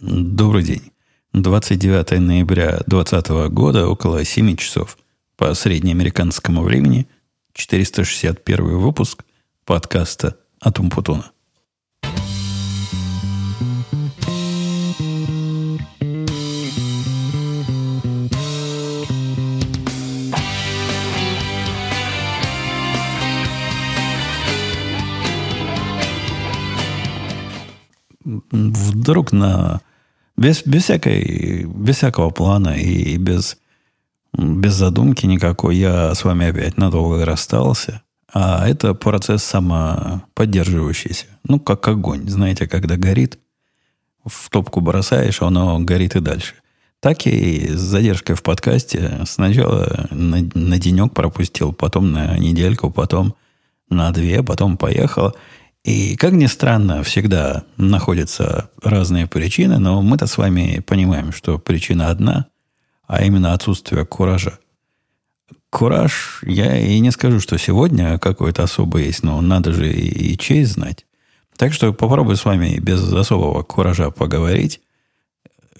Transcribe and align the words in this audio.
Добрый 0.00 0.62
день. 0.62 0.92
29 1.32 2.20
ноября 2.20 2.82
2020 2.86 3.50
года, 3.50 3.88
около 3.88 4.22
7 4.24 4.54
часов 4.56 4.98
по 5.36 5.54
среднеамериканскому 5.54 6.62
времени, 6.62 7.08
461 7.54 8.78
выпуск 8.78 9.24
подкаста 9.64 10.36
«Атум 10.60 10.90
Путуна». 10.90 11.30
Вдруг 29.06 29.30
на 29.30 29.80
без, 30.36 30.66
без, 30.66 30.82
всякой, 30.82 31.64
без 31.64 31.96
всякого 31.96 32.30
плана 32.30 32.70
и 32.70 33.16
без, 33.18 33.56
без 34.32 34.74
задумки 34.74 35.26
никакой 35.26 35.76
я 35.76 36.12
с 36.12 36.24
вами 36.24 36.48
опять 36.48 36.76
надолго 36.76 37.24
расстался. 37.24 38.02
А 38.32 38.68
это 38.68 38.94
процесс 38.94 39.44
самоподдерживающийся. 39.44 41.26
Ну, 41.44 41.60
как 41.60 41.86
огонь. 41.86 42.28
Знаете, 42.28 42.66
когда 42.66 42.96
горит, 42.96 43.38
в 44.24 44.50
топку 44.50 44.80
бросаешь, 44.80 45.40
оно 45.40 45.78
горит 45.78 46.16
и 46.16 46.20
дальше. 46.20 46.54
Так 46.98 47.28
и 47.28 47.68
с 47.68 47.78
задержкой 47.78 48.34
в 48.34 48.42
подкасте. 48.42 49.20
Сначала 49.24 50.08
на, 50.10 50.38
на 50.54 50.78
денек 50.80 51.14
пропустил, 51.14 51.72
потом 51.72 52.10
на 52.10 52.36
недельку, 52.38 52.90
потом 52.90 53.36
на 53.88 54.10
две, 54.10 54.42
потом 54.42 54.76
поехал. 54.76 55.36
И, 55.86 56.16
как 56.16 56.32
ни 56.32 56.46
странно, 56.46 57.04
всегда 57.04 57.62
находятся 57.76 58.70
разные 58.82 59.28
причины, 59.28 59.78
но 59.78 60.02
мы-то 60.02 60.26
с 60.26 60.36
вами 60.36 60.82
понимаем, 60.84 61.30
что 61.30 61.60
причина 61.60 62.10
одна, 62.10 62.46
а 63.06 63.22
именно 63.22 63.52
отсутствие 63.52 64.04
куража. 64.04 64.58
Кураж, 65.70 66.42
я 66.44 66.76
и 66.76 66.98
не 66.98 67.12
скажу, 67.12 67.38
что 67.38 67.56
сегодня 67.56 68.18
какой-то 68.18 68.64
особый 68.64 69.04
есть, 69.06 69.22
но 69.22 69.40
надо 69.40 69.72
же 69.72 69.88
и, 69.88 70.32
и 70.32 70.36
честь 70.36 70.72
знать. 70.72 71.06
Так 71.56 71.72
что 71.72 71.92
попробую 71.92 72.36
с 72.36 72.44
вами 72.44 72.80
без 72.80 73.00
особого 73.12 73.62
куража 73.62 74.10
поговорить. 74.10 74.80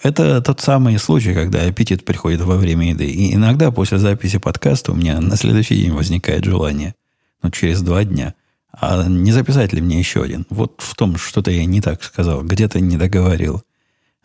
Это 0.05 0.41
тот 0.41 0.61
самый 0.61 0.97
случай, 1.01 1.34
когда 1.34 1.62
аппетит 1.62 2.05
приходит 2.05 2.43
во 2.43 2.55
время 2.55 2.91
еды. 2.91 3.11
И 3.11 3.34
иногда 3.34 3.73
после 3.73 3.99
записи 3.99 4.39
подкаста 4.39 4.93
у 4.93 4.95
меня 4.95 5.21
на 5.21 5.34
следующий 5.34 5.75
день 5.75 5.91
возникает 5.91 6.45
желание. 6.45 6.95
Ну, 7.43 7.51
через 7.51 7.83
два 7.83 8.05
дня– 8.05 8.34
а 8.79 9.07
не 9.09 9.33
записать 9.33 9.73
ли 9.73 9.81
мне 9.81 9.99
еще 9.99 10.23
один? 10.23 10.47
Вот 10.51 10.75
в 10.79 10.95
том 10.95 11.17
что-то 11.17 11.51
я 11.51 11.65
не 11.65 11.81
так 11.81 12.03
сказал. 12.03 12.43
Где-то 12.43 12.81
не 12.81 12.97
договорил. 12.97 13.63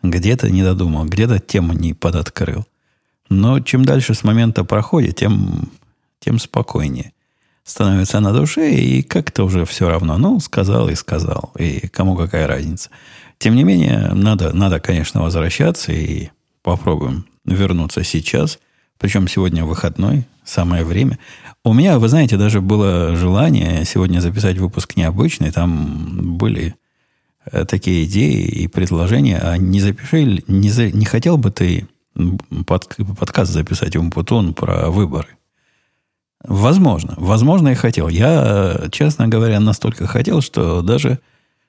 Где-то 0.02 0.50
не 0.50 0.62
додумал. 0.62 1.06
Где-то 1.06 1.38
тему 1.38 1.72
не 1.72 1.94
подоткрыл. 1.94 2.66
Но 3.28 3.60
чем 3.60 3.84
дальше 3.84 4.14
с 4.14 4.24
момента 4.24 4.64
проходит, 4.64 5.16
тем, 5.16 5.70
тем 6.20 6.38
спокойнее 6.38 7.12
становится 7.64 8.20
на 8.20 8.32
душе, 8.32 8.74
и 8.74 9.02
как-то 9.02 9.44
уже 9.44 9.64
все 9.64 9.88
равно. 9.88 10.18
Ну, 10.18 10.38
сказал 10.40 10.88
и 10.88 10.94
сказал. 10.94 11.52
И 11.58 11.88
кому 11.88 12.16
какая 12.16 12.46
разница. 12.46 12.90
Тем 13.38 13.54
не 13.54 13.64
менее, 13.64 14.12
надо, 14.12 14.52
надо 14.52 14.80
конечно, 14.80 15.22
возвращаться 15.22 15.92
и 15.92 16.28
попробуем 16.62 17.26
вернуться 17.44 18.04
сейчас. 18.04 18.58
Причем 18.98 19.26
сегодня 19.28 19.64
выходной, 19.64 20.26
самое 20.44 20.84
время. 20.84 21.18
У 21.64 21.72
меня, 21.72 21.98
вы 21.98 22.08
знаете, 22.08 22.36
даже 22.36 22.60
было 22.60 23.14
желание 23.16 23.84
сегодня 23.84 24.20
записать 24.20 24.58
выпуск 24.58 24.96
необычный. 24.96 25.52
Там 25.52 26.36
были 26.36 26.74
э, 27.50 27.64
такие 27.64 28.04
идеи 28.04 28.44
и 28.44 28.68
предложения. 28.68 29.38
А 29.38 29.56
не 29.56 29.80
запиши, 29.80 30.42
не, 30.46 30.70
за, 30.70 30.90
не 30.90 31.04
хотел 31.04 31.38
бы 31.38 31.50
ты 31.50 31.86
под, 32.66 32.96
подкаст 33.18 33.52
записать 33.52 33.96
Умпутун 33.96 34.54
про 34.54 34.90
выборы? 34.90 35.28
Возможно. 36.44 37.14
Возможно, 37.16 37.68
и 37.68 37.74
хотел. 37.74 38.08
Я, 38.08 38.88
честно 38.90 39.28
говоря, 39.28 39.60
настолько 39.60 40.06
хотел, 40.06 40.40
что 40.40 40.82
даже 40.82 41.20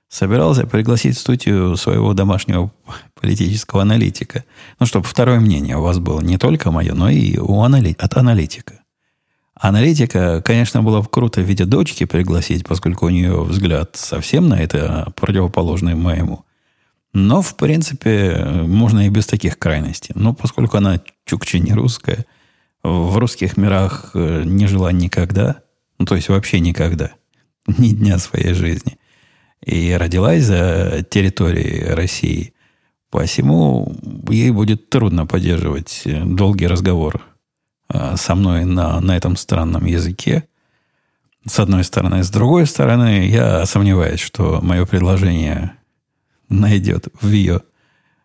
собирался 0.10 0.68
пригласить 0.68 1.18
в 1.18 1.20
студию 1.20 1.76
своего 1.76 2.14
домашнего 2.14 2.72
политического 3.20 3.82
аналитика. 3.82 4.44
Ну, 4.80 4.86
чтобы 4.86 5.06
второе 5.06 5.40
мнение 5.40 5.78
у 5.78 5.82
вас 5.82 6.00
было 6.00 6.22
не 6.22 6.38
только 6.38 6.72
мое, 6.72 6.94
но 6.94 7.10
и 7.10 7.38
у 7.38 7.62
анали... 7.62 7.96
от 7.98 8.18
аналитика. 8.18 8.80
Аналитика, 9.56 10.42
конечно, 10.44 10.84
было 10.84 11.02
бы 11.02 11.08
круто 11.08 11.42
в 11.42 11.46
виде 11.46 11.66
дочки 11.66 12.06
пригласить, 12.06 12.66
поскольку 12.66 13.06
у 13.06 13.10
нее 13.10 13.44
взгляд 13.44 13.96
совсем 13.96 14.50
на 14.50 14.60
это 14.60 15.12
противоположный 15.16 15.96
моему. 15.96 16.46
Но, 17.14 17.42
в 17.42 17.56
принципе, 17.56 18.44
можно 18.44 19.06
и 19.06 19.10
без 19.10 19.28
таких 19.28 19.60
крайностей. 19.60 20.14
Но 20.16 20.34
поскольку 20.34 20.78
она 20.78 21.00
чукче 21.26 21.60
не 21.60 21.74
русская, 21.74 22.26
в 22.82 23.18
русских 23.18 23.56
мирах 23.56 24.12
э, 24.16 24.44
не 24.44 24.68
жила 24.68 24.92
никогда, 24.92 25.62
ну, 26.00 26.06
то 26.06 26.16
есть 26.16 26.30
вообще 26.30 26.60
никогда, 26.60 27.12
ни 27.78 27.90
дня 27.90 28.18
своей 28.18 28.54
жизни, 28.54 28.98
и 29.66 29.94
родилась 29.94 30.44
за 30.44 31.06
территорией 31.10 31.94
России, 31.94 32.54
посему 33.10 33.96
ей 34.30 34.52
будет 34.52 34.90
трудно 34.90 35.26
поддерживать 35.26 36.04
долгий 36.06 36.68
разговор 36.68 37.22
Э, 37.94 38.16
со 38.18 38.36
мной 38.36 38.66
на, 38.66 39.00
на 39.00 39.16
этом 39.16 39.36
странном 39.36 39.86
языке. 39.86 40.46
С 41.46 41.60
одной 41.60 41.84
стороны. 41.84 42.24
С 42.24 42.30
другой 42.30 42.66
стороны, 42.66 43.28
я 43.28 43.66
сомневаюсь, 43.66 44.20
что 44.20 44.60
мое 44.62 44.86
предложение 44.86 45.74
найдет 46.50 47.08
в 47.22 47.30
ее, 47.30 47.62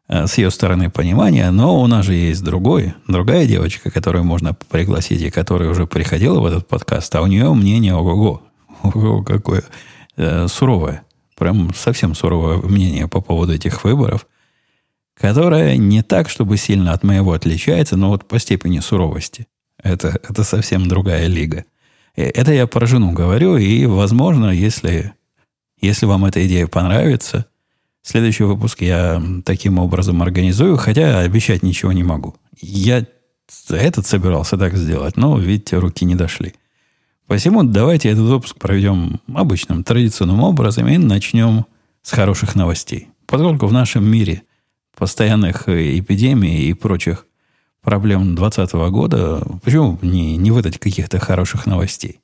э, 0.09 0.27
с 0.27 0.39
ее 0.39 0.51
стороны 0.51 0.91
понимание, 0.91 1.51
но 1.51 1.81
у 1.81 1.87
нас 1.87 2.07
же 2.07 2.15
есть 2.15 2.43
другой, 2.43 2.95
другая 3.09 3.47
девочка, 3.47 3.91
которую 3.91 4.25
можно 4.25 4.55
пригласить, 4.55 5.21
и 5.21 5.31
которая 5.31 5.69
уже 5.69 5.87
приходила 5.87 6.41
в 6.41 6.47
этот 6.47 6.67
подкаст, 6.67 7.15
а 7.17 7.23
у 7.23 7.27
нее 7.27 7.53
мнение 7.53 7.95
ого-го, 7.95 8.43
ого 8.83 9.23
какое 9.23 9.65
э, 10.17 10.47
суровое, 10.49 11.03
прям 11.39 11.73
совсем 11.75 12.15
суровое 12.15 12.59
мнение 12.59 13.09
по 13.09 13.21
поводу 13.21 13.55
этих 13.55 13.85
выборов, 13.85 14.27
которое 15.15 15.77
не 15.77 16.03
так, 16.03 16.29
чтобы 16.29 16.57
сильно 16.57 16.93
от 16.93 17.05
моего 17.05 17.33
отличается, 17.33 17.97
но 17.97 18.09
вот 18.09 18.27
по 18.27 18.39
степени 18.39 18.81
суровости. 18.81 19.47
Это, 19.83 20.19
это 20.29 20.45
совсем 20.45 20.89
другая 20.89 21.27
лига. 21.27 21.65
Э, 22.17 22.25
это 22.25 22.53
я 22.53 22.67
про 22.67 22.87
жену 22.87 23.13
говорю, 23.13 23.57
и, 23.57 23.87
возможно, 23.87 24.51
если, 24.51 25.13
если 25.81 26.07
вам 26.07 26.25
эта 26.25 26.47
идея 26.47 26.67
понравится, 26.67 27.47
следующий 28.03 28.45
выпуск 28.45 28.83
я 28.83 29.23
таким 29.45 29.79
образом 29.79 30.23
организую, 30.23 30.77
хотя 30.77 31.21
обещать 31.21 31.63
ничего 31.63 31.93
не 31.93 32.03
могу. 32.03 32.37
Я 32.61 33.07
этот 33.71 34.07
собирался 34.07 34.57
так 34.57 34.77
сделать, 34.77 35.17
но, 35.17 35.39
видите, 35.39 35.79
руки 35.79 36.05
не 36.05 36.15
дошли. 36.15 36.55
Посему 37.29 37.63
давайте 37.63 38.09
этот 38.09 38.25
выпуск 38.25 38.57
проведем 38.59 39.21
обычным, 39.35 39.85
традиционным 39.85 40.43
образом 40.43 40.89
и 40.89 40.97
начнем 40.97 41.67
с 42.01 42.11
хороших 42.11 42.55
новостей. 42.55 43.09
Поскольку 43.27 43.67
в 43.67 43.73
нашем 43.73 44.03
мире 44.11 44.45
постоянных 44.97 45.69
эпидемий 45.69 46.71
и 46.71 46.73
прочих 46.73 47.27
проблем 47.83 48.35
2020 48.35 48.75
года, 48.91 49.43
почему 49.63 49.99
не, 50.01 50.39
не 50.39 50.51
выдать 50.51 50.79
каких-то 50.79 51.19
хороших 51.19 51.67
новостей? 51.67 52.21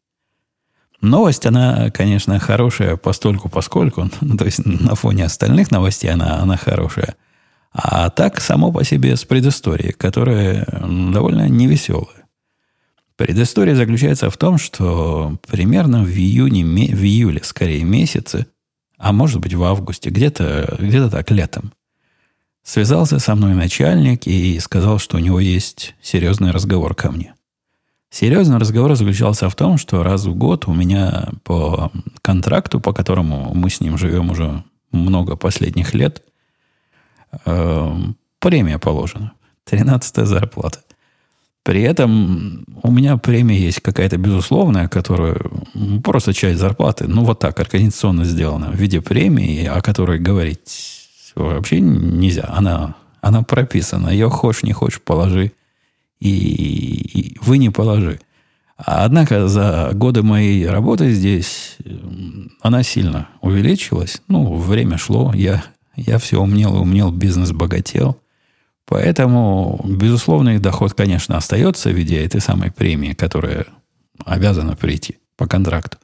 Новость, 1.02 1.44
она, 1.44 1.90
конечно, 1.90 2.38
хорошая 2.38 2.96
постольку 2.96 3.50
поскольку, 3.50 4.08
ну, 4.22 4.38
то 4.38 4.46
есть 4.46 4.64
на 4.64 4.94
фоне 4.94 5.26
остальных 5.26 5.70
новостей 5.70 6.10
она, 6.10 6.40
она 6.40 6.56
хорошая. 6.56 7.14
А 7.74 8.08
так, 8.08 8.40
само 8.40 8.72
по 8.72 8.82
себе 8.84 9.16
с 9.16 9.26
предысторией, 9.26 9.92
которая 9.92 10.64
довольно 11.12 11.46
невеселая. 11.46 12.23
Предыстория 13.16 13.76
заключается 13.76 14.28
в 14.28 14.36
том, 14.36 14.58
что 14.58 15.38
примерно 15.46 16.02
в 16.02 16.10
июне, 16.10 16.64
в 16.64 17.02
июле, 17.02 17.40
скорее, 17.44 17.84
месяце, 17.84 18.46
а 18.98 19.12
может 19.12 19.40
быть 19.40 19.54
в 19.54 19.62
августе, 19.62 20.10
где-то 20.10 20.76
где 20.80 21.08
так 21.08 21.30
летом, 21.30 21.72
Связался 22.64 23.18
со 23.18 23.34
мной 23.34 23.54
начальник 23.54 24.26
и 24.26 24.58
сказал, 24.58 24.98
что 24.98 25.18
у 25.18 25.20
него 25.20 25.38
есть 25.38 25.94
серьезный 26.00 26.50
разговор 26.50 26.94
ко 26.94 27.12
мне. 27.12 27.34
Серьезный 28.08 28.56
разговор 28.56 28.94
заключался 28.94 29.50
в 29.50 29.54
том, 29.54 29.76
что 29.76 30.02
раз 30.02 30.24
в 30.24 30.34
год 30.34 30.66
у 30.66 30.72
меня 30.72 31.28
по 31.42 31.92
контракту, 32.22 32.80
по 32.80 32.94
которому 32.94 33.52
мы 33.54 33.68
с 33.68 33.80
ним 33.80 33.98
живем 33.98 34.30
уже 34.30 34.64
много 34.92 35.36
последних 35.36 35.92
лет, 35.92 36.22
э, 37.44 37.96
премия 38.38 38.78
положена. 38.78 39.32
Тринадцатая 39.64 40.24
зарплата. 40.24 40.80
При 41.64 41.80
этом 41.80 42.66
у 42.82 42.92
меня 42.92 43.16
премия 43.16 43.58
есть 43.58 43.80
какая-то 43.80 44.18
безусловная, 44.18 44.86
которая 44.86 45.36
просто 46.04 46.34
часть 46.34 46.60
зарплаты, 46.60 47.08
ну 47.08 47.24
вот 47.24 47.38
так, 47.38 47.58
организационно 47.58 48.24
сделана 48.24 48.70
в 48.70 48.76
виде 48.76 49.00
премии, 49.00 49.64
о 49.64 49.80
которой 49.80 50.18
говорить 50.18 51.08
вообще 51.34 51.80
нельзя. 51.80 52.50
Она, 52.54 52.96
она 53.22 53.42
прописана. 53.42 54.08
Ее 54.08 54.28
хочешь, 54.28 54.62
не 54.62 54.72
хочешь, 54.72 55.00
положи. 55.00 55.52
И, 56.20 56.28
и 56.28 57.38
вы 57.40 57.56
не 57.56 57.70
положи. 57.70 58.20
Однако 58.76 59.48
за 59.48 59.90
годы 59.94 60.22
моей 60.22 60.66
работы 60.66 61.12
здесь 61.12 61.78
она 62.60 62.82
сильно 62.82 63.28
увеличилась. 63.40 64.20
Ну, 64.28 64.56
время 64.56 64.98
шло, 64.98 65.32
я, 65.34 65.64
Я 65.96 66.18
все 66.18 66.40
умнел 66.40 66.76
и 66.76 66.80
умнел, 66.80 67.10
бизнес 67.10 67.52
богател. 67.52 68.18
Поэтому, 68.86 69.80
безусловно, 69.84 70.50
их 70.50 70.62
доход, 70.62 70.94
конечно, 70.94 71.36
остается 71.36 71.90
в 71.90 71.94
виде 71.94 72.22
этой 72.22 72.40
самой 72.40 72.70
премии, 72.70 73.14
которая 73.14 73.66
обязана 74.24 74.76
прийти 74.76 75.18
по 75.36 75.46
контракту. 75.46 75.98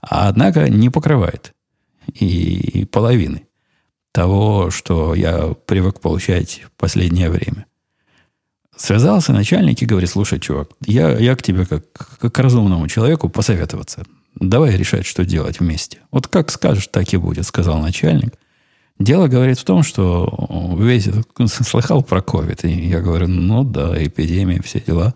А 0.00 0.28
однако 0.28 0.68
не 0.68 0.90
покрывает 0.90 1.54
и 2.06 2.86
половины 2.90 3.48
того, 4.12 4.70
что 4.70 5.14
я 5.14 5.54
привык 5.66 6.00
получать 6.00 6.62
в 6.66 6.80
последнее 6.80 7.30
время. 7.30 7.66
Связался 8.76 9.32
начальник 9.32 9.82
и 9.82 9.86
говорит, 9.86 10.08
слушай, 10.08 10.38
чувак, 10.38 10.70
я, 10.86 11.10
я 11.18 11.34
к 11.34 11.42
тебе 11.42 11.66
как, 11.66 11.92
как 11.92 12.32
к 12.32 12.38
разумному 12.38 12.86
человеку 12.86 13.28
посоветоваться. 13.28 14.04
Давай 14.36 14.76
решать, 14.76 15.04
что 15.04 15.24
делать 15.24 15.58
вместе. 15.58 15.98
Вот 16.12 16.28
как 16.28 16.50
скажешь, 16.50 16.86
так 16.86 17.12
и 17.12 17.16
будет, 17.16 17.44
сказал 17.44 17.78
начальник. 17.80 18.34
Дело, 18.98 19.28
говорит, 19.28 19.58
в 19.58 19.64
том, 19.64 19.82
что 19.82 20.76
весь 20.78 21.08
слыхал 21.46 22.02
про 22.02 22.20
ковид. 22.20 22.64
И 22.64 22.88
я 22.88 23.00
говорю, 23.00 23.28
ну 23.28 23.64
да, 23.64 23.94
эпидемия, 24.04 24.60
все 24.62 24.80
дела. 24.80 25.14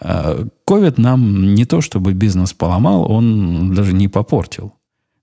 А 0.00 0.46
ковид 0.64 0.98
нам 0.98 1.54
не 1.54 1.64
то, 1.64 1.80
чтобы 1.80 2.12
бизнес 2.12 2.52
поломал, 2.52 3.10
он 3.10 3.74
даже 3.74 3.92
не 3.92 4.08
попортил. 4.08 4.74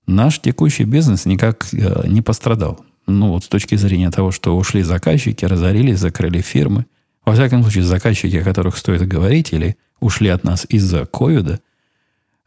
Наш 0.06 0.40
текущий 0.40 0.84
бизнес 0.84 1.26
никак 1.26 1.66
э, 1.72 2.06
не 2.06 2.22
пострадал. 2.22 2.80
Ну, 3.06 3.30
вот 3.30 3.44
с 3.44 3.48
точки 3.48 3.74
зрения 3.76 4.10
того, 4.10 4.30
что 4.30 4.56
ушли 4.56 4.82
заказчики, 4.82 5.44
разорились, 5.44 5.98
закрыли 5.98 6.40
фирмы– 6.40 6.86
во 7.26 7.34
всяком 7.34 7.62
случае, 7.62 7.82
заказчики, 7.82 8.36
о 8.36 8.44
которых 8.44 8.78
стоит 8.78 9.06
говорить, 9.06 9.52
или 9.52 9.76
ушли 9.98 10.28
от 10.28 10.44
нас 10.44 10.64
из-за 10.68 11.06
ковида, 11.06 11.60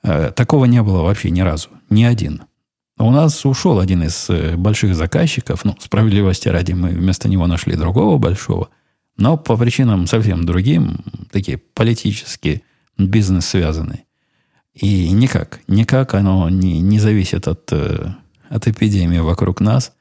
э, 0.04 0.31
такого 0.33 0.66
не 0.66 0.81
было 0.81 1.04
вообще 1.04 1.30
ни 1.30 1.42
разу. 1.42 1.68
Ни 1.89 2.06
один. 2.06 2.44
У 3.00 3.12
нас 3.12 3.46
ушел 3.46 3.80
один 3.80 4.04
из 4.04 4.30
э, 4.30 4.57
больших 4.57 4.94
заказчиков. 4.94 5.63
Ну, 5.63 5.75
справедливости 5.80 6.50
ради, 6.50 6.74
мы 6.74 6.90
вместо 6.90 7.30
него 7.30 7.48
нашли 7.48 7.75
другого 7.75 8.18
большого. 8.18 8.69
Но 9.16 9.38
по 9.38 9.56
причинам 9.56 10.06
совсем 10.06 10.46
другим, 10.46 10.98
такие 11.31 11.57
политические, 11.57 12.62
бизнес 12.98 13.46
связанные. 13.46 14.04
И 14.74 15.10
никак, 15.12 15.62
никак 15.68 16.13
оно 16.13 16.50
не, 16.50 16.81
не 16.81 17.00
зависит 17.00 17.48
от, 17.48 17.72
э, 17.72 18.13
от 18.50 18.68
эпидемии 18.68 19.19
вокруг 19.19 19.62
нас 19.62 19.94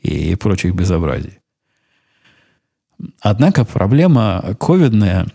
и 0.00 0.34
прочих 0.34 0.74
безобразий. 0.74 1.38
Однако 3.20 3.66
проблема 3.66 4.56
ковидная 4.58 5.26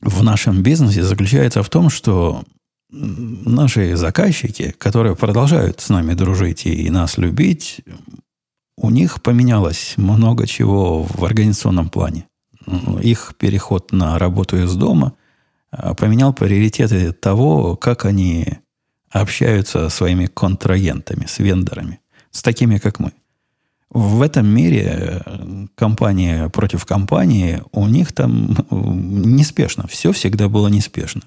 в 0.00 0.22
нашем 0.22 0.62
бизнесе 0.62 1.02
заключается 1.02 1.64
в 1.64 1.68
том, 1.68 1.90
что 1.90 2.44
наши 2.92 3.96
заказчики, 3.96 4.74
которые 4.78 5.16
продолжают 5.16 5.80
с 5.80 5.88
нами 5.88 6.14
дружить 6.14 6.66
и 6.66 6.90
нас 6.90 7.18
любить, 7.18 7.80
у 8.76 8.90
них 8.90 9.22
поменялось 9.22 9.94
много 9.96 10.46
чего 10.46 11.02
в 11.02 11.24
организационном 11.24 11.88
плане. 11.88 12.26
Их 13.00 13.34
переход 13.38 13.92
на 13.92 14.18
работу 14.18 14.56
из 14.56 14.74
дома 14.74 15.14
а, 15.70 15.94
поменял 15.94 16.32
приоритеты 16.32 17.12
того, 17.12 17.76
как 17.76 18.04
они 18.04 18.46
общаются 19.10 19.88
со 19.88 19.96
своими 19.96 20.26
контрагентами, 20.26 21.26
с 21.26 21.38
вендорами, 21.38 22.00
с 22.30 22.42
такими, 22.42 22.78
как 22.78 22.98
мы. 22.98 23.12
В 23.90 24.22
этом 24.22 24.46
мире 24.46 25.22
э, 25.26 25.66
компания 25.74 26.48
против 26.48 26.86
компании, 26.86 27.62
у 27.72 27.86
них 27.86 28.12
там 28.12 28.52
э, 28.52 28.64
неспешно. 28.70 29.86
Все 29.86 30.12
всегда 30.12 30.48
было 30.48 30.68
неспешно. 30.68 31.22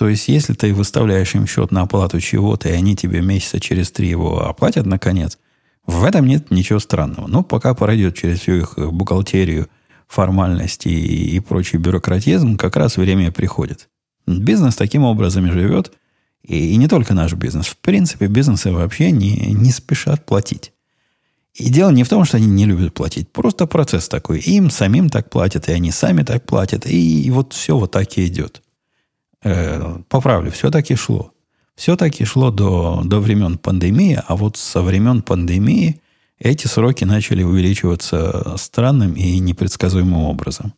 То 0.00 0.08
есть, 0.08 0.28
если 0.28 0.54
ты 0.54 0.72
выставляешь 0.72 1.34
им 1.34 1.46
счет 1.46 1.72
на 1.72 1.82
оплату 1.82 2.22
чего-то, 2.22 2.70
и 2.70 2.72
они 2.72 2.96
тебе 2.96 3.20
месяца 3.20 3.60
через 3.60 3.90
три 3.90 4.08
его 4.08 4.48
оплатят, 4.48 4.86
наконец, 4.86 5.36
в 5.84 6.04
этом 6.04 6.26
нет 6.26 6.50
ничего 6.50 6.78
странного. 6.78 7.26
Но 7.26 7.42
пока 7.42 7.74
пройдет 7.74 8.16
через 8.16 8.40
всю 8.40 8.52
их 8.52 8.78
бухгалтерию, 8.78 9.68
формальности 10.08 10.88
и, 10.88 11.36
и 11.36 11.40
прочий 11.40 11.76
бюрократизм, 11.76 12.56
как 12.56 12.76
раз 12.76 12.96
время 12.96 13.30
приходит. 13.30 13.90
Бизнес 14.26 14.74
таким 14.74 15.04
образом 15.04 15.44
и 15.46 15.50
живет. 15.50 15.92
И, 16.44 16.72
и 16.72 16.76
не 16.76 16.88
только 16.88 17.12
наш 17.12 17.34
бизнес. 17.34 17.66
В 17.66 17.76
принципе, 17.76 18.26
бизнесы 18.26 18.72
вообще 18.72 19.10
не, 19.10 19.52
не 19.52 19.70
спешат 19.70 20.24
платить. 20.24 20.72
И 21.52 21.68
дело 21.68 21.90
не 21.90 22.04
в 22.04 22.08
том, 22.08 22.24
что 22.24 22.38
они 22.38 22.46
не 22.46 22.64
любят 22.64 22.94
платить. 22.94 23.28
Просто 23.28 23.66
процесс 23.66 24.08
такой. 24.08 24.38
Им 24.38 24.70
самим 24.70 25.10
так 25.10 25.28
платят, 25.28 25.68
и 25.68 25.72
они 25.72 25.90
сами 25.90 26.22
так 26.22 26.46
платят. 26.46 26.86
И, 26.86 27.22
и 27.22 27.30
вот 27.30 27.52
все 27.52 27.76
вот 27.76 27.90
так 27.90 28.16
и 28.16 28.26
идет. 28.26 28.62
Э, 29.42 29.98
поправлю, 30.08 30.50
все 30.50 30.70
таки 30.70 30.94
шло. 30.94 31.32
Все 31.76 31.96
таки 31.96 32.24
шло 32.24 32.50
до, 32.50 33.02
до 33.04 33.20
времен 33.20 33.58
пандемии, 33.58 34.22
а 34.26 34.36
вот 34.36 34.56
со 34.56 34.82
времен 34.82 35.22
пандемии 35.22 36.00
эти 36.38 36.66
сроки 36.66 37.04
начали 37.04 37.42
увеличиваться 37.42 38.56
странным 38.56 39.14
и 39.14 39.38
непредсказуемым 39.38 40.24
образом. 40.24 40.74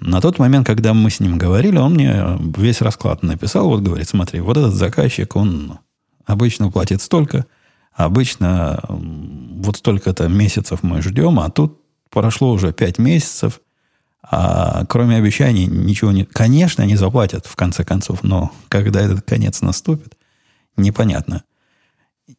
На 0.00 0.20
тот 0.20 0.38
момент, 0.38 0.66
когда 0.66 0.94
мы 0.94 1.10
с 1.10 1.20
ним 1.20 1.38
говорили, 1.38 1.78
он 1.78 1.94
мне 1.94 2.38
весь 2.56 2.80
расклад 2.80 3.22
написал. 3.22 3.68
Вот 3.68 3.80
говорит, 3.80 4.08
смотри, 4.08 4.40
вот 4.40 4.56
этот 4.56 4.74
заказчик, 4.74 5.36
он 5.36 5.78
обычно 6.26 6.70
платит 6.70 7.00
столько– 7.00 7.46
Обычно 7.94 8.80
вот 8.88 9.76
столько-то 9.76 10.28
месяцев 10.28 10.82
мы 10.82 11.02
ждем, 11.02 11.38
а 11.38 11.50
тут 11.50 11.78
прошло 12.10 12.52
уже 12.52 12.72
пять 12.72 12.98
месяцев, 12.98 13.60
а 14.22 14.84
кроме 14.86 15.16
обещаний 15.16 15.66
ничего 15.66 16.12
не... 16.12 16.24
Конечно, 16.24 16.84
они 16.84 16.96
заплатят 16.96 17.46
в 17.46 17.56
конце 17.56 17.84
концов, 17.84 18.22
но 18.22 18.52
когда 18.68 19.00
этот 19.00 19.22
конец 19.22 19.60
наступит, 19.62 20.16
непонятно. 20.76 21.42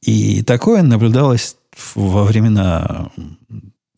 И 0.02 0.42
такое 0.44 0.82
наблюдалось 0.82 1.58
во 1.96 2.24
времена 2.24 3.10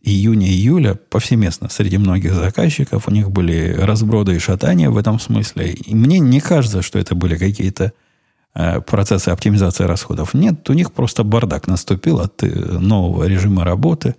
июня-июля 0.03 0.95
повсеместно 0.95 1.69
среди 1.69 1.97
многих 1.97 2.33
заказчиков. 2.33 3.07
У 3.07 3.11
них 3.11 3.31
были 3.31 3.73
разброды 3.77 4.35
и 4.35 4.39
шатания 4.39 4.89
в 4.89 4.97
этом 4.97 5.19
смысле. 5.19 5.73
И 5.73 5.95
мне 5.95 6.19
не 6.19 6.41
кажется, 6.41 6.81
что 6.81 6.99
это 6.99 7.15
были 7.15 7.37
какие-то 7.37 7.93
Э, 8.55 8.79
процессы 8.79 9.29
оптимизации 9.29 9.83
расходов. 9.83 10.33
Нет, 10.33 10.69
у 10.69 10.73
них 10.73 10.93
просто 10.93 11.25
бардак 11.25 11.67
наступил 11.67 12.21
от 12.21 12.41
э, 12.41 12.47
нового 12.47 13.25
режима 13.25 13.65
работы. 13.65 14.15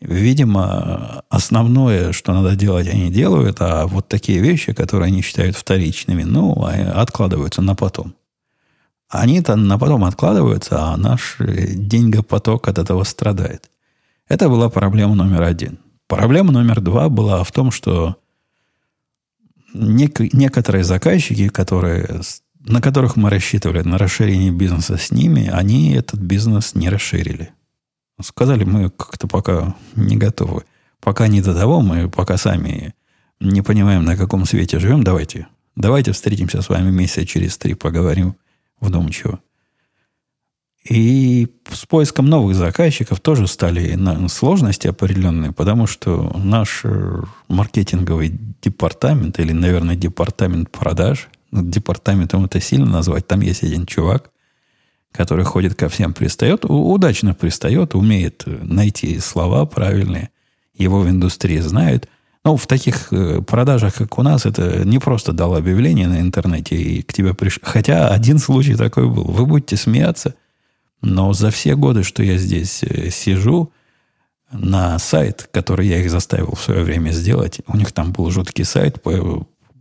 Видимо, 0.00 1.24
основное, 1.30 2.12
что 2.12 2.34
надо 2.34 2.54
делать, 2.54 2.86
они 2.86 3.10
делают, 3.10 3.56
а 3.60 3.86
вот 3.86 4.08
такие 4.08 4.40
вещи, 4.40 4.72
которые 4.74 5.06
они 5.06 5.22
считают 5.22 5.56
вторичными, 5.56 6.22
ну, 6.22 6.52
откладываются 6.62 7.62
на 7.62 7.74
потом. 7.74 8.14
Они-то 9.08 9.56
на 9.56 9.78
потом 9.78 10.04
откладываются, 10.04 10.82
а 10.82 10.96
наш 10.96 11.36
э, 11.38 11.74
деньгопоток 11.74 12.68
от 12.68 12.78
этого 12.78 13.04
страдает. 13.04 13.70
Это 14.28 14.48
была 14.48 14.68
проблема 14.68 15.14
номер 15.14 15.42
один. 15.42 15.78
Проблема 16.08 16.52
номер 16.52 16.80
два 16.80 17.08
была 17.08 17.44
в 17.44 17.52
том, 17.52 17.70
что 17.70 18.16
нек- 19.72 20.28
некоторые 20.32 20.82
заказчики, 20.82 21.48
которые 21.48 22.20
на 22.66 22.80
которых 22.80 23.14
мы 23.14 23.30
рассчитывали 23.30 23.82
на 23.82 23.96
расширение 23.96 24.50
бизнеса 24.50 24.96
с 24.96 25.12
ними, 25.12 25.48
они 25.48 25.92
этот 25.92 26.18
бизнес 26.18 26.74
не 26.74 26.88
расширили. 26.88 27.50
Сказали, 28.20 28.64
мы 28.64 28.90
как-то 28.90 29.28
пока 29.28 29.74
не 29.94 30.16
готовы. 30.16 30.64
Пока 31.00 31.28
не 31.28 31.42
до 31.42 31.54
того, 31.54 31.82
мы 31.82 32.08
пока 32.08 32.36
сами 32.36 32.94
не 33.40 33.62
понимаем, 33.62 34.04
на 34.04 34.16
каком 34.16 34.46
свете 34.46 34.78
живем. 34.78 35.04
Давайте, 35.04 35.46
давайте 35.76 36.12
встретимся 36.12 36.62
с 36.62 36.68
вами 36.68 36.90
месяца 36.90 37.26
через 37.26 37.58
три, 37.58 37.74
поговорим 37.74 38.36
вдумчиво. 38.80 39.40
И 40.88 41.48
с 41.70 41.84
поиском 41.84 42.26
новых 42.26 42.54
заказчиков 42.54 43.20
тоже 43.20 43.48
стали 43.48 43.98
сложности 44.28 44.86
определенные, 44.86 45.52
потому 45.52 45.86
что 45.86 46.32
наш 46.36 46.82
э, 46.84 47.22
маркетинговый 47.48 48.38
департамент, 48.62 49.40
или, 49.40 49.52
наверное, 49.52 49.96
департамент 49.96 50.70
продаж, 50.70 51.28
департаментом 51.50 52.44
это 52.44 52.60
сильно 52.60 52.86
назвать. 52.86 53.26
Там 53.26 53.40
есть 53.40 53.64
один 53.64 53.84
чувак, 53.84 54.30
который 55.16 55.44
ходит 55.44 55.74
ко 55.74 55.88
всем, 55.88 56.12
пристает, 56.12 56.64
удачно 56.64 57.34
пристает, 57.34 57.94
умеет 57.94 58.44
найти 58.46 59.18
слова 59.18 59.66
правильные, 59.66 60.30
его 60.74 61.00
в 61.00 61.08
индустрии 61.08 61.58
знают. 61.58 62.08
Но 62.44 62.56
в 62.56 62.66
таких 62.68 63.12
э, 63.12 63.42
продажах, 63.42 63.94
как 63.94 64.18
у 64.18 64.22
нас, 64.22 64.46
это 64.46 64.84
не 64.84 65.00
просто 65.00 65.32
дал 65.32 65.56
объявление 65.56 66.06
на 66.06 66.20
интернете 66.20 66.76
и 66.76 67.02
к 67.02 67.12
тебе 67.12 67.34
пришел. 67.34 67.62
Хотя 67.64 68.08
один 68.08 68.38
случай 68.38 68.76
такой 68.76 69.08
был. 69.08 69.24
Вы 69.24 69.46
будете 69.46 69.76
смеяться, 69.76 70.36
но 71.02 71.32
за 71.32 71.50
все 71.50 71.74
годы, 71.74 72.04
что 72.04 72.22
я 72.22 72.38
здесь 72.38 72.84
э, 72.84 73.10
сижу, 73.10 73.72
на 74.52 74.98
сайт, 74.98 75.48
который 75.50 75.88
я 75.88 75.98
их 75.98 76.10
заставил 76.10 76.54
в 76.54 76.62
свое 76.62 76.84
время 76.84 77.10
сделать, 77.10 77.60
у 77.66 77.76
них 77.76 77.92
там 77.92 78.12
был 78.12 78.30
жуткий 78.30 78.64
сайт, 78.64 79.02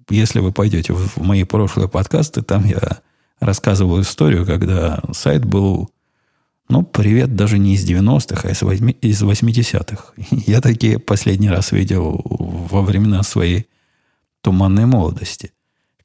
если 0.09 0.39
вы 0.39 0.51
пойдете 0.51 0.93
в 0.93 1.17
мои 1.21 1.43
прошлые 1.43 1.89
подкасты, 1.89 2.41
там 2.41 2.65
я 2.65 2.99
рассказывал 3.45 4.01
историю, 4.01 4.45
когда 4.45 5.01
сайт 5.13 5.45
был, 5.45 5.89
ну, 6.69 6.83
привет, 6.83 7.35
даже 7.35 7.59
не 7.59 7.75
из 7.75 7.89
90-х, 7.89 8.47
а 8.47 8.51
из, 8.51 8.61
8, 8.61 8.93
из 9.01 9.23
80-х. 9.23 10.13
Я 10.47 10.61
такие 10.61 10.99
последний 10.99 11.49
раз 11.49 11.71
видел 11.71 12.21
во 12.25 12.81
времена 12.81 13.23
своей 13.23 13.67
туманной 14.41 14.85
молодости. 14.85 15.51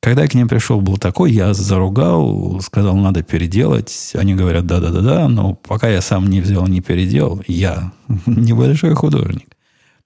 Когда 0.02 0.22
я 0.22 0.28
к 0.28 0.34
ним 0.34 0.48
пришел, 0.48 0.80
был 0.80 0.96
такой, 0.96 1.30
я 1.30 1.52
заругал, 1.52 2.58
сказал, 2.62 2.96
надо 2.96 3.22
переделать. 3.22 4.12
Они 4.14 4.34
говорят, 4.34 4.64
да-да-да-да, 4.64 5.28
но 5.28 5.52
пока 5.54 5.90
я 5.90 6.00
сам 6.00 6.30
не 6.30 6.40
взял, 6.40 6.66
не 6.66 6.80
переделал, 6.80 7.42
я 7.46 7.92
небольшой 8.26 8.94
художник, 8.94 9.54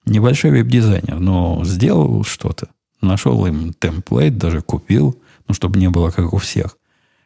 небольшой 0.05 0.51
веб-дизайнер, 0.51 1.19
но 1.19 1.63
сделал 1.63 2.25
что-то. 2.25 2.67
Нашел 2.99 3.45
им 3.45 3.73
темплейт, 3.73 4.37
даже 4.37 4.61
купил, 4.61 5.17
ну, 5.47 5.53
чтобы 5.53 5.79
не 5.79 5.89
было 5.89 6.11
как 6.11 6.33
у 6.33 6.37
всех. 6.39 6.77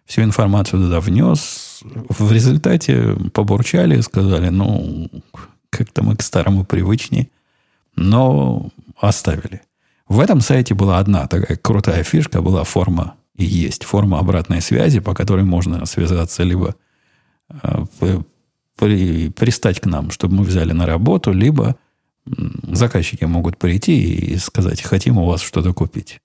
Всю 0.09 0.23
информацию 0.23 0.81
туда 0.81 0.99
внес. 0.99 1.83
В 1.83 2.31
результате 2.31 3.15
побурчали, 3.31 4.01
сказали, 4.01 4.49
ну, 4.49 5.07
как-то 5.69 6.01
мы 6.01 6.15
к 6.15 6.23
старому 6.23 6.65
привычнее, 6.65 7.29
но 7.95 8.69
оставили. 8.99 9.61
В 10.07 10.19
этом 10.19 10.41
сайте 10.41 10.73
была 10.73 10.97
одна 10.97 11.27
такая 11.27 11.57
крутая 11.57 12.03
фишка, 12.03 12.41
была 12.41 12.63
форма 12.63 13.17
и 13.35 13.45
есть 13.45 13.83
форма 13.83 14.17
обратной 14.17 14.61
связи, 14.61 14.99
по 14.99 15.13
которой 15.13 15.43
можно 15.43 15.85
связаться 15.85 16.41
либо 16.41 16.75
э, 17.49 17.85
при, 18.77 19.29
пристать 19.29 19.79
к 19.79 19.85
нам, 19.85 20.09
чтобы 20.09 20.37
мы 20.37 20.43
взяли 20.43 20.71
на 20.71 20.87
работу, 20.87 21.31
либо 21.31 21.75
заказчики 22.63 23.25
могут 23.25 23.59
прийти 23.59 24.11
и 24.15 24.37
сказать, 24.37 24.81
хотим 24.81 25.19
у 25.19 25.27
вас 25.27 25.41
что-то 25.41 25.71
купить. 25.71 26.19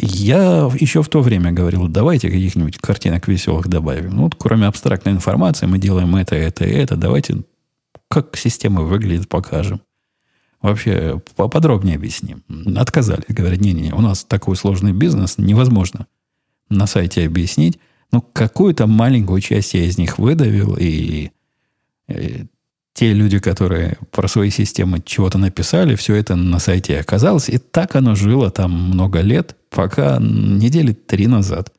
Я 0.00 0.70
еще 0.78 1.02
в 1.02 1.08
то 1.08 1.20
время 1.22 1.50
говорил, 1.50 1.88
давайте 1.88 2.30
каких-нибудь 2.30 2.78
картинок 2.78 3.26
веселых 3.26 3.66
добавим. 3.66 4.14
Ну, 4.14 4.22
вот, 4.24 4.36
кроме 4.36 4.66
абстрактной 4.66 5.12
информации, 5.12 5.66
мы 5.66 5.78
делаем 5.78 6.14
это, 6.14 6.36
это 6.36 6.64
и 6.64 6.72
это. 6.72 6.96
Давайте, 6.96 7.42
как 8.08 8.36
система 8.36 8.82
выглядит, 8.82 9.28
покажем. 9.28 9.80
Вообще, 10.62 11.20
поподробнее 11.34 11.96
объясним. 11.96 12.44
Отказались. 12.76 13.24
Говорят, 13.28 13.60
не-не-не, 13.60 13.92
у 13.92 14.00
нас 14.00 14.24
такой 14.24 14.56
сложный 14.56 14.92
бизнес, 14.92 15.36
невозможно 15.38 16.06
на 16.68 16.86
сайте 16.86 17.26
объяснить. 17.26 17.78
Ну, 18.12 18.20
какую-то 18.20 18.86
маленькую 18.86 19.40
часть 19.40 19.74
я 19.74 19.84
из 19.84 19.98
них 19.98 20.18
выдавил, 20.18 20.76
и, 20.78 21.30
и 22.08 22.46
те 22.98 23.12
люди, 23.12 23.38
которые 23.38 23.96
про 24.10 24.26
свои 24.26 24.50
системы 24.50 25.00
чего-то 25.04 25.38
написали, 25.38 25.94
все 25.94 26.16
это 26.16 26.34
на 26.34 26.58
сайте 26.58 26.98
оказалось. 26.98 27.48
И 27.48 27.58
так 27.58 27.94
оно 27.94 28.16
жило 28.16 28.50
там 28.50 28.72
много 28.72 29.20
лет, 29.20 29.54
пока 29.70 30.18
недели 30.20 30.94
три 30.94 31.28
назад 31.28 31.72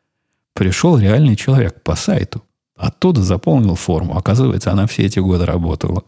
пришел 0.54 0.98
реальный 0.98 1.36
человек 1.36 1.84
по 1.84 1.98
сайту. 1.98 2.42
Оттуда 2.78 3.22
заполнил 3.22 3.76
форму. 3.76 4.16
Оказывается, 4.16 4.72
она 4.72 4.88
все 4.88 5.04
эти 5.04 5.20
годы 5.20 5.46
работала. 5.46 6.04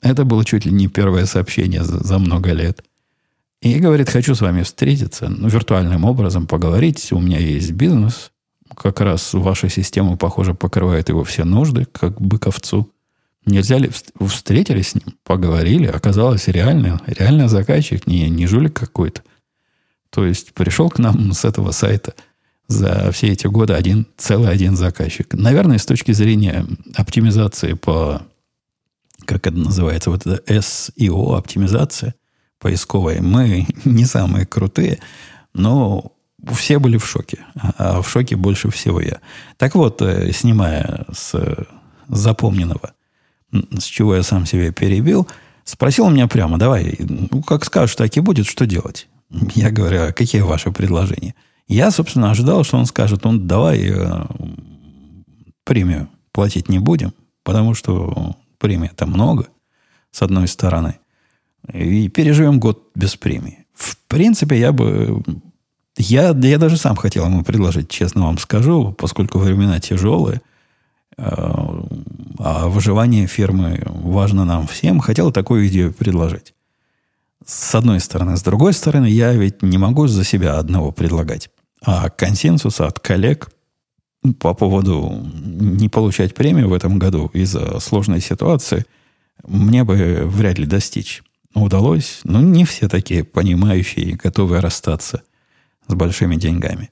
Это 0.00 0.24
было 0.24 0.46
чуть 0.46 0.64
ли 0.64 0.72
не 0.72 0.88
первое 0.88 1.26
сообщение 1.26 1.84
за, 1.84 2.02
за 2.02 2.18
много 2.18 2.52
лет. 2.52 2.82
И 3.60 3.78
говорит, 3.78 4.08
хочу 4.08 4.34
с 4.34 4.40
вами 4.40 4.62
встретиться, 4.62 5.28
ну, 5.28 5.48
виртуальным 5.48 6.06
образом 6.06 6.46
поговорить. 6.46 7.12
У 7.12 7.20
меня 7.20 7.38
есть 7.38 7.72
бизнес. 7.72 8.32
Как 8.74 9.02
раз 9.02 9.34
ваша 9.34 9.68
система, 9.68 10.16
похоже, 10.16 10.54
покрывает 10.54 11.10
его 11.10 11.22
все 11.22 11.44
нужды, 11.44 11.86
как 11.92 12.18
быковцу. 12.18 12.90
Нельзя 13.46 13.78
ли 13.78 13.90
встретились 14.20 14.88
с 14.88 14.94
ним, 14.96 15.14
поговорили, 15.22 15.86
оказалось 15.86 16.48
реально, 16.48 17.00
реально 17.06 17.48
заказчик, 17.48 18.06
не, 18.06 18.28
не 18.28 18.46
жулик 18.48 18.74
какой-то. 18.74 19.22
То 20.10 20.26
есть 20.26 20.52
пришел 20.52 20.90
к 20.90 20.98
нам 20.98 21.32
с 21.32 21.44
этого 21.44 21.70
сайта 21.70 22.14
за 22.66 23.12
все 23.12 23.28
эти 23.28 23.46
годы 23.46 23.74
один, 23.74 24.06
целый 24.16 24.50
один 24.50 24.76
заказчик. 24.76 25.32
Наверное, 25.34 25.78
с 25.78 25.86
точки 25.86 26.10
зрения 26.10 26.66
оптимизации 26.96 27.74
по, 27.74 28.22
как 29.24 29.46
это 29.46 29.56
называется, 29.56 30.10
вот 30.10 30.26
это 30.26 30.42
SEO, 30.52 31.36
оптимизация 31.36 32.16
поисковая, 32.58 33.22
мы 33.22 33.66
не 33.84 34.06
самые 34.06 34.44
крутые, 34.44 34.98
но 35.54 36.12
все 36.52 36.80
были 36.80 36.96
в 36.96 37.06
шоке. 37.06 37.38
А 37.78 38.02
в 38.02 38.08
шоке 38.08 38.34
больше 38.34 38.70
всего 38.70 39.00
я. 39.00 39.20
Так 39.56 39.76
вот, 39.76 40.02
э, 40.02 40.32
снимая 40.32 41.06
с 41.12 41.34
запомненного 42.08 42.92
с 43.52 43.84
чего 43.84 44.16
я 44.16 44.22
сам 44.22 44.46
себя 44.46 44.72
перебил, 44.72 45.26
спросил 45.64 46.08
меня 46.10 46.26
прямо, 46.26 46.58
давай, 46.58 46.96
ну, 46.98 47.42
как 47.42 47.64
скажешь, 47.64 47.96
так 47.96 48.16
и 48.16 48.20
будет, 48.20 48.46
что 48.46 48.66
делать? 48.66 49.08
Я 49.54 49.70
говорю, 49.70 50.04
а 50.04 50.12
какие 50.12 50.42
ваши 50.42 50.70
предложения? 50.70 51.34
Я, 51.68 51.90
собственно, 51.90 52.30
ожидал, 52.30 52.64
что 52.64 52.78
он 52.78 52.86
скажет, 52.86 53.24
ну, 53.24 53.36
давай 53.36 53.90
э, 53.90 54.26
премию 55.64 56.08
платить 56.32 56.68
не 56.68 56.78
будем, 56.78 57.12
потому 57.42 57.74
что 57.74 58.36
премии 58.58 58.90
это 58.92 59.06
много, 59.06 59.48
с 60.12 60.22
одной 60.22 60.46
стороны. 60.46 60.98
И 61.72 62.08
переживем 62.08 62.60
год 62.60 62.90
без 62.94 63.16
премии. 63.16 63.66
В 63.74 63.96
принципе, 64.06 64.58
я 64.58 64.72
бы... 64.72 65.22
Я, 65.98 66.28
я 66.30 66.58
даже 66.58 66.76
сам 66.76 66.94
хотел 66.94 67.24
ему 67.24 67.42
предложить, 67.42 67.88
честно 67.88 68.26
вам 68.26 68.38
скажу, 68.38 68.92
поскольку 68.92 69.38
времена 69.38 69.80
тяжелые– 69.80 70.42
а 71.18 72.68
выживание 72.68 73.26
фирмы 73.26 73.82
важно 73.86 74.44
нам 74.44 74.66
всем, 74.66 75.00
хотел 75.00 75.32
такую 75.32 75.66
идею 75.68 75.92
предложить. 75.92 76.54
С 77.44 77.74
одной 77.74 78.00
стороны. 78.00 78.36
С 78.36 78.42
другой 78.42 78.72
стороны, 78.72 79.06
я 79.06 79.32
ведь 79.32 79.62
не 79.62 79.78
могу 79.78 80.08
за 80.08 80.24
себя 80.24 80.58
одного 80.58 80.92
предлагать. 80.92 81.50
А 81.82 82.10
консенсуса 82.10 82.86
от 82.86 82.98
коллег 82.98 83.50
по 84.40 84.54
поводу 84.54 85.24
не 85.34 85.88
получать 85.88 86.34
премию 86.34 86.68
в 86.68 86.72
этом 86.72 86.98
году 86.98 87.30
из-за 87.32 87.78
сложной 87.78 88.20
ситуации 88.20 88.84
мне 89.46 89.84
бы 89.84 90.22
вряд 90.24 90.58
ли 90.58 90.66
достичь. 90.66 91.22
Удалось, 91.54 92.20
но 92.24 92.40
не 92.40 92.64
все 92.64 92.88
такие 92.88 93.24
понимающие 93.24 94.04
и 94.06 94.14
готовые 94.14 94.60
расстаться 94.60 95.22
с 95.86 95.94
большими 95.94 96.36
деньгами. 96.36 96.90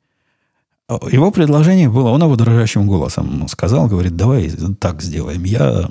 Его 0.88 1.30
предложение 1.30 1.88
было, 1.88 2.10
он 2.10 2.22
его 2.22 2.36
дрожащим 2.36 2.86
голосом 2.86 3.48
сказал, 3.48 3.86
говорит, 3.86 4.16
давай 4.16 4.50
так 4.78 5.00
сделаем. 5.02 5.44
Я 5.44 5.90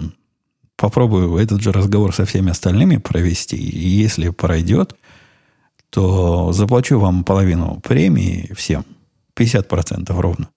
попробую 0.76 1.38
этот 1.38 1.62
же 1.62 1.72
разговор 1.72 2.14
со 2.14 2.26
всеми 2.26 2.52
остальными 2.52 2.98
провести, 2.98 3.58
и 3.58 3.88
если 3.88 4.30
пройдет, 4.30 4.96
то 5.90 6.52
заплачу 6.54 7.00
вам 7.00 7.24
половину 7.24 7.80
премии 7.82 8.52
всем, 8.56 8.86
50% 9.36 10.14
ровно, 10.20 10.50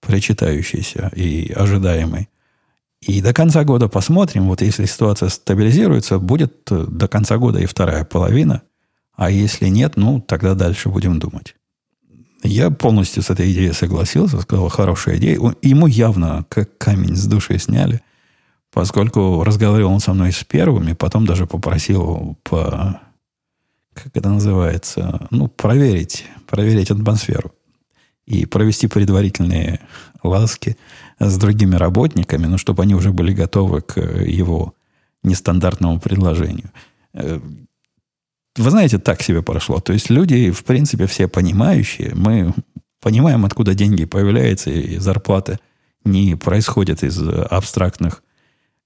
причитающейся 0.00 1.12
и 1.14 1.52
ожидаемой. 1.52 2.28
И 3.00 3.20
до 3.20 3.32
конца 3.32 3.62
года 3.62 3.88
посмотрим, 3.88 4.48
вот 4.48 4.60
если 4.60 4.86
ситуация 4.86 5.28
стабилизируется, 5.28 6.18
будет 6.18 6.64
до 6.68 7.06
конца 7.06 7.38
года 7.38 7.60
и 7.60 7.66
вторая 7.66 8.04
половина, 8.04 8.62
а 9.14 9.30
если 9.30 9.68
нет, 9.68 9.96
ну, 9.96 10.20
тогда 10.20 10.54
дальше 10.54 10.88
будем 10.88 11.20
думать. 11.20 11.54
Я 12.42 12.70
полностью 12.70 13.22
с 13.22 13.30
этой 13.30 13.50
идеей 13.52 13.72
согласился, 13.72 14.40
сказал, 14.40 14.68
хорошая 14.68 15.16
идея. 15.16 15.38
Ему 15.62 15.86
явно 15.86 16.44
как 16.48 16.78
камень 16.78 17.16
с 17.16 17.26
души 17.26 17.58
сняли, 17.58 18.00
поскольку 18.72 19.42
разговаривал 19.44 19.92
он 19.92 20.00
со 20.00 20.14
мной 20.14 20.32
с 20.32 20.44
первыми, 20.44 20.92
потом 20.92 21.26
даже 21.26 21.46
попросил 21.46 22.36
по, 22.44 23.00
как 23.92 24.16
это 24.16 24.28
называется, 24.28 25.26
ну, 25.30 25.48
проверить, 25.48 26.26
проверить 26.46 26.90
атмосферу 26.90 27.52
и 28.26 28.46
провести 28.46 28.86
предварительные 28.86 29.80
ласки 30.22 30.76
с 31.18 31.36
другими 31.38 31.74
работниками, 31.76 32.46
ну, 32.46 32.58
чтобы 32.58 32.84
они 32.84 32.94
уже 32.94 33.12
были 33.12 33.32
готовы 33.32 33.80
к 33.80 33.98
его 34.00 34.74
нестандартному 35.24 35.98
предложению. 35.98 36.70
Вы 38.58 38.70
знаете, 38.70 38.98
так 38.98 39.22
себе 39.22 39.42
прошло. 39.42 39.80
То 39.80 39.92
есть 39.92 40.10
люди, 40.10 40.50
в 40.50 40.64
принципе, 40.64 41.06
все 41.06 41.28
понимающие. 41.28 42.12
Мы 42.14 42.52
понимаем, 43.00 43.44
откуда 43.44 43.74
деньги 43.74 44.04
появляются, 44.04 44.70
и 44.70 44.98
зарплаты 44.98 45.58
не 46.04 46.34
происходят 46.34 47.02
из 47.02 47.18
абстрактных 47.18 48.22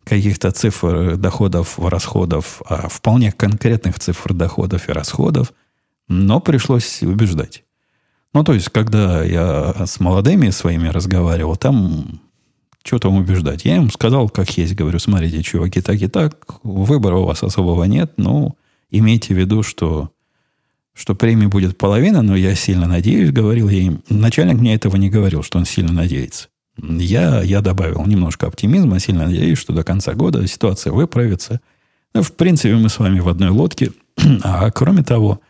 каких-то 0.04 0.50
цифр 0.50 1.16
доходов, 1.16 1.78
расходов, 1.78 2.60
а 2.66 2.88
вполне 2.88 3.32
конкретных 3.32 3.98
цифр 3.98 4.34
доходов 4.34 4.88
и 4.88 4.92
расходов. 4.92 5.52
Но 6.08 6.40
пришлось 6.40 7.02
убеждать. 7.02 7.64
Ну, 8.34 8.44
то 8.44 8.54
есть, 8.54 8.68
когда 8.70 9.22
я 9.22 9.86
с 9.86 10.00
молодыми 10.00 10.50
своими 10.50 10.88
разговаривал, 10.88 11.56
там 11.56 12.20
что 12.82 12.98
там 12.98 13.16
убеждать? 13.16 13.64
Я 13.64 13.76
им 13.76 13.90
сказал, 13.90 14.28
как 14.28 14.50
есть. 14.58 14.74
Говорю, 14.74 14.98
смотрите, 14.98 15.42
чуваки, 15.42 15.80
так 15.80 16.02
и 16.02 16.08
так. 16.08 16.34
Выбора 16.64 17.16
у 17.16 17.24
вас 17.24 17.42
особого 17.42 17.84
нет. 17.84 18.14
Ну, 18.16 18.56
имейте 18.92 19.34
в 19.34 19.38
виду, 19.38 19.62
что, 19.64 20.12
что 20.94 21.16
премии 21.16 21.46
будет 21.46 21.76
половина, 21.76 22.22
но 22.22 22.36
я 22.36 22.54
сильно 22.54 22.86
надеюсь, 22.86 23.32
говорил 23.32 23.68
я 23.68 23.80
им. 23.80 24.02
Начальник 24.08 24.60
мне 24.60 24.74
этого 24.74 24.96
не 24.96 25.10
говорил, 25.10 25.42
что 25.42 25.58
он 25.58 25.64
сильно 25.64 25.92
надеется. 25.92 26.48
Я, 26.78 27.42
я 27.42 27.60
добавил 27.60 28.06
немножко 28.06 28.46
оптимизма, 28.46 29.00
сильно 29.00 29.24
надеюсь, 29.24 29.58
что 29.58 29.72
до 29.72 29.82
конца 29.82 30.14
года 30.14 30.46
ситуация 30.46 30.92
выправится. 30.92 31.60
Ну, 32.14 32.22
в 32.22 32.32
принципе, 32.32 32.74
мы 32.76 32.88
с 32.88 32.98
вами 32.98 33.20
в 33.20 33.28
одной 33.28 33.50
лодке. 33.50 33.92
А 34.42 34.70
кроме 34.70 35.02
того, 35.02 35.40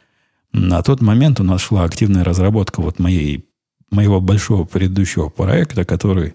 на 0.52 0.82
тот 0.82 1.00
момент 1.00 1.40
у 1.40 1.44
нас 1.44 1.61
шла 1.61 1.84
активная 1.84 2.25
разработка 2.25 2.80
вот 2.80 2.99
моей, 2.99 3.46
моего 3.90 4.20
большого 4.20 4.64
предыдущего 4.64 5.28
проекта, 5.28 5.84
который 5.84 6.34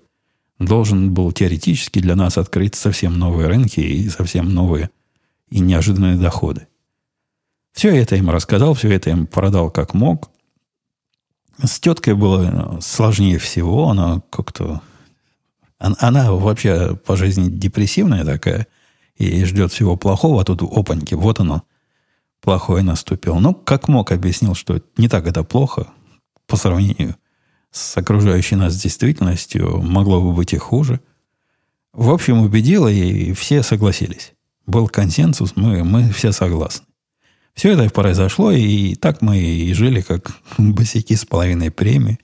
должен 0.59 1.13
был 1.13 1.31
теоретически 1.31 1.99
для 1.99 2.15
нас 2.15 2.37
открыть 2.37 2.75
совсем 2.75 3.17
новые 3.17 3.47
рынки 3.47 3.79
и 3.79 4.09
совсем 4.09 4.53
новые 4.53 4.89
и 5.49 5.59
неожиданные 5.59 6.17
доходы. 6.17 6.67
Все 7.77 7.95
это 7.95 8.15
им 8.15 8.31
рассказал, 8.31 8.73
все 8.73 8.91
это 8.91 9.11
им 9.11 9.27
продал 9.27 9.69
как 9.69 9.93
мог. 9.93 10.31
С 11.63 11.79
теткой 11.79 12.15
было 12.15 12.79
сложнее 12.81 13.37
всего. 13.37 13.89
Она 13.89 14.23
как-то... 14.31 14.81
Она 15.77 16.31
вообще 16.31 16.95
по 16.95 17.15
жизни 17.15 17.51
депрессивная 17.51 18.25
такая 18.25 18.65
и 19.15 19.45
ждет 19.45 19.71
всего 19.71 19.95
плохого, 19.95 20.41
а 20.41 20.43
тут 20.43 20.63
опаньки, 20.63 21.13
вот 21.13 21.39
оно, 21.39 21.61
плохое 22.41 22.83
наступило. 22.83 23.37
Ну, 23.37 23.53
как 23.53 23.87
мог, 23.87 24.11
объяснил, 24.11 24.55
что 24.55 24.81
не 24.97 25.07
так 25.07 25.27
это 25.27 25.43
плохо 25.43 25.85
по 26.47 26.55
сравнению 26.57 27.15
с 27.69 27.95
окружающей 27.95 28.55
нас 28.55 28.75
действительностью, 28.75 29.83
могло 29.83 30.19
бы 30.19 30.33
быть 30.33 30.53
и 30.53 30.57
хуже. 30.57 30.99
В 31.93 32.09
общем, 32.09 32.39
убедила, 32.39 32.87
и 32.87 33.33
все 33.33 33.61
согласились. 33.61 34.33
Был 34.65 34.87
консенсус, 34.87 35.55
мы, 35.55 35.83
мы 35.83 36.09
все 36.09 36.31
согласны. 36.31 36.86
Все 37.57 37.71
это 37.71 37.89
произошло, 37.89 38.51
и 38.51 38.93
так 38.93 39.23
мы 39.23 39.39
и 39.39 39.73
жили, 39.73 40.01
как 40.01 40.31
босяки 40.59 41.15
с 41.15 41.25
половиной 41.25 41.71
премии. 41.71 42.19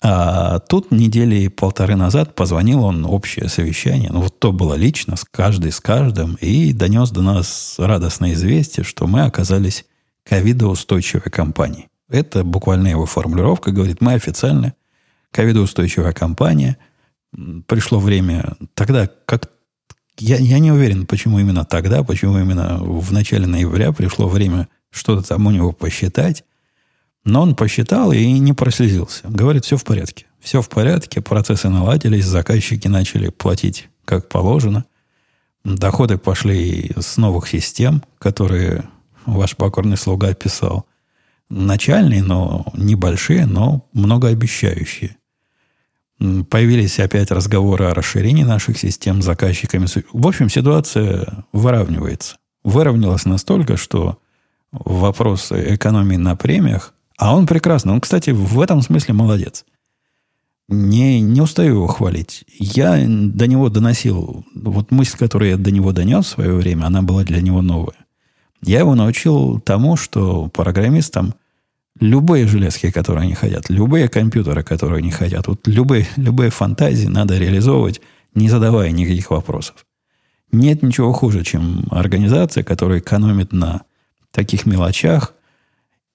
А 0.00 0.60
тут 0.60 0.90
недели 0.90 1.48
полторы 1.48 1.94
назад 1.94 2.34
позвонил 2.34 2.84
он 2.84 3.04
общее 3.04 3.50
совещание. 3.50 4.10
Ну, 4.10 4.22
вот 4.22 4.38
то 4.38 4.50
было 4.52 4.74
лично, 4.74 5.16
с 5.16 5.24
каждой, 5.24 5.72
с 5.72 5.80
каждым, 5.80 6.36
и 6.40 6.72
донес 6.72 7.10
до 7.10 7.20
нас 7.20 7.74
радостное 7.76 8.32
известие, 8.32 8.84
что 8.84 9.06
мы 9.06 9.22
оказались 9.24 9.84
ковидоустойчивой 10.24 11.30
компанией. 11.30 11.88
Это 12.08 12.44
буквально 12.44 12.88
его 12.88 13.04
формулировка. 13.04 13.72
Говорит, 13.72 14.00
мы 14.00 14.14
официально 14.14 14.72
ковидоустойчивая 15.32 16.12
компания. 16.12 16.78
Пришло 17.66 17.98
время 17.98 18.56
тогда, 18.72 19.06
как 19.26 19.50
я, 20.18 20.36
я 20.36 20.58
не 20.58 20.72
уверен, 20.72 21.06
почему 21.06 21.38
именно 21.38 21.64
тогда, 21.64 22.02
почему 22.04 22.38
именно 22.38 22.78
в 22.78 23.12
начале 23.12 23.46
ноября 23.46 23.92
пришло 23.92 24.28
время 24.28 24.68
что-то 24.90 25.26
там 25.26 25.46
у 25.46 25.50
него 25.50 25.72
посчитать. 25.72 26.44
Но 27.24 27.42
он 27.42 27.56
посчитал 27.56 28.12
и 28.12 28.38
не 28.38 28.52
прослезился. 28.52 29.22
Говорит, 29.24 29.64
все 29.64 29.76
в 29.76 29.84
порядке. 29.84 30.26
Все 30.40 30.60
в 30.60 30.68
порядке, 30.68 31.22
процессы 31.22 31.68
наладились, 31.68 32.26
заказчики 32.26 32.86
начали 32.86 33.30
платить 33.30 33.88
как 34.04 34.28
положено. 34.28 34.84
Доходы 35.64 36.18
пошли 36.18 36.92
с 36.98 37.16
новых 37.16 37.48
систем, 37.48 38.02
которые 38.18 38.84
ваш 39.24 39.56
покорный 39.56 39.96
слуга 39.96 40.28
описал. 40.28 40.86
Начальные, 41.48 42.22
но 42.22 42.66
небольшие, 42.74 43.46
но 43.46 43.88
многообещающие. 43.94 45.16
Появились 46.48 47.00
опять 47.00 47.30
разговоры 47.30 47.86
о 47.86 47.94
расширении 47.94 48.44
наших 48.44 48.78
систем 48.78 49.20
с 49.20 49.24
заказчиками. 49.24 49.86
В 50.12 50.26
общем, 50.26 50.48
ситуация 50.48 51.44
выравнивается. 51.52 52.36
Выровнялась 52.62 53.26
настолько, 53.26 53.76
что 53.76 54.18
вопрос 54.72 55.52
экономии 55.52 56.16
на 56.16 56.36
премиях, 56.36 56.94
а 57.18 57.34
он 57.36 57.46
прекрасно, 57.46 57.92
он, 57.92 58.00
кстати, 58.00 58.30
в 58.30 58.60
этом 58.60 58.82
смысле 58.82 59.14
молодец. 59.14 59.64
Не, 60.68 61.20
не 61.20 61.40
устаю 61.42 61.74
его 61.74 61.86
хвалить. 61.86 62.44
Я 62.58 62.96
до 63.06 63.46
него 63.46 63.68
доносил, 63.68 64.46
вот 64.54 64.90
мысль, 64.90 65.18
которую 65.18 65.50
я 65.50 65.56
до 65.58 65.70
него 65.70 65.92
донес 65.92 66.24
в 66.24 66.30
свое 66.30 66.54
время, 66.54 66.86
она 66.86 67.02
была 67.02 67.22
для 67.22 67.42
него 67.42 67.60
новая. 67.60 67.96
Я 68.62 68.78
его 68.78 68.94
научил 68.94 69.60
тому, 69.60 69.96
что 69.96 70.48
программистам 70.48 71.34
Любые 72.00 72.46
железки, 72.46 72.90
которые 72.90 73.22
они 73.22 73.34
хотят, 73.34 73.70
любые 73.70 74.08
компьютеры, 74.08 74.64
которые 74.64 74.98
они 74.98 75.10
хотят, 75.10 75.46
вот 75.46 75.66
любые, 75.66 76.06
любые 76.16 76.50
фантазии 76.50 77.06
надо 77.06 77.38
реализовывать, 77.38 78.00
не 78.34 78.48
задавая 78.48 78.90
никаких 78.90 79.30
вопросов. 79.30 79.86
Нет 80.50 80.82
ничего 80.82 81.12
хуже, 81.12 81.44
чем 81.44 81.86
организация, 81.90 82.64
которая 82.64 82.98
экономит 82.98 83.52
на 83.52 83.82
таких 84.32 84.66
мелочах, 84.66 85.34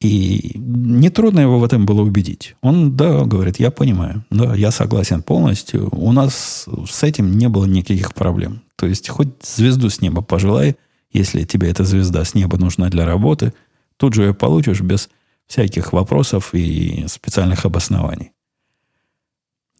и 0.01 0.53
нетрудно 0.55 1.41
его 1.41 1.59
в 1.59 1.63
этом 1.63 1.85
было 1.85 2.01
убедить. 2.01 2.55
Он, 2.61 2.95
да, 2.95 3.25
говорит, 3.25 3.59
я 3.59 3.69
понимаю, 3.69 4.23
да, 4.29 4.55
я 4.55 4.71
согласен 4.71 5.21
полностью. 5.21 5.89
У 5.91 6.11
нас 6.13 6.67
с 6.89 7.03
этим 7.03 7.37
не 7.37 7.49
было 7.49 7.65
никаких 7.65 8.13
проблем. 8.13 8.61
То 8.77 8.85
есть, 8.85 9.09
хоть 9.09 9.29
звезду 9.43 9.89
с 9.89 9.99
неба 9.99 10.21
пожелай, 10.21 10.77
если 11.11 11.43
тебе 11.43 11.69
эта 11.69 11.83
звезда 11.83 12.23
с 12.23 12.33
неба 12.33 12.57
нужна 12.57 12.89
для 12.89 13.05
работы, 13.05 13.53
тут 13.97 14.13
же 14.13 14.23
ее 14.23 14.33
получишь 14.33 14.79
без 14.79 15.09
всяких 15.49 15.91
вопросов 15.93 16.53
и 16.53 17.05
специальных 17.07 17.65
обоснований. 17.65 18.31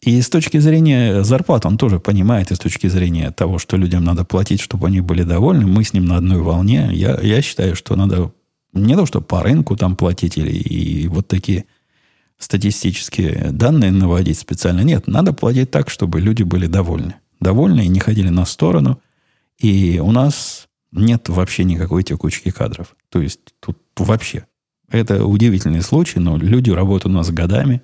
И 0.01 0.21
с 0.21 0.29
точки 0.29 0.57
зрения 0.57 1.23
зарплат 1.23 1.65
он 1.65 1.77
тоже 1.77 1.99
понимает, 1.99 2.51
и 2.51 2.55
с 2.55 2.59
точки 2.59 2.87
зрения 2.87 3.31
того, 3.31 3.59
что 3.59 3.77
людям 3.77 4.03
надо 4.03 4.25
платить, 4.25 4.61
чтобы 4.61 4.87
они 4.87 5.01
были 5.01 5.23
довольны, 5.23 5.67
мы 5.67 5.83
с 5.83 5.93
ним 5.93 6.05
на 6.05 6.17
одной 6.17 6.41
волне. 6.41 6.89
Я, 6.91 7.19
я 7.21 7.41
считаю, 7.41 7.75
что 7.75 7.95
надо 7.95 8.31
не 8.73 8.95
то, 8.95 9.05
что 9.05 9.21
по 9.21 9.43
рынку 9.43 9.75
там 9.75 9.95
платить 9.95 10.37
или 10.37 10.51
и 10.51 11.07
вот 11.07 11.27
такие 11.27 11.65
статистические 12.37 13.49
данные 13.51 13.91
наводить 13.91 14.39
специально. 14.39 14.81
Нет, 14.81 15.07
надо 15.07 15.33
платить 15.33 15.69
так, 15.69 15.89
чтобы 15.89 16.21
люди 16.21 16.43
были 16.43 16.67
довольны. 16.67 17.15
Довольны 17.39 17.81
и 17.81 17.89
не 17.89 17.99
ходили 17.99 18.29
на 18.29 18.45
сторону. 18.45 19.01
И 19.59 19.99
у 20.01 20.11
нас 20.11 20.67
нет 20.91 21.27
вообще 21.27 21.65
никакой 21.65 22.03
текучки 22.03 22.49
кадров. 22.49 22.95
То 23.09 23.21
есть 23.21 23.41
тут 23.59 23.77
вообще 23.97 24.45
это 24.91 25.25
удивительный 25.25 25.81
случай, 25.81 26.19
но 26.19 26.37
люди 26.37 26.69
работают 26.69 27.13
у 27.13 27.17
нас 27.17 27.29
годами, 27.31 27.81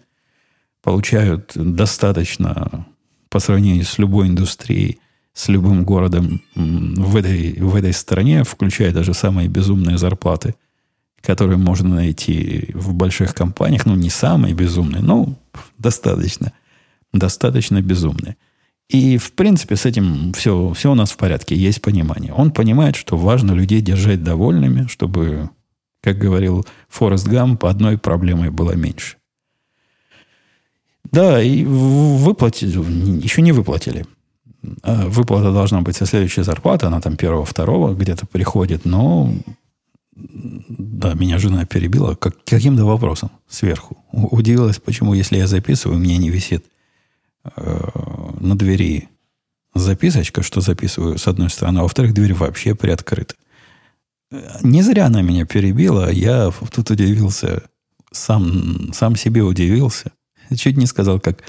получают 0.81 1.51
достаточно 1.55 2.85
по 3.29 3.39
сравнению 3.39 3.85
с 3.85 3.97
любой 3.97 4.27
индустрией, 4.27 4.99
с 5.33 5.49
любым 5.49 5.83
городом 5.83 6.41
в 6.55 7.15
этой, 7.17 7.59
в 7.59 7.75
этой 7.75 7.93
стране, 7.93 8.43
включая 8.43 8.93
даже 8.93 9.13
самые 9.13 9.49
безумные 9.49 9.97
зарплаты, 9.97 10.55
которые 11.21 11.57
можно 11.57 11.95
найти 11.95 12.69
в 12.73 12.93
больших 12.93 13.33
компаниях. 13.33 13.85
Ну, 13.85 13.95
не 13.95 14.09
самые 14.09 14.53
безумные, 14.53 15.01
но 15.01 15.35
достаточно, 15.77 16.53
достаточно 17.11 17.81
безумные. 17.81 18.37
И, 18.87 19.17
в 19.17 19.33
принципе, 19.33 19.75
с 19.75 19.85
этим 19.85 20.31
все, 20.33 20.71
все 20.73 20.91
у 20.91 20.95
нас 20.95 21.11
в 21.11 21.17
порядке, 21.17 21.55
есть 21.55 21.81
понимание. 21.81 22.31
Он 22.31 22.51
понимает, 22.51 22.95
что 22.95 23.17
важно 23.17 23.51
людей 23.53 23.81
держать 23.81 24.23
довольными, 24.23 24.87
чтобы 24.87 25.49
как 26.05 26.19
говорил 26.19 26.65
Форест 26.87 27.27
Гамп, 27.27 27.65
одной 27.65 27.97
проблемой 27.97 28.51
было 28.51 28.73
меньше. 28.73 29.17
Да, 31.11 31.41
и 31.41 31.65
выплатили, 31.65 32.77
еще 33.23 33.41
не 33.41 33.51
выплатили. 33.51 34.05
А 34.83 35.07
выплата 35.07 35.51
должна 35.51 35.81
быть 35.81 35.95
со 35.95 36.05
следующей 36.05 36.43
зарплаты, 36.43 36.85
она 36.85 37.01
там 37.01 37.17
первого, 37.17 37.43
второго 37.43 37.95
где-то 37.95 38.27
приходит, 38.27 38.85
но 38.85 39.33
да, 40.15 41.13
меня 41.15 41.39
жена 41.39 41.65
перебила 41.65 42.13
как, 42.15 42.43
каким-то 42.45 42.85
вопросом 42.85 43.31
сверху. 43.47 43.97
Удивилась, 44.11 44.77
почему, 44.77 45.13
если 45.13 45.37
я 45.37 45.47
записываю, 45.47 45.97
у 45.97 46.01
меня 46.01 46.17
не 46.17 46.29
висит 46.29 46.65
э, 47.55 47.89
на 48.39 48.55
двери 48.55 49.09
записочка, 49.73 50.43
что 50.43 50.61
записываю 50.61 51.17
с 51.17 51.27
одной 51.27 51.49
стороны, 51.49 51.79
а 51.79 51.83
во-вторых, 51.83 52.13
дверь 52.13 52.33
вообще 52.33 52.75
приоткрыта. 52.75 53.35
Не 54.31 54.81
зря 54.81 55.05
она 55.05 55.21
меня 55.21 55.45
перебила. 55.45 56.11
Я 56.11 56.51
тут 56.71 56.89
удивился, 56.89 57.63
сам, 58.11 58.91
сам 58.93 59.15
себе 59.15 59.41
удивился. 59.41 60.11
Чуть 60.55 60.77
не 60.77 60.85
сказал, 60.85 61.19
как 61.19 61.43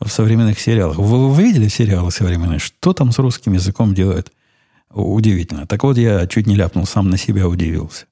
в 0.00 0.08
современных 0.08 0.60
сериалах. 0.60 0.98
Вы, 0.98 1.28
вы 1.28 1.42
видели 1.42 1.68
сериалы 1.68 2.10
современные? 2.10 2.58
Что 2.58 2.92
там 2.92 3.12
с 3.12 3.18
русским 3.18 3.52
языком 3.52 3.94
делают? 3.94 4.32
Удивительно. 4.90 5.66
Так 5.66 5.82
вот, 5.82 5.98
я 5.98 6.26
чуть 6.26 6.46
не 6.46 6.54
ляпнул, 6.54 6.86
сам 6.86 7.10
на 7.10 7.16
себя 7.16 7.48
удивился. 7.48 8.06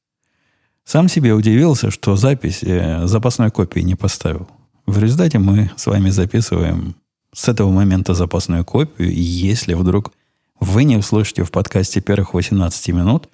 Сам 0.85 1.09
себе 1.09 1.33
удивился, 1.33 1.91
что 1.91 2.17
запись 2.17 2.63
э, 2.63 3.07
запасной 3.07 3.51
копии 3.51 3.81
не 3.81 3.95
поставил. 3.95 4.49
В 4.87 4.99
результате 4.99 5.39
мы 5.39 5.71
с 5.77 5.87
вами 5.87 6.11
записываем 6.11 6.95
с 7.33 7.49
этого 7.49 7.71
момента 7.71 8.13
запасную 8.13 8.65
копию. 8.65 9.11
И 9.11 9.21
если 9.21 9.73
вдруг 9.75 10.13
вы 10.61 10.85
не 10.85 10.97
услышите 10.97 11.43
в 11.43 11.51
подкасте 11.51 12.03
первых 12.03 12.35
18 12.35 12.89
минут, 12.89 13.29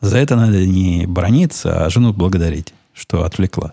за 0.00 0.18
это 0.18 0.36
надо 0.36 0.66
не 0.66 1.06
брониться, 1.06 1.84
а 1.84 1.90
жену 1.90 2.12
благодарить, 2.12 2.74
что 2.92 3.24
отвлекла. 3.24 3.72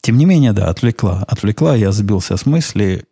Тем 0.00 0.16
не 0.16 0.24
менее, 0.24 0.52
да, 0.52 0.68
отвлекла. 0.68 1.24
Отвлекла, 1.28 1.76
я 1.76 1.92
сбился 1.92 2.36
с 2.36 2.46
мысли. 2.46 3.04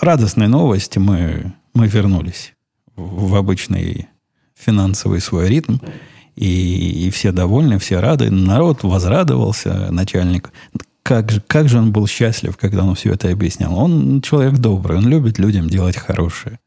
Радостной 0.00 0.48
новости 0.48 0.98
мы, 0.98 1.54
мы 1.74 1.88
вернулись 1.88 2.54
в 2.94 3.34
обычный 3.34 4.08
финансовый 4.54 5.20
свой 5.20 5.48
ритм. 5.48 5.78
И, 6.36 7.06
и 7.06 7.10
все 7.10 7.32
довольны, 7.32 7.78
все 7.78 7.98
рады. 8.00 8.30
Народ 8.30 8.84
возрадовался, 8.84 9.90
начальник. 9.90 10.50
Как 11.02 11.30
же, 11.30 11.40
как 11.40 11.68
же 11.68 11.78
он 11.78 11.92
был 11.92 12.06
счастлив, 12.06 12.56
когда 12.56 12.84
он 12.84 12.94
все 12.94 13.12
это 13.12 13.30
объяснял. 13.30 13.76
Он 13.78 14.20
человек 14.20 14.58
добрый, 14.58 14.98
он 14.98 15.08
любит 15.08 15.38
людям 15.38 15.68
делать 15.68 15.96
хорошее. 15.96 16.58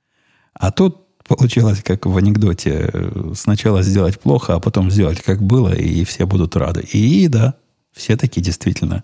А 0.54 0.72
тут 0.72 1.09
Получилось, 1.30 1.84
как 1.84 2.08
в 2.08 2.18
анекдоте, 2.18 2.92
сначала 3.36 3.84
сделать 3.84 4.20
плохо, 4.20 4.56
а 4.56 4.60
потом 4.60 4.90
сделать, 4.90 5.22
как 5.22 5.44
было, 5.44 5.72
и 5.72 6.04
все 6.04 6.26
будут 6.26 6.56
рады. 6.56 6.82
И 6.82 7.28
да, 7.28 7.54
все 7.96 8.18
таки 8.18 8.42
действительно 8.42 9.04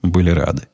были 0.00 0.30
рады. 0.30 0.68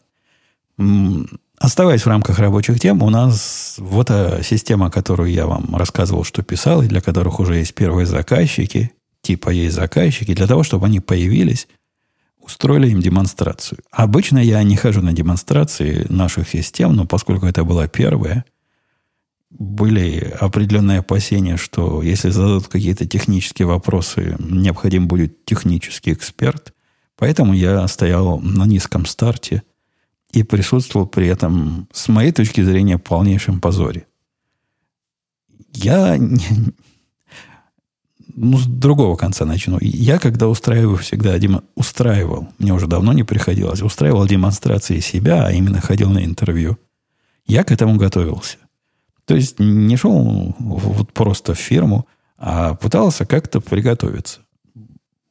Оставаясь 1.58 2.02
в 2.02 2.08
рамках 2.08 2.38
рабочих 2.40 2.78
тем, 2.78 3.02
у 3.02 3.08
нас 3.08 3.76
вот 3.78 4.10
эта 4.10 4.44
система, 4.44 4.90
которую 4.90 5.30
я 5.30 5.46
вам 5.46 5.74
рассказывал, 5.74 6.24
что 6.24 6.42
писал, 6.42 6.82
и 6.82 6.88
для 6.88 7.00
которых 7.00 7.40
уже 7.40 7.56
есть 7.56 7.74
первые 7.74 8.04
заказчики, 8.04 8.92
типа 9.22 9.48
есть 9.48 9.74
заказчики, 9.74 10.34
для 10.34 10.46
того, 10.46 10.62
чтобы 10.62 10.84
они 10.84 11.00
появились, 11.00 11.68
устроили 12.38 12.90
им 12.90 13.00
демонстрацию. 13.00 13.78
Обычно 13.90 14.40
я 14.40 14.62
не 14.62 14.76
хожу 14.76 15.00
на 15.00 15.14
демонстрации 15.14 16.04
наших 16.10 16.50
систем, 16.50 16.94
но 16.94 17.06
поскольку 17.06 17.46
это 17.46 17.64
была 17.64 17.88
первая, 17.88 18.44
были 19.50 20.34
определенные 20.40 20.98
опасения, 21.00 21.56
что 21.56 22.02
если 22.02 22.30
зададут 22.30 22.68
какие-то 22.68 23.06
технические 23.06 23.66
вопросы, 23.66 24.36
необходим 24.38 25.08
будет 25.08 25.44
технический 25.44 26.12
эксперт. 26.12 26.74
Поэтому 27.16 27.54
я 27.54 27.86
стоял 27.88 28.38
на 28.40 28.66
низком 28.66 29.06
старте 29.06 29.62
и 30.32 30.42
присутствовал 30.42 31.06
при 31.06 31.28
этом, 31.28 31.88
с 31.92 32.08
моей 32.08 32.32
точки 32.32 32.62
зрения, 32.62 32.98
в 32.98 33.02
полнейшем 33.02 33.60
позоре. 33.60 34.06
Я 35.72 36.18
ну, 38.36 38.58
с 38.58 38.66
другого 38.66 39.16
конца 39.16 39.46
начну. 39.46 39.78
Я, 39.80 40.18
когда 40.18 40.48
устраиваю 40.48 40.98
всегда, 40.98 41.38
демо, 41.38 41.64
устраивал, 41.74 42.48
мне 42.58 42.74
уже 42.74 42.86
давно 42.86 43.12
не 43.14 43.22
приходилось, 43.22 43.82
устраивал 43.82 44.26
демонстрации 44.26 45.00
себя, 45.00 45.46
а 45.46 45.52
именно 45.52 45.80
ходил 45.80 46.10
на 46.10 46.24
интервью, 46.24 46.76
я 47.46 47.64
к 47.64 47.72
этому 47.72 47.96
готовился. 47.96 48.58
То 49.26 49.34
есть 49.34 49.58
не 49.58 49.96
шел 49.96 50.54
вот 50.58 51.12
просто 51.12 51.54
в 51.54 51.58
фирму, 51.58 52.06
а 52.38 52.74
пытался 52.74 53.26
как-то 53.26 53.60
приготовиться. 53.60 54.40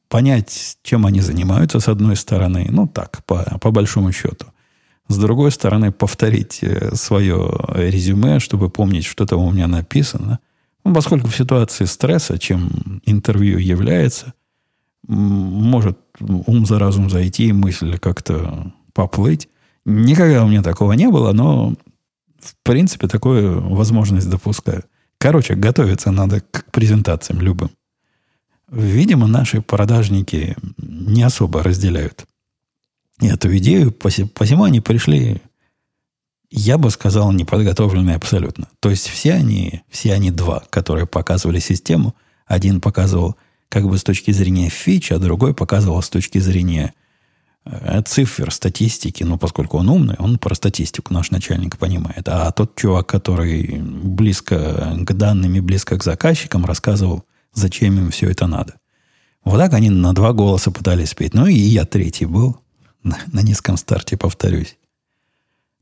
Понять, 0.08 0.78
чем 0.82 1.04
они 1.06 1.20
занимаются, 1.20 1.80
с 1.80 1.88
одной 1.88 2.16
стороны, 2.16 2.68
ну 2.70 2.86
так, 2.86 3.24
по, 3.24 3.58
по 3.60 3.70
большому 3.70 4.12
счету. 4.12 4.46
С 5.08 5.18
другой 5.18 5.50
стороны, 5.50 5.92
повторить 5.92 6.60
э, 6.62 6.94
свое 6.94 7.50
резюме, 7.68 8.38
чтобы 8.38 8.70
помнить, 8.70 9.04
что 9.04 9.26
там 9.26 9.40
у 9.40 9.50
меня 9.50 9.66
написано– 9.66 10.38
ну, 10.86 10.94
поскольку 10.94 11.26
в 11.26 11.34
ситуации 11.34 11.84
стресса, 11.84 12.38
чем 12.38 13.00
интервью 13.06 13.58
является, 13.58 14.34
может 15.08 15.98
ум 16.20 16.64
за 16.64 16.78
разум 16.78 17.10
зайти, 17.10 17.52
мысль 17.52 17.98
как-то 17.98 18.72
поплыть. 18.92 19.48
Никогда 19.84 20.44
у 20.44 20.48
меня 20.48 20.62
такого 20.62 20.92
не 20.92 21.08
было, 21.08 21.32
но 21.32 21.74
в 22.40 22.54
принципе 22.62 23.08
такую 23.08 23.74
возможность 23.74 24.28
допускаю. 24.28 24.84
Короче, 25.18 25.54
готовиться 25.54 26.10
надо 26.10 26.40
к 26.40 26.70
презентациям 26.70 27.40
любым. 27.40 27.70
Видимо, 28.70 29.26
наши 29.26 29.62
продажники 29.62 30.56
не 30.78 31.22
особо 31.22 31.62
разделяют 31.62 32.26
эту 33.20 33.56
идею, 33.56 33.92
посему 33.92 34.64
они 34.64 34.80
пришли 34.80 35.40
я 36.50 36.78
бы 36.78 36.90
сказал, 36.90 37.32
неподготовленные 37.32 38.16
абсолютно. 38.16 38.68
То 38.80 38.90
есть 38.90 39.08
все 39.08 39.34
они, 39.34 39.82
все 39.90 40.12
они 40.12 40.30
два, 40.30 40.62
которые 40.70 41.06
показывали 41.06 41.58
систему. 41.58 42.14
Один 42.46 42.80
показывал 42.80 43.36
как 43.68 43.88
бы 43.88 43.98
с 43.98 44.04
точки 44.04 44.30
зрения 44.30 44.68
фич, 44.68 45.10
а 45.10 45.18
другой 45.18 45.54
показывал 45.54 46.00
с 46.02 46.08
точки 46.08 46.38
зрения 46.38 46.94
цифр, 48.06 48.50
статистики. 48.52 49.24
Ну, 49.24 49.38
поскольку 49.38 49.78
он 49.78 49.88
умный, 49.88 50.16
он 50.18 50.38
про 50.38 50.54
статистику 50.54 51.12
наш 51.12 51.30
начальник 51.30 51.78
понимает. 51.78 52.28
А 52.28 52.50
тот 52.52 52.74
чувак, 52.76 53.06
который 53.06 53.80
близко 53.80 54.96
к 55.00 55.12
данным 55.12 55.54
и 55.54 55.60
близко 55.60 55.98
к 55.98 56.04
заказчикам, 56.04 56.64
рассказывал, 56.64 57.24
зачем 57.52 57.98
им 57.98 58.10
все 58.10 58.30
это 58.30 58.46
надо. 58.46 58.74
Вот 59.44 59.58
так 59.58 59.74
они 59.74 59.90
на 59.90 60.12
два 60.12 60.32
голоса 60.32 60.70
пытались 60.70 61.14
петь. 61.14 61.34
Ну, 61.34 61.46
и 61.46 61.54
я 61.54 61.84
третий 61.84 62.26
был. 62.26 62.58
На, 63.02 63.18
на 63.32 63.42
низком 63.42 63.76
старте, 63.76 64.16
повторюсь. 64.16 64.76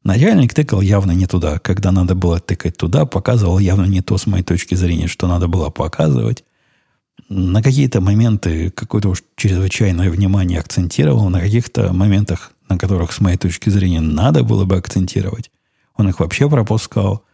Начальник 0.05 0.53
тыкал 0.53 0.83
явно 0.83 1.13
не 1.13 1.27
туда. 1.27 1.59
Когда 1.59 1.91
надо 1.91 2.15
было 2.15 2.39
тыкать 2.39 2.77
туда, 2.77 3.07
показывал 3.07 3.59
явно 3.59 3.87
не 3.87 4.03
то 4.03 4.19
с 4.19 4.27
моей 4.27 4.45
точки 4.45 4.75
зрения, 4.75 5.07
что 5.07 5.27
надо 5.27 5.49
было 5.49 5.71
показывать. 5.71 6.45
На 7.29 7.63
какие-то 7.63 8.01
моменты 8.01 8.71
какое-то 8.71 9.09
уж 9.11 9.23
чрезвычайное 9.37 10.11
внимание 10.11 10.61
акцентировал, 10.61 11.29
на 11.31 11.41
каких-то 11.41 11.93
моментах, 11.93 12.53
на 12.69 12.79
которых 12.79 13.13
с 13.13 13.21
моей 13.21 13.37
точки 13.37 13.71
зрения 13.71 14.01
надо 14.01 14.43
было 14.43 14.65
бы 14.65 14.77
акцентировать, 14.77 15.51
он 15.97 16.09
их 16.09 16.21
вообще 16.21 16.49
пропускал. 16.49 17.25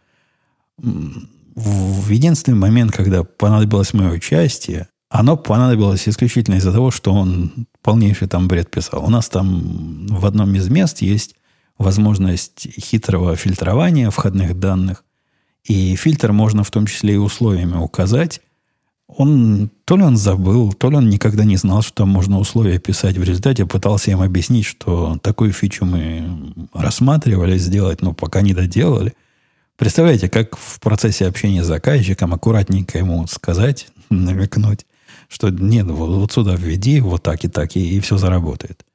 В 0.77 2.09
единственный 2.09 2.57
момент, 2.57 2.91
когда 2.91 3.23
понадобилось 3.23 3.93
мое 3.93 4.11
участие, 4.11 4.87
оно 5.09 5.35
понадобилось 5.35 6.07
исключительно 6.07 6.55
из-за 6.55 6.71
того, 6.71 6.89
что 6.89 7.13
он 7.13 7.67
полнейший 7.81 8.29
там 8.29 8.47
бред 8.47 8.71
писал. 8.71 9.03
У 9.03 9.09
нас 9.09 9.27
там 9.27 10.07
в 10.07 10.25
одном 10.25 10.55
из 10.55 10.69
мест 10.69 11.01
есть 11.01 11.35
возможность 11.77 12.67
хитрого 12.79 13.35
фильтрования 13.35 14.09
входных 14.09 14.57
данных. 14.57 15.03
И 15.65 15.95
фильтр 15.95 16.31
можно 16.31 16.63
в 16.63 16.71
том 16.71 16.85
числе 16.85 17.15
и 17.15 17.17
условиями 17.17 17.75
указать. 17.75 18.41
Он, 19.17 19.69
то 19.85 19.97
ли 19.97 20.03
он 20.03 20.15
забыл, 20.15 20.71
то 20.73 20.89
ли 20.89 20.95
он 20.95 21.09
никогда 21.09 21.43
не 21.43 21.57
знал, 21.57 21.81
что 21.81 22.05
можно 22.05 22.39
условия 22.39 22.79
писать. 22.79 23.17
В 23.17 23.23
результате 23.23 23.65
пытался 23.65 24.11
им 24.11 24.21
объяснить, 24.21 24.65
что 24.65 25.17
такую 25.21 25.51
фичу 25.51 25.85
мы 25.85 26.53
рассматривали 26.73 27.57
сделать, 27.57 28.01
но 28.01 28.13
пока 28.13 28.41
не 28.41 28.53
доделали. 28.53 29.13
Представляете, 29.75 30.29
как 30.29 30.57
в 30.57 30.79
процессе 30.79 31.27
общения 31.27 31.63
с 31.63 31.67
заказчиком 31.67 32.33
аккуратненько 32.33 32.99
ему 32.99 33.27
сказать, 33.27 33.87
намекнуть, 34.09 34.85
что 35.27 35.49
нет, 35.49 35.87
вот, 35.87 36.09
вот 36.09 36.31
сюда 36.31 36.55
введи, 36.55 37.01
вот 37.01 37.23
так 37.23 37.43
и 37.43 37.47
так, 37.47 37.75
и, 37.75 37.97
и 37.97 37.99
все 37.99 38.17
заработает. 38.17 38.85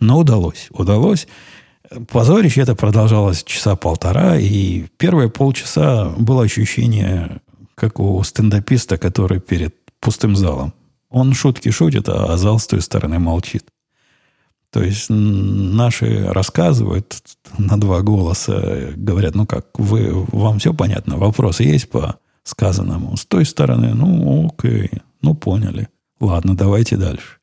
Но 0.00 0.18
удалось. 0.18 0.68
Удалось. 0.70 1.26
Позорище 2.10 2.60
это 2.60 2.74
продолжалось 2.74 3.44
часа 3.44 3.76
полтора, 3.76 4.38
и 4.38 4.86
первые 4.96 5.28
полчаса 5.28 6.10
было 6.10 6.44
ощущение, 6.44 7.40
как 7.74 8.00
у 8.00 8.22
стендаписта, 8.22 8.98
который 8.98 9.40
перед 9.40 9.74
пустым 10.00 10.36
залом. 10.36 10.72
Он 11.10 11.32
шутки 11.32 11.70
шутит, 11.70 12.08
а 12.08 12.36
зал 12.36 12.58
с 12.58 12.66
той 12.66 12.80
стороны 12.80 13.18
молчит. 13.18 13.64
То 14.70 14.82
есть 14.82 15.06
наши 15.08 16.26
рассказывают 16.26 17.22
на 17.58 17.78
два 17.78 18.00
голоса, 18.00 18.92
говорят, 18.96 19.36
ну 19.36 19.46
как, 19.46 19.66
вы, 19.74 20.26
вам 20.32 20.58
все 20.58 20.74
понятно, 20.74 21.16
вопросы 21.16 21.62
есть 21.62 21.88
по 21.88 22.18
сказанному. 22.42 23.16
С 23.16 23.24
той 23.24 23.44
стороны, 23.44 23.94
ну 23.94 24.48
окей, 24.48 24.90
ну 25.22 25.34
поняли. 25.34 25.88
Ладно, 26.20 26.56
давайте 26.56 26.96
дальше. 26.96 27.38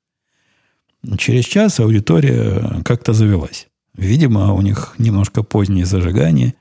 Через 1.18 1.46
час 1.46 1.80
аудитория 1.80 2.82
как-то 2.84 3.14
завелась. 3.14 3.68
Видимо, 3.96 4.54
у 4.54 4.62
них 4.62 4.96
немножко 4.98 5.42
позднее 5.42 5.86
зажигание, 5.86 6.56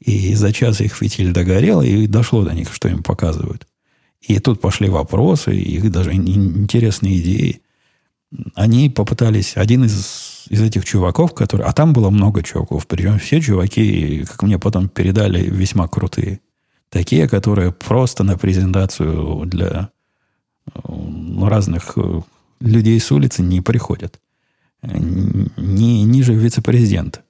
и 0.00 0.34
за 0.34 0.52
час 0.52 0.80
их 0.80 0.94
фитиль 0.94 1.32
догорел, 1.32 1.82
и 1.82 2.06
дошло 2.06 2.44
до 2.44 2.54
них, 2.54 2.72
что 2.72 2.88
им 2.88 3.02
показывают. 3.02 3.66
И 4.20 4.38
тут 4.38 4.60
пошли 4.60 4.88
вопросы, 4.88 5.54
их 5.54 5.90
даже 5.90 6.14
интересные 6.14 7.18
идеи. 7.18 7.60
Они 8.54 8.90
попытались, 8.90 9.56
один 9.56 9.84
из, 9.84 10.46
из 10.48 10.62
этих 10.62 10.84
чуваков, 10.84 11.34
который, 11.34 11.64
а 11.66 11.72
там 11.72 11.92
было 11.92 12.10
много 12.10 12.42
чуваков, 12.42 12.86
причем 12.86 13.18
все 13.18 13.40
чуваки, 13.40 14.24
как 14.24 14.42
мне 14.42 14.58
потом 14.58 14.88
передали, 14.88 15.44
весьма 15.48 15.88
крутые. 15.88 16.40
Такие, 16.88 17.28
которые 17.28 17.72
просто 17.72 18.24
на 18.24 18.36
презентацию 18.36 19.46
для 19.46 19.90
разных 21.40 21.92
э, 21.96 22.20
людей 22.60 22.98
с 22.98 23.12
улицы 23.12 23.42
не 23.42 23.60
приходят 23.60 24.20
не 24.92 26.02
ниже 26.04 26.34
вице-президента. 26.34 27.22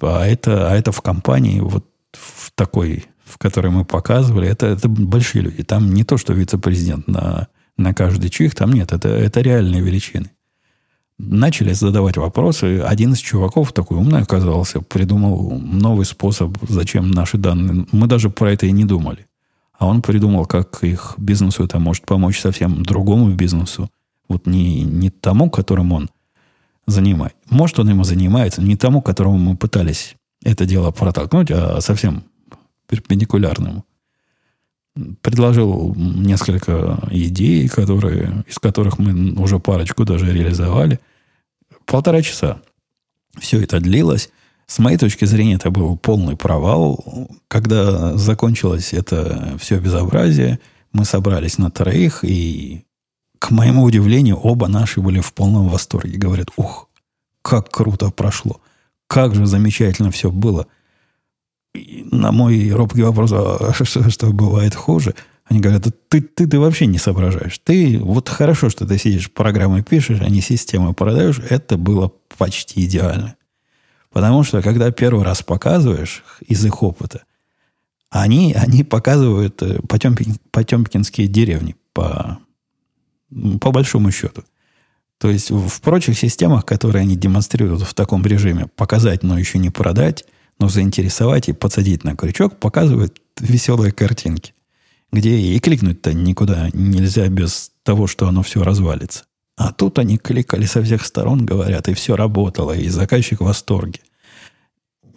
А 0.00 0.26
это, 0.26 0.70
а 0.70 0.76
это 0.76 0.92
в 0.92 1.00
компании, 1.00 1.60
вот 1.60 1.86
в 2.12 2.52
такой, 2.54 3.04
в 3.24 3.38
которой 3.38 3.70
мы 3.70 3.84
показывали, 3.84 4.48
это, 4.48 4.66
это 4.66 4.88
большие 4.88 5.42
люди. 5.42 5.62
Там 5.62 5.92
не 5.92 6.04
то, 6.04 6.16
что 6.16 6.32
вице-президент 6.32 7.08
на, 7.08 7.48
на 7.76 7.94
каждый 7.94 8.30
чих, 8.30 8.54
там 8.54 8.72
нет, 8.72 8.92
это, 8.92 9.08
это 9.08 9.40
реальные 9.40 9.82
величины. 9.82 10.30
Начали 11.16 11.72
задавать 11.72 12.16
вопросы. 12.16 12.80
Один 12.80 13.12
из 13.12 13.18
чуваков, 13.18 13.72
такой 13.72 13.98
умный 13.98 14.22
оказался, 14.22 14.80
придумал 14.80 15.58
новый 15.60 16.06
способ, 16.06 16.56
зачем 16.68 17.10
наши 17.10 17.38
данные. 17.38 17.86
Мы 17.92 18.08
даже 18.08 18.30
про 18.30 18.52
это 18.52 18.66
и 18.66 18.72
не 18.72 18.84
думали. 18.84 19.26
А 19.78 19.86
он 19.86 20.02
придумал, 20.02 20.46
как 20.46 20.82
их 20.82 21.14
бизнесу 21.18 21.64
это 21.64 21.78
может 21.78 22.04
помочь 22.04 22.40
совсем 22.40 22.82
другому 22.82 23.30
бизнесу, 23.30 23.90
вот 24.28 24.46
не, 24.46 24.82
не 24.82 25.10
тому, 25.10 25.50
которым 25.50 25.92
он 25.92 26.10
занимает. 26.86 27.34
Может, 27.50 27.78
он 27.78 27.88
ему 27.88 28.04
занимается, 28.04 28.62
не 28.62 28.76
тому, 28.76 29.02
которому 29.02 29.38
мы 29.38 29.56
пытались 29.56 30.16
это 30.44 30.66
дело 30.66 30.90
протолкнуть, 30.90 31.50
а 31.50 31.80
совсем 31.80 32.24
перпендикулярному. 32.88 33.84
Предложил 35.22 35.94
несколько 35.96 37.00
идей, 37.10 37.68
которые, 37.68 38.44
из 38.46 38.58
которых 38.58 38.98
мы 38.98 39.32
уже 39.32 39.58
парочку 39.58 40.04
даже 40.04 40.32
реализовали. 40.32 41.00
Полтора 41.86 42.22
часа 42.22 42.60
все 43.38 43.60
это 43.62 43.80
длилось. 43.80 44.30
С 44.66 44.78
моей 44.78 44.96
точки 44.96 45.24
зрения, 45.24 45.54
это 45.54 45.70
был 45.70 45.96
полный 45.96 46.36
провал. 46.36 47.28
Когда 47.48 48.16
закончилось 48.16 48.92
это 48.92 49.56
все 49.58 49.78
безобразие, 49.78 50.60
мы 50.92 51.04
собрались 51.04 51.58
на 51.58 51.70
троих 51.70 52.22
и 52.22 52.84
к 53.44 53.50
моему 53.50 53.82
удивлению, 53.82 54.38
оба 54.38 54.68
наши 54.68 55.02
были 55.02 55.20
в 55.20 55.34
полном 55.34 55.68
восторге. 55.68 56.16
Говорят, 56.16 56.48
ух, 56.56 56.88
как 57.42 57.70
круто 57.70 58.10
прошло. 58.10 58.62
Как 59.06 59.34
же 59.34 59.44
замечательно 59.44 60.10
все 60.10 60.30
было. 60.30 60.66
И 61.74 62.08
на 62.10 62.32
мой 62.32 62.70
робкий 62.70 63.02
вопрос, 63.02 63.32
а 63.34 63.74
что, 63.84 64.08
что 64.08 64.32
бывает 64.32 64.74
хуже, 64.74 65.14
Они 65.44 65.60
говорят, 65.60 65.84
ты, 66.08 66.22
ты, 66.22 66.46
ты 66.46 66.58
вообще 66.58 66.86
не 66.86 66.96
соображаешь. 66.96 67.60
Ты, 67.62 67.98
вот 67.98 68.30
хорошо, 68.30 68.70
что 68.70 68.86
ты 68.86 68.96
сидишь, 68.96 69.30
программы 69.30 69.82
пишешь, 69.82 70.22
а 70.22 70.30
не 70.30 70.40
системы 70.40 70.94
продаешь. 70.94 71.38
Это 71.38 71.76
было 71.76 72.12
почти 72.38 72.86
идеально. 72.86 73.36
Потому 74.10 74.42
что, 74.42 74.62
когда 74.62 74.90
первый 74.90 75.22
раз 75.22 75.42
показываешь 75.42 76.24
из 76.48 76.64
их 76.64 76.82
опыта, 76.82 77.24
они, 78.08 78.54
они 78.54 78.84
показывают 78.84 79.60
э, 79.60 79.80
потемпин, 79.86 80.36
потемкинские 80.50 81.28
деревни 81.28 81.76
по, 81.92 82.38
по 83.60 83.70
большому 83.70 84.10
счету. 84.10 84.44
То 85.18 85.30
есть 85.30 85.50
в 85.50 85.80
прочих 85.80 86.18
системах, 86.18 86.64
которые 86.64 87.02
они 87.02 87.16
демонстрируют 87.16 87.82
в 87.82 87.94
таком 87.94 88.24
режиме, 88.24 88.66
показать, 88.76 89.22
но 89.22 89.38
еще 89.38 89.58
не 89.58 89.70
продать, 89.70 90.24
но 90.58 90.68
заинтересовать 90.68 91.48
и 91.48 91.52
подсадить 91.52 92.04
на 92.04 92.16
крючок, 92.16 92.58
показывают 92.58 93.20
веселые 93.40 93.92
картинки, 93.92 94.54
где 95.12 95.36
и 95.36 95.58
кликнуть-то 95.58 96.12
никуда 96.12 96.68
нельзя 96.72 97.28
без 97.28 97.72
того, 97.82 98.06
что 98.06 98.28
оно 98.28 98.42
все 98.42 98.62
развалится. 98.62 99.24
А 99.56 99.72
тут 99.72 99.98
они 99.98 100.18
кликали 100.18 100.66
со 100.66 100.82
всех 100.82 101.06
сторон, 101.06 101.46
говорят, 101.46 101.88
и 101.88 101.94
все 101.94 102.16
работало, 102.16 102.72
и 102.72 102.88
заказчик 102.88 103.40
в 103.40 103.44
восторге. 103.44 104.00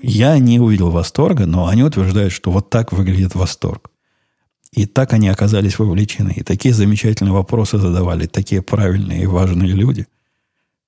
Я 0.01 0.37
не 0.37 0.59
увидел 0.59 0.91
восторга, 0.91 1.47
но 1.47 1.67
они 1.67 1.83
утверждают, 1.83 2.31
что 2.31 2.51
вот 2.51 2.69
так 2.69 2.91
выглядит 2.91 3.33
восторг. 3.33 3.89
И 4.71 4.85
так 4.85 5.13
они 5.13 5.29
оказались 5.29 5.79
вовлечены. 5.79 6.33
И 6.35 6.43
такие 6.43 6.73
замечательные 6.73 7.33
вопросы 7.33 7.77
задавали, 7.77 8.27
такие 8.27 8.61
правильные 8.61 9.23
и 9.23 9.27
важные 9.27 9.73
люди. 9.73 10.07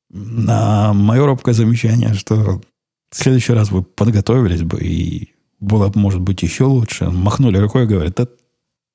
На 0.10 0.94
мое 0.94 1.26
робкое 1.26 1.54
замечание, 1.54 2.14
что 2.14 2.62
в 3.10 3.16
следующий 3.16 3.54
раз 3.54 3.72
вы 3.72 3.84
подготовились 3.84 4.64
бы, 4.64 4.80
и 4.82 5.34
было 5.60 5.90
бы, 5.90 6.00
может 6.00 6.22
быть, 6.22 6.44
еще 6.44 6.66
лучше. 6.66 7.10
Махнули 7.10 7.58
рукой 7.58 7.84
и 7.84 7.88
говорят, 7.88 8.20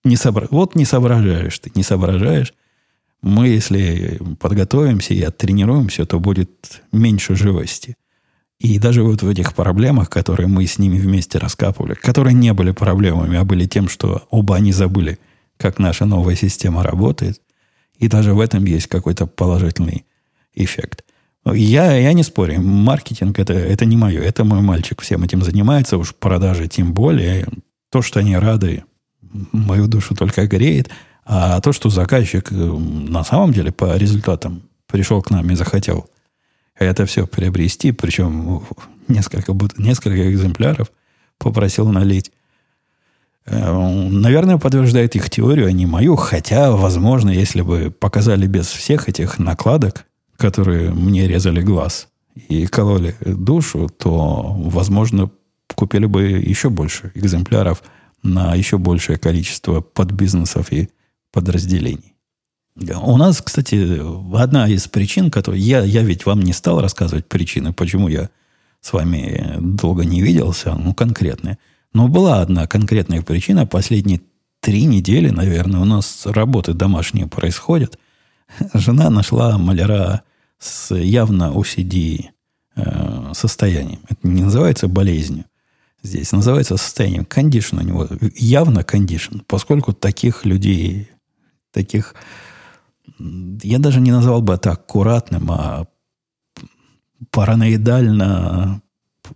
не 0.05 0.17
собра... 0.17 0.47
вот 0.51 0.75
не 0.75 0.85
соображаешь 0.85 1.59
ты, 1.59 1.73
не 1.75 1.83
соображаешь. 1.83 2.53
Мы, 3.23 3.49
если 3.49 4.21
подготовимся 4.39 5.15
и 5.15 5.23
оттренируемся, 5.23 6.05
то 6.05 6.21
будет 6.21 6.83
меньше 6.93 7.35
живости. 7.35 7.97
И 8.61 8.79
даже 8.79 9.03
вот 9.03 9.23
в 9.23 9.29
этих 9.29 9.55
проблемах, 9.55 10.09
которые 10.09 10.47
мы 10.47 10.67
с 10.67 10.79
ними 10.79 10.99
вместе 10.99 11.39
раскапывали, 11.39 11.95
которые 11.95 12.35
не 12.35 12.53
были 12.53 12.71
проблемами, 12.71 13.37
а 13.37 13.45
были 13.45 13.67
тем, 13.67 13.89
что 13.89 14.27
оба 14.31 14.57
они 14.57 14.73
забыли, 14.73 15.19
как 15.57 15.79
наша 15.79 16.05
новая 16.05 16.37
система 16.37 16.83
работает, 16.83 17.41
и 17.99 18.09
даже 18.09 18.35
в 18.35 18.41
этом 18.41 18.65
есть 18.65 18.87
какой-то 18.87 19.27
положительный 19.27 20.05
эффект. 20.55 21.05
Я, 21.53 21.95
я 21.97 22.13
не 22.15 22.23
спорю, 22.23 22.63
маркетинг 22.63 23.39
это, 23.39 23.53
это 23.53 23.85
не 23.85 23.97
мое, 23.97 24.23
это 24.23 24.45
мой 24.45 24.63
мальчик 24.63 25.03
всем 25.03 25.25
этим 25.25 25.43
занимается, 25.43 25.99
уж 25.99 26.15
продажи 26.15 26.69
тем 26.69 26.95
более. 26.95 27.47
То, 27.91 28.03
что 28.03 28.21
они 28.21 28.37
рады, 28.37 28.85
мою 29.53 29.87
душу 29.87 30.15
только 30.15 30.47
греет, 30.47 30.91
а 31.25 31.61
то, 31.61 31.73
что 31.73 31.91
заказчик 31.91 32.51
э, 32.51 32.55
на 32.55 33.25
самом 33.25 33.53
деле 33.53 33.73
по 33.73 33.97
результатам 33.97 34.63
пришел 34.87 35.23
к 35.23 35.31
нам 35.31 35.51
и 35.51 35.55
захотел 35.55 36.09
это 36.77 37.07
все 37.07 37.27
приобрести, 37.27 37.93
причем 37.93 38.63
несколько, 39.09 39.55
несколько 39.77 40.31
экземпляров 40.31 40.91
попросил 41.39 41.89
налить. 41.89 42.33
Э, 43.47 43.73
наверное, 44.09 44.59
подтверждает 44.59 45.17
их 45.17 45.31
теорию, 45.31 45.67
а 45.67 45.73
не 45.73 45.87
мою. 45.87 46.17
Хотя, 46.17 46.73
возможно, 46.73 47.31
если 47.31 47.61
бы 47.61 47.91
показали 47.91 48.47
без 48.47 48.67
всех 48.67 49.09
этих 49.09 49.39
накладок, 49.39 50.07
которые 50.37 50.91
мне 50.91 51.29
резали 51.29 51.63
глаз 51.63 52.09
и 52.35 52.67
кололи 52.67 53.15
душу, 53.25 53.89
то, 53.89 54.55
возможно, 54.57 55.31
купили 55.75 56.07
бы 56.07 56.23
еще 56.23 56.71
больше 56.71 57.13
экземпляров 57.15 57.83
на 58.23 58.55
еще 58.55 58.79
большее 58.79 59.19
количество 59.19 59.81
подбизнесов 59.81 60.73
и 60.73 60.89
подразделений. 61.33 62.14
У 62.77 63.17
нас, 63.17 63.41
кстати, 63.41 64.01
одна 64.37 64.69
из 64.69 64.89
причин, 64.89 65.31
которую 65.31 65.63
я, 65.63 65.83
я 65.83 66.03
ведь 66.03 66.27
вам 66.27 66.43
не 66.43 66.53
стал 66.53 66.81
рассказывать 66.81 67.27
причины, 67.27 67.73
почему 67.73 68.09
я 68.09 68.31
с 68.81 68.93
вами 68.93 69.57
долго 69.61 70.05
не 70.05 70.21
виделся, 70.21 70.75
ну, 70.75 70.93
конкретные. 70.93 71.59
Но 71.93 72.09
была 72.09 72.41
одна 72.41 72.67
конкретная 72.67 73.23
причина. 73.23 73.65
Последние 73.65 74.21
три 74.61 74.85
недели, 74.87 75.31
наверное, 75.31 75.81
у 75.81 75.85
нас 75.85 76.27
работы 76.27 76.73
домашние 76.73 77.29
происходят. 77.29 77.97
Жена 78.75 79.09
нашла 79.09 79.57
маляра 79.57 80.23
с 80.59 80.95
явно 80.95 81.53
OCD 81.55 82.27
э, 82.75 83.33
состоянием. 83.35 84.01
Это 84.09 84.27
не 84.27 84.43
называется 84.43 84.89
болезнью. 84.89 85.45
Здесь 86.03 86.33
называется 86.33 86.77
состоянием. 86.77 87.25
Кондишн 87.25 87.79
у 87.79 87.83
него 87.83 88.09
явно 88.35 88.83
кондишн, 88.83 89.39
поскольку 89.47 89.93
таких 89.93 90.45
людей, 90.45 91.09
таких 91.73 92.15
я 93.19 93.79
даже 93.79 94.01
не 94.01 94.13
назвал 94.13 94.43
бы 94.43 94.55
это 94.55 94.73
аккуратным, 94.73 95.51
а 95.51 95.87
параноидально, 97.31 98.83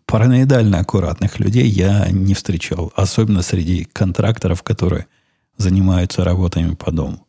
параноидально 0.07 0.81
аккуратных 0.81 1.39
людей 1.39 1.69
я 1.69 2.09
не 2.11 2.35
встречал. 2.35 2.93
Особенно 2.97 3.43
среди 3.43 3.85
контракторов, 3.85 4.63
которые 4.63 5.07
занимаются 5.57 6.25
работами 6.25 6.75
по 6.75 6.91
дому. 6.93 7.27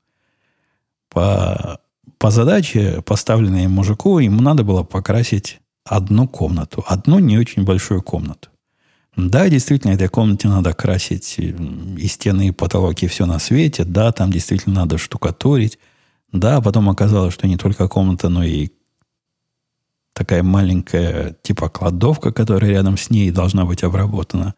По, 1.10 1.80
по 2.17 2.32
задаче, 2.32 3.02
поставленной 3.06 3.67
мужику, 3.67 4.19
ему 4.19 4.41
надо 4.41 4.63
было 4.63 4.84
покрасить 4.84 5.60
одну 5.84 6.28
комнату. 6.28 6.84
Одну 6.88 7.19
не 7.19 7.38
очень 7.38 7.63
большую 7.63 8.02
комнату. 8.04 8.49
Да, 9.15 9.49
действительно, 9.49 9.91
этой 9.91 10.08
комнате 10.08 10.47
надо 10.47 10.73
красить 10.73 11.39
и 11.39 12.08
стены, 12.08 12.49
и 12.49 12.52
потолок, 12.52 13.02
и 13.02 13.08
все 13.08 13.25
на 13.25 13.39
свете. 13.39 13.84
Да, 13.84 14.12
там 14.12 14.32
действительно 14.32 14.82
надо 14.82 14.97
штукатурить. 14.97 15.80
Да, 16.32 16.58
а 16.58 16.62
потом 16.62 16.89
оказалось, 16.89 17.34
что 17.34 17.48
не 17.48 17.58
только 17.58 17.88
комната, 17.88 18.30
но 18.30 18.44
и 18.44 18.70
такая 20.13 20.44
маленькая 20.44 21.36
типа 21.42 21.70
кладовка, 21.70 22.32
которая 22.32 22.72
рядом 22.72 22.98
с 22.98 23.10
ней 23.10 23.32
должна 23.32 23.65
быть 23.65 23.84
обработана. 23.84 24.54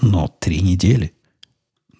Но 0.00 0.28
три 0.28 0.60
недели. 0.60 1.12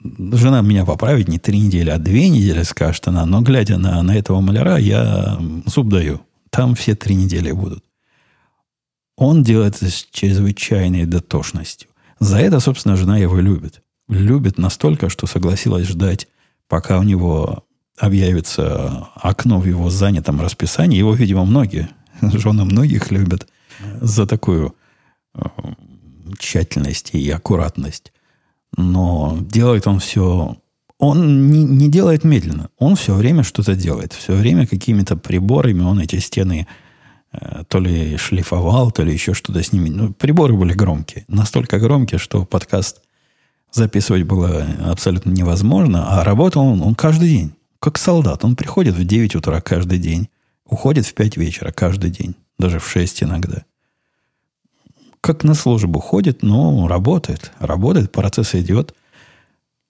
Жена 0.05 0.61
меня 0.61 0.85
поправит 0.85 1.27
не 1.27 1.38
три 1.38 1.59
недели, 1.59 1.90
а 1.90 1.98
две 1.98 2.29
недели, 2.29 2.62
скажет 2.62 3.09
она. 3.09 3.27
Но 3.27 3.40
глядя 3.40 3.79
на, 3.79 4.01
на 4.03 4.14
этого 4.16 4.40
маляра, 4.40 4.77
я 4.77 5.40
зуб 5.66 5.88
даю. 5.88 6.20
Там 6.51 6.77
все 6.77 6.94
три 6.94 7.16
недели 7.16 7.51
будут. 7.51 7.85
Он 9.16 9.42
делает 9.42 9.77
это 9.77 9.90
с 9.90 10.07
чрезвычайной 10.12 11.07
дотошностью. 11.07 11.90
За 12.20 12.38
это, 12.38 12.61
собственно, 12.61 12.96
жена 12.96 13.18
его 13.18 13.40
любит. 13.40 13.83
Любит 14.09 14.59
настолько, 14.59 15.09
что 15.09 15.27
согласилась 15.27 15.88
ждать, 15.88 16.29
пока 16.68 16.98
у 16.98 17.03
него 17.03 17.64
объявится 17.98 19.08
окно 19.16 19.58
в 19.61 19.66
его 19.66 19.90
занятом 19.90 20.40
расписании, 20.40 20.98
его, 20.98 21.14
видимо, 21.14 21.44
многие, 21.44 21.88
жены 22.20 22.64
многих 22.64 23.11
любят 23.11 23.48
за 24.00 24.26
такую 24.26 24.74
э, 25.34 25.40
тщательность 26.38 27.11
и 27.14 27.30
аккуратность. 27.30 28.12
Но 28.76 29.38
делает 29.40 29.87
он 29.87 30.00
все... 30.00 30.56
Он 30.98 31.50
не, 31.50 31.62
не 31.62 31.88
делает 31.88 32.24
медленно. 32.24 32.70
Он 32.76 32.96
все 32.96 33.14
время 33.14 33.44
что-то 33.44 33.76
делает. 33.76 34.12
Все 34.12 34.34
время 34.34 34.66
какими-то 34.66 35.16
приборами 35.16 35.82
он 35.82 36.00
эти 36.00 36.16
стены 36.16 36.66
э, 37.32 37.62
то 37.68 37.78
ли 37.78 38.16
шлифовал, 38.16 38.90
то 38.90 39.04
ли 39.04 39.12
еще 39.12 39.32
что-то 39.32 39.62
с 39.62 39.72
ними. 39.72 39.90
Ну, 39.90 40.12
приборы 40.12 40.54
были 40.54 40.72
громкие. 40.72 41.24
Настолько 41.28 41.78
громкие, 41.78 42.18
что 42.18 42.44
подкаст 42.44 43.00
записывать 43.70 44.24
было 44.24 44.66
абсолютно 44.87 45.30
невозможно. 45.30 46.20
А 46.20 46.24
работал 46.24 46.66
он, 46.66 46.82
он 46.82 46.94
каждый 46.94 47.28
день. 47.28 47.52
Как 47.80 47.98
солдат. 47.98 48.44
Он 48.44 48.56
приходит 48.56 48.94
в 48.94 49.04
9 49.04 49.36
утра 49.36 49.60
каждый 49.60 49.98
день, 49.98 50.28
уходит 50.64 51.06
в 51.06 51.14
5 51.14 51.36
вечера 51.36 51.70
каждый 51.72 52.10
день, 52.10 52.34
даже 52.58 52.78
в 52.80 52.88
6 52.88 53.22
иногда. 53.22 53.64
Как 55.20 55.44
на 55.44 55.54
службу 55.54 56.00
ходит, 56.00 56.42
но 56.42 56.86
работает. 56.88 57.52
Работает, 57.58 58.12
процесс 58.12 58.54
идет. 58.54 58.94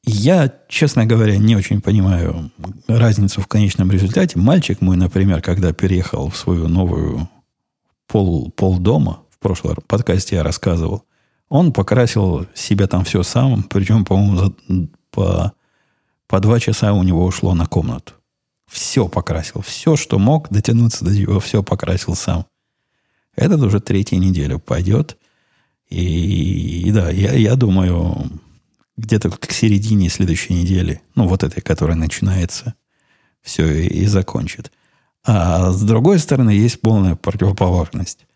Я, 0.05 0.55
честно 0.69 1.05
говоря, 1.05 1.37
не 1.37 1.55
очень 1.55 1.81
понимаю 1.81 2.51
разницу 2.87 3.43
в 3.43 3.47
конечном 3.47 3.91
результате. 3.91 4.39
Мальчик 4.39 4.81
мой, 4.81 4.97
например, 4.97 5.43
когда 5.43 5.73
переехал 5.73 6.31
в 6.31 6.37
свою 6.37 6.69
новую 6.69 7.29
пол, 8.07 8.51
пол 8.51 8.79
дома, 8.79 9.21
в 9.31 9.39
прошлом 9.39 9.77
подкасте 9.87 10.37
я 10.37 10.43
рассказывал, 10.43 11.05
он 11.51 11.73
покрасил 11.73 12.47
себя 12.55 12.87
там 12.87 13.05
все 13.05 13.23
сам, 13.23 13.63
причем, 13.65 14.05
по-моему, 14.05 14.55
по 15.11 15.53
по 16.29 16.41
два 16.41 16.61
часа 16.61 16.93
у 16.93 17.03
него 17.03 17.25
ушло 17.25 17.55
на 17.55 17.67
комнату. 17.67 18.13
Все 18.71 19.09
покрасил. 19.09 19.63
Все, 19.63 19.97
что 19.97 20.19
мог 20.19 20.51
дотянуться 20.51 21.05
до 21.05 21.11
него, 21.11 21.41
все 21.41 21.63
покрасил 21.63 22.15
сам. 22.15 22.47
Этот 23.35 23.63
уже 23.63 23.81
третья 23.81 24.19
неделя 24.19 24.59
пойдет. 24.59 25.17
И, 25.89 26.83
и 26.83 26.93
да, 26.93 27.11
я, 27.11 27.33
я 27.33 27.57
думаю, 27.57 28.31
где-то 28.99 29.31
к 29.31 29.51
середине 29.53 30.11
следующей 30.11 30.53
недели, 30.53 31.01
ну, 31.15 31.27
вот 31.27 31.43
этой, 31.45 31.63
которая 31.63 31.97
начинается, 31.97 32.75
все 33.41 33.67
и, 33.67 33.87
и 33.87 34.07
закончит. 34.07 34.71
А 35.25 35.71
с 35.71 35.83
другой 35.83 36.19
стороны, 36.19 36.51
есть 36.51 36.81
полная 36.83 37.15
противоположность. 37.15 38.27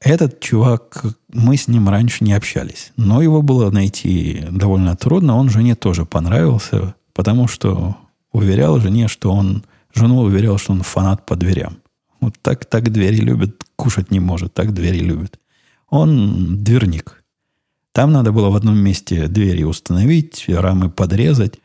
Этот 0.00 0.40
чувак, 0.40 1.04
мы 1.32 1.56
с 1.56 1.68
ним 1.68 1.88
раньше 1.88 2.24
не 2.24 2.32
общались, 2.34 2.92
но 2.96 3.22
его 3.22 3.40
было 3.40 3.70
найти 3.70 4.44
довольно 4.50 4.96
трудно. 4.96 5.36
Он 5.36 5.48
жене 5.48 5.74
тоже 5.74 6.04
понравился, 6.04 6.94
потому 7.14 7.48
что 7.48 7.96
уверял 8.32 8.80
жене, 8.80 9.08
что 9.08 9.32
он... 9.32 9.64
Жену 9.94 10.22
уверял, 10.22 10.58
что 10.58 10.72
он 10.72 10.82
фанат 10.82 11.24
по 11.24 11.36
дверям. 11.36 11.76
Вот 12.20 12.34
так, 12.42 12.64
так 12.64 12.90
двери 12.90 13.16
любит, 13.16 13.62
кушать 13.76 14.10
не 14.10 14.18
может, 14.18 14.52
так 14.52 14.74
двери 14.74 14.98
любит. 14.98 15.38
Он 15.88 16.64
дверник. 16.64 17.22
Там 17.92 18.10
надо 18.10 18.32
было 18.32 18.50
в 18.50 18.56
одном 18.56 18.76
месте 18.76 19.28
двери 19.28 19.62
установить, 19.62 20.46
рамы 20.48 20.90
подрезать, 20.90 21.60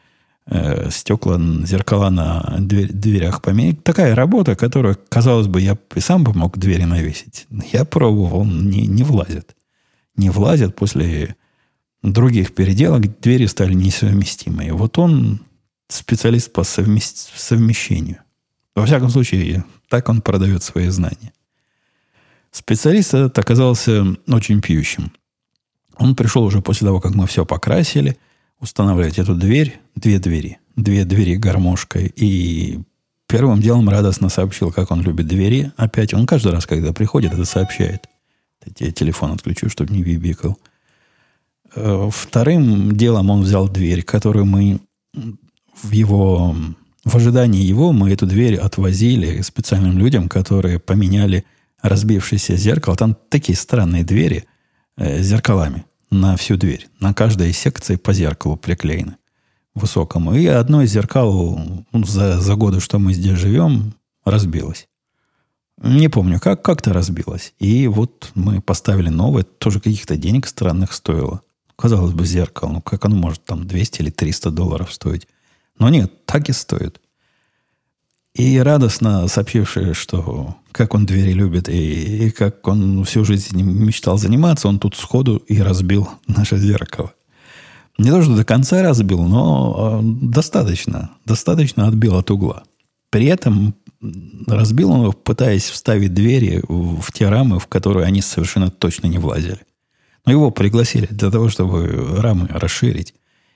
э, 0.46 0.92
стекла, 0.92 1.40
зеркала 1.66 2.12
на 2.12 2.58
дверь, 2.60 2.92
дверях 2.94 3.42
поменять. 3.42 3.84
Такая 3.84 4.14
работа, 4.14 4.56
которую, 4.56 4.96
казалось 5.10 5.48
бы, 5.48 5.60
я 5.60 5.76
и 5.96 6.00
сам 6.00 6.24
бы 6.24 6.34
мог 6.34 6.60
двери 6.60 6.84
навесить. 6.84 7.48
Я 7.74 7.84
пробовал, 7.84 8.46
не, 8.46 8.86
не 8.86 9.02
влазит. 9.02 9.56
Не 10.16 10.30
влазит 10.30 10.76
после 10.76 11.36
других 12.04 12.54
переделок, 12.54 13.20
двери 13.20 13.46
стали 13.46 13.74
несовместимые. 13.74 14.74
Вот 14.74 14.98
он 14.98 15.42
специалист 15.88 16.52
по 16.52 16.64
совмест... 16.64 17.32
совмещению. 17.36 18.18
Во 18.76 18.86
всяком 18.86 19.10
случае, 19.10 19.66
так 19.90 20.08
он 20.10 20.22
продает 20.22 20.64
свои 20.64 20.88
знания. 20.90 21.34
Специалист 22.52 23.14
этот 23.14 23.38
оказался 23.38 24.06
очень 24.28 24.62
пьющим. 24.62 25.12
Он 25.98 26.16
пришел 26.16 26.44
уже 26.44 26.62
после 26.62 26.88
того, 26.88 27.02
как 27.02 27.14
мы 27.14 27.28
все 27.28 27.46
покрасили, 27.46 28.18
устанавливать 28.60 29.20
эту 29.20 29.36
дверь, 29.36 29.80
две 29.96 30.20
двери, 30.20 30.60
две 30.76 31.04
двери 31.06 31.36
гармошкой. 31.36 32.12
И 32.16 32.80
первым 33.28 33.62
делом 33.62 33.90
радостно 33.90 34.30
сообщил, 34.30 34.72
как 34.72 34.92
он 34.92 35.02
любит 35.02 35.28
двери. 35.28 35.72
Опять 35.76 36.14
он 36.14 36.26
каждый 36.26 36.54
раз, 36.54 36.66
когда 36.66 36.94
приходит, 36.94 37.34
это 37.34 37.46
сообщает. 37.46 38.08
Я 38.78 38.92
телефон 38.92 39.32
отключу, 39.32 39.70
чтобы 39.70 39.94
не 39.94 40.04
бибикал. 40.04 40.58
Э, 41.76 42.10
вторым 42.12 42.96
делом 42.96 43.30
он 43.30 43.42
взял 43.42 43.70
дверь, 43.70 44.04
которую 44.04 44.46
мы 44.46 44.80
в 45.82 45.92
его 45.92 46.56
в 47.06 47.16
ожидании 47.16 47.64
его 47.64 47.92
мы 47.92 48.12
эту 48.12 48.26
дверь 48.26 48.56
отвозили 48.56 49.42
специальным 49.42 49.98
людям, 49.98 50.30
которые 50.30 50.80
поменяли 50.80 51.46
разбившееся 51.82 52.56
зеркало. 52.56 52.96
Там 52.96 53.16
такие 53.30 53.58
странные 53.58 54.04
двери 54.04 54.46
э, 54.98 55.24
с 55.24 55.26
зеркалами 55.26 55.86
на 56.12 56.36
всю 56.36 56.58
дверь. 56.58 56.88
На 57.00 57.14
каждой 57.14 57.54
секции 57.54 57.96
по 57.96 58.14
зеркалу 58.14 58.58
приклеены 58.58 59.16
высокому. 59.76 60.36
И 60.36 60.46
одно 60.48 60.82
из 60.82 60.92
зеркал 60.92 61.86
ну, 61.92 62.06
за, 62.06 62.40
за 62.40 62.56
годы, 62.56 62.80
что 62.80 63.00
мы 63.00 63.14
здесь 63.14 63.38
живем, 63.38 63.94
разбилось. 64.26 64.88
Не 65.82 66.10
помню, 66.10 66.40
как, 66.40 66.62
как-то 66.62 66.92
разбилось. 66.92 67.54
И 67.60 67.88
вот 67.88 68.32
мы 68.36 68.62
поставили 68.62 69.10
новое, 69.10 69.44
тоже 69.44 69.80
каких-то 69.80 70.18
денег 70.18 70.48
странных 70.48 70.92
стоило. 70.92 71.42
Казалось 71.80 72.12
бы, 72.12 72.26
зеркало, 72.26 72.72
ну 72.74 72.82
как 72.82 73.06
оно 73.06 73.16
может 73.16 73.46
там 73.46 73.66
200 73.66 74.02
или 74.02 74.10
300 74.10 74.52
долларов 74.52 74.92
стоить? 74.92 75.30
Но 75.78 75.88
нет, 75.88 76.26
так 76.26 76.50
и 76.50 76.52
стоит. 76.52 77.00
И 78.34 78.58
радостно 78.58 79.30
сообщивший, 79.30 79.94
что 79.94 80.58
как 80.74 80.94
он 80.94 81.06
двери 81.06 81.32
любит 81.32 81.70
и, 81.70 82.28
и 82.28 82.32
как 82.32 82.68
он 82.68 83.06
всю 83.06 83.24
жизнь 83.24 83.62
мечтал 83.62 84.18
заниматься, 84.18 84.68
он 84.68 84.80
тут 84.80 84.98
сходу 84.98 85.38
и 85.38 85.62
разбил 85.62 86.10
наше 86.28 86.58
зеркало. 86.58 87.14
Не 87.98 88.10
то, 88.10 88.22
что 88.24 88.36
до 88.36 88.44
конца 88.44 88.82
разбил, 88.82 89.24
но 89.24 90.02
э, 90.02 90.06
достаточно, 90.22 91.12
достаточно 91.26 91.88
отбил 91.88 92.18
от 92.18 92.30
угла. 92.30 92.64
При 93.10 93.28
этом 93.28 93.74
разбил 94.48 94.92
он, 94.92 95.14
пытаясь 95.14 95.70
вставить 95.70 96.14
двери 96.14 96.62
в 96.68 97.10
те 97.14 97.30
рамы, 97.30 97.58
в 97.58 97.68
которые 97.68 98.06
они 98.06 98.22
совершенно 98.22 98.70
точно 98.70 99.08
не 99.08 99.18
влазили. 99.18 99.62
Его 100.32 100.52
пригласили 100.52 101.08
для 101.08 101.32
того, 101.32 101.50
чтобы 101.50 102.18
рамы 102.18 102.48
расширить 102.50 103.14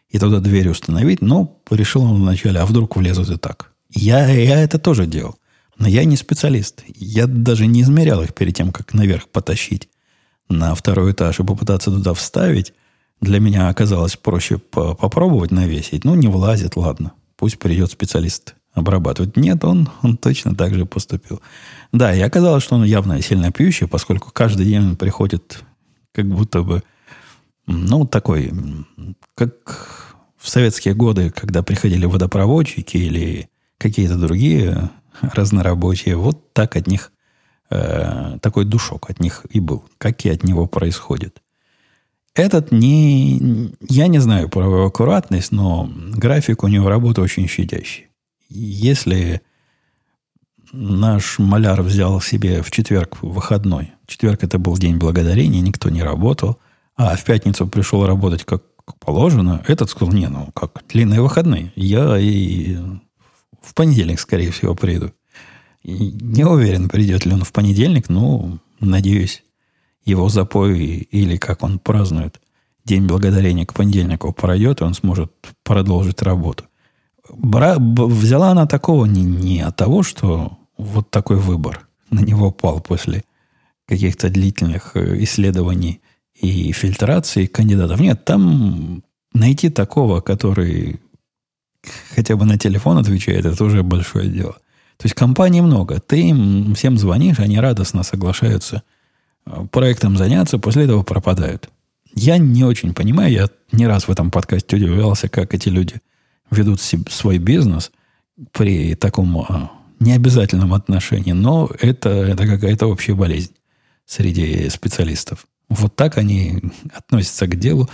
и 0.10 0.20
туда 0.20 0.40
дверь 0.40 0.70
установить, 0.70 1.22
но 1.22 1.60
решил 1.70 2.04
он 2.04 2.22
вначале, 2.22 2.60
а 2.60 2.66
вдруг 2.66 2.96
влезут 2.96 3.30
и 3.30 3.38
так. 3.38 3.72
Я, 3.90 4.28
я 4.30 4.60
это 4.60 4.80
тоже 4.80 5.06
делал. 5.06 5.36
Но 5.78 5.88
я 5.88 6.06
не 6.06 6.16
специалист. 6.16 6.84
Я 6.88 7.26
даже 7.28 7.66
не 7.66 7.82
измерял 7.82 8.22
их 8.22 8.34
перед 8.34 8.56
тем, 8.56 8.72
как 8.72 8.94
наверх 8.94 9.28
потащить 9.28 9.90
на 10.50 10.76
второй 10.76 11.14
этаж 11.14 11.40
и 11.40 11.44
попытаться 11.44 11.92
туда 11.92 12.14
вставить. 12.14 12.74
Для 13.22 13.40
меня 13.40 13.70
оказалось 13.70 14.16
проще 14.16 14.58
по 14.58 14.96
попробовать 14.96 15.52
навесить. 15.52 16.04
Ну, 16.04 16.16
не 16.16 16.28
влазит, 16.28 16.76
ладно. 16.76 17.14
Пусть 17.38 17.58
придет 17.58 17.92
специалист 17.92 18.56
обрабатывать. 18.74 19.38
Нет, 19.38 19.64
он, 19.64 19.90
он 20.02 20.18
точно 20.18 20.56
так 20.56 20.74
же 20.74 20.86
поступил. 20.86 21.42
Да, 21.92 22.14
и 22.14 22.22
оказалось, 22.22 22.64
что 22.64 22.76
он 22.76 22.84
явно 22.84 23.22
сильно 23.22 23.52
пьющий, 23.52 23.88
поскольку 23.88 24.32
каждый 24.32 24.66
день 24.66 24.90
он 24.90 24.96
приходит 24.96 25.64
как 26.14 26.28
будто 26.28 26.64
бы, 26.64 26.84
ну, 27.66 28.06
такой, 28.06 28.54
как 29.36 30.16
в 30.38 30.50
советские 30.50 30.94
годы, 30.94 31.30
когда 31.32 31.64
приходили 31.64 32.06
водопроводчики 32.06 32.98
или 32.98 33.50
какие-то 33.78 34.18
другие 34.18 34.90
разнорабочие, 35.22 36.16
вот 36.16 36.54
так 36.54 36.76
от 36.76 36.88
них, 36.88 37.12
э, 37.70 38.38
такой 38.42 38.66
душок 38.66 39.10
от 39.10 39.20
них 39.20 39.46
и 39.50 39.60
был, 39.60 39.84
как 39.98 40.26
и 40.26 40.30
от 40.30 40.44
него 40.44 40.68
происходит. 40.68 41.42
Этот 42.36 42.72
не... 42.72 43.72
Я 43.88 44.08
не 44.08 44.20
знаю 44.20 44.50
про 44.50 44.66
его 44.66 44.86
аккуратность, 44.86 45.52
но 45.52 45.90
график 46.16 46.64
у 46.64 46.68
него 46.68 46.90
работы 46.90 47.22
очень 47.22 47.48
щадящий. 47.48 48.08
Если 48.50 49.42
наш 50.74 51.40
маляр 51.40 51.82
взял 51.82 52.20
себе 52.20 52.62
в 52.62 52.72
четверг 52.72 53.20
выходной, 53.22 53.94
четверг 54.08 54.44
это 54.44 54.58
был 54.58 54.78
день 54.78 54.98
благодарения, 54.98 55.62
никто 55.62 55.90
не 55.90 56.04
работал, 56.04 56.60
а 56.96 57.16
в 57.16 57.24
пятницу 57.24 57.68
пришел 57.68 58.06
работать 58.06 58.44
как 58.44 58.64
положено, 59.00 59.64
этот 59.68 59.90
сказал, 59.90 60.14
не, 60.14 60.28
ну 60.28 60.50
как, 60.54 60.84
длинные 60.90 61.22
выходные. 61.22 61.72
Я 61.76 62.18
и 62.18 62.76
в 63.62 63.74
понедельник, 63.74 64.20
скорее 64.20 64.52
всего, 64.52 64.76
приду. 64.76 65.12
И 65.84 66.12
не 66.12 66.44
уверен, 66.46 66.90
придет 66.90 67.26
ли 67.26 67.34
он 67.34 67.44
в 67.44 67.54
понедельник, 67.54 68.10
но 68.10 68.58
надеюсь, 68.80 69.44
его 70.04 70.28
запой 70.28 70.80
или 70.80 71.38
как 71.38 71.64
он 71.64 71.80
празднует 71.80 72.42
День 72.86 73.08
Благодарения 73.08 73.66
к 73.66 73.74
понедельнику 73.74 74.34
пройдет, 74.34 74.82
и 74.82 74.84
он 74.84 74.94
сможет 74.94 75.32
продолжить 75.64 76.22
работу. 76.22 76.66
Бра... 77.30 77.78
Взяла 77.78 78.52
она 78.52 78.66
такого 78.66 79.06
не, 79.06 79.22
не 79.22 79.62
от 79.62 79.78
того, 79.78 80.04
что 80.04 80.58
вот 80.84 81.10
такой 81.10 81.38
выбор 81.38 81.88
на 82.10 82.20
него 82.20 82.52
пал 82.52 82.80
после 82.80 83.24
каких-то 83.88 84.30
длительных 84.30 84.92
э, 84.96 85.24
исследований 85.24 86.02
и 86.36 86.72
фильтрации 86.72 87.46
кандидатов. 87.46 88.00
Нет, 88.00 88.26
там 88.26 89.04
найти 89.34 89.70
такого, 89.70 90.22
который 90.22 91.00
хотя 92.16 92.36
бы 92.36 92.46
на 92.46 92.58
телефон 92.58 92.98
отвечает, 92.98 93.46
это 93.46 93.64
уже 93.64 93.84
большое 93.84 94.30
дело. 94.30 94.54
То 94.98 95.06
есть 95.06 95.16
компаний 95.16 95.62
много. 95.62 96.00
Ты 96.00 96.30
им 96.30 96.76
всем 96.76 96.98
звонишь, 96.98 97.40
они 97.40 97.60
радостно 97.60 98.04
соглашаются 98.04 98.84
э, 99.46 99.66
проектом 99.72 100.18
заняться, 100.18 100.60
после 100.60 100.86
этого 100.86 101.04
пропадают. 101.04 101.70
Я 102.16 102.38
не 102.38 102.64
очень 102.64 102.94
понимаю, 102.94 103.32
я 103.32 103.50
не 103.72 103.88
раз 103.88 104.08
в 104.08 104.12
этом 104.12 104.30
подкасте 104.30 104.76
удивлялся, 104.76 105.30
как 105.30 105.54
эти 105.54 105.70
люди 105.70 105.96
ведут 106.52 106.80
свой 106.80 107.40
бизнес 107.40 107.92
при 108.52 108.94
таком 108.94 109.38
а, 109.38 109.72
необязательном 110.04 110.74
отношении, 110.74 111.32
но 111.32 111.70
это, 111.80 112.10
это 112.10 112.46
какая-то 112.46 112.88
общая 112.88 113.16
болезнь 113.16 113.52
среди 114.06 114.70
специалистов. 114.70 115.48
Вот 115.70 115.96
так 115.96 116.18
они 116.18 116.62
относятся 116.94 117.48
к 117.48 117.58
делу. 117.58 117.90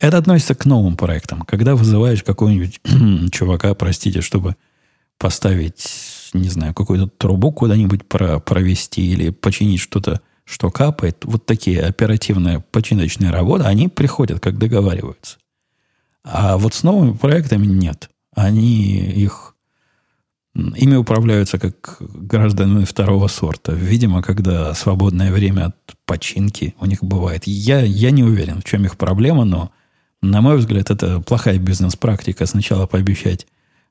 Это 0.00 0.18
относится 0.18 0.54
к 0.54 0.64
новым 0.64 0.96
проектам. 0.96 1.42
Когда 1.42 1.74
вызываешь 1.74 2.22
какого-нибудь 2.22 2.80
чувака, 3.32 3.74
простите, 3.74 4.20
чтобы 4.20 4.56
поставить, 5.18 5.90
не 6.32 6.48
знаю, 6.48 6.74
какую-то 6.74 7.08
трубу 7.08 7.52
куда-нибудь 7.52 8.06
про 8.06 8.38
провести 8.38 9.04
или 9.04 9.30
починить 9.30 9.80
что-то, 9.80 10.20
что 10.44 10.70
капает, 10.70 11.24
вот 11.24 11.44
такие 11.44 11.82
оперативные 11.82 12.60
починочные 12.60 13.30
работы, 13.30 13.64
они 13.64 13.88
приходят, 13.88 14.40
как 14.40 14.58
договариваются. 14.58 15.36
А 16.24 16.56
вот 16.56 16.74
с 16.74 16.82
новыми 16.82 17.12
проектами 17.12 17.66
нет. 17.66 18.08
Они 18.34 18.98
их 18.98 19.56
ими 20.58 20.96
управляются 20.96 21.58
как 21.58 21.96
граждане 22.00 22.84
второго 22.84 23.28
сорта. 23.28 23.72
Видимо, 23.72 24.22
когда 24.22 24.74
свободное 24.74 25.32
время 25.32 25.66
от 25.66 25.76
починки 26.04 26.74
у 26.80 26.86
них 26.86 27.02
бывает. 27.02 27.44
Я, 27.46 27.80
я 27.80 28.10
не 28.10 28.24
уверен, 28.24 28.60
в 28.60 28.64
чем 28.64 28.84
их 28.84 28.96
проблема, 28.96 29.44
но 29.44 29.70
на 30.20 30.40
мой 30.40 30.56
взгляд, 30.56 30.90
это 30.90 31.20
плохая 31.20 31.58
бизнес-практика. 31.58 32.46
Сначала 32.46 32.86
пообещать 32.86 33.46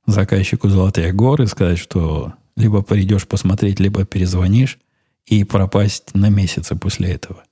заказчику 0.06 0.70
золотые 0.70 1.14
горы, 1.14 1.48
сказать, 1.48 1.80
что 1.80 2.34
либо 2.56 2.82
придешь 2.82 3.28
посмотреть, 3.28 3.80
либо 3.80 4.04
перезвонишь, 4.06 4.78
и 5.26 5.44
пропасть 5.44 6.14
на 6.14 6.30
месяцы 6.30 6.76
после 6.76 7.12
этого. 7.12 7.44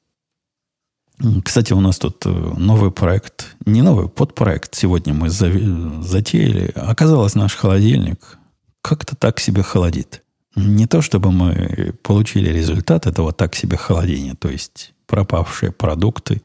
Кстати, 1.43 1.71
у 1.71 1.79
нас 1.79 1.97
тут 1.97 2.25
э, 2.25 2.29
новый 2.29 2.91
проект, 2.91 3.55
не 3.65 3.81
новый, 3.81 4.09
подпроект 4.09 4.75
сегодня 4.75 5.13
мы 5.13 5.29
затеяли. 5.29 6.71
Оказалось, 6.75 7.35
наш 7.35 7.55
холодильник 7.55 8.37
как-то 8.85 9.15
так 9.15 9.39
себе 9.39 9.63
холодит. 9.63 10.21
не 10.55 10.85
то 10.85 11.01
чтобы 11.01 11.31
мы 11.31 11.93
получили 12.03 12.49
результат 12.49 13.07
этого 13.07 13.33
так 13.33 13.55
себе 13.55 13.77
холодения, 13.77 14.35
то 14.35 14.47
есть 14.49 14.93
пропавшие 15.07 15.71
продукты 15.71 16.41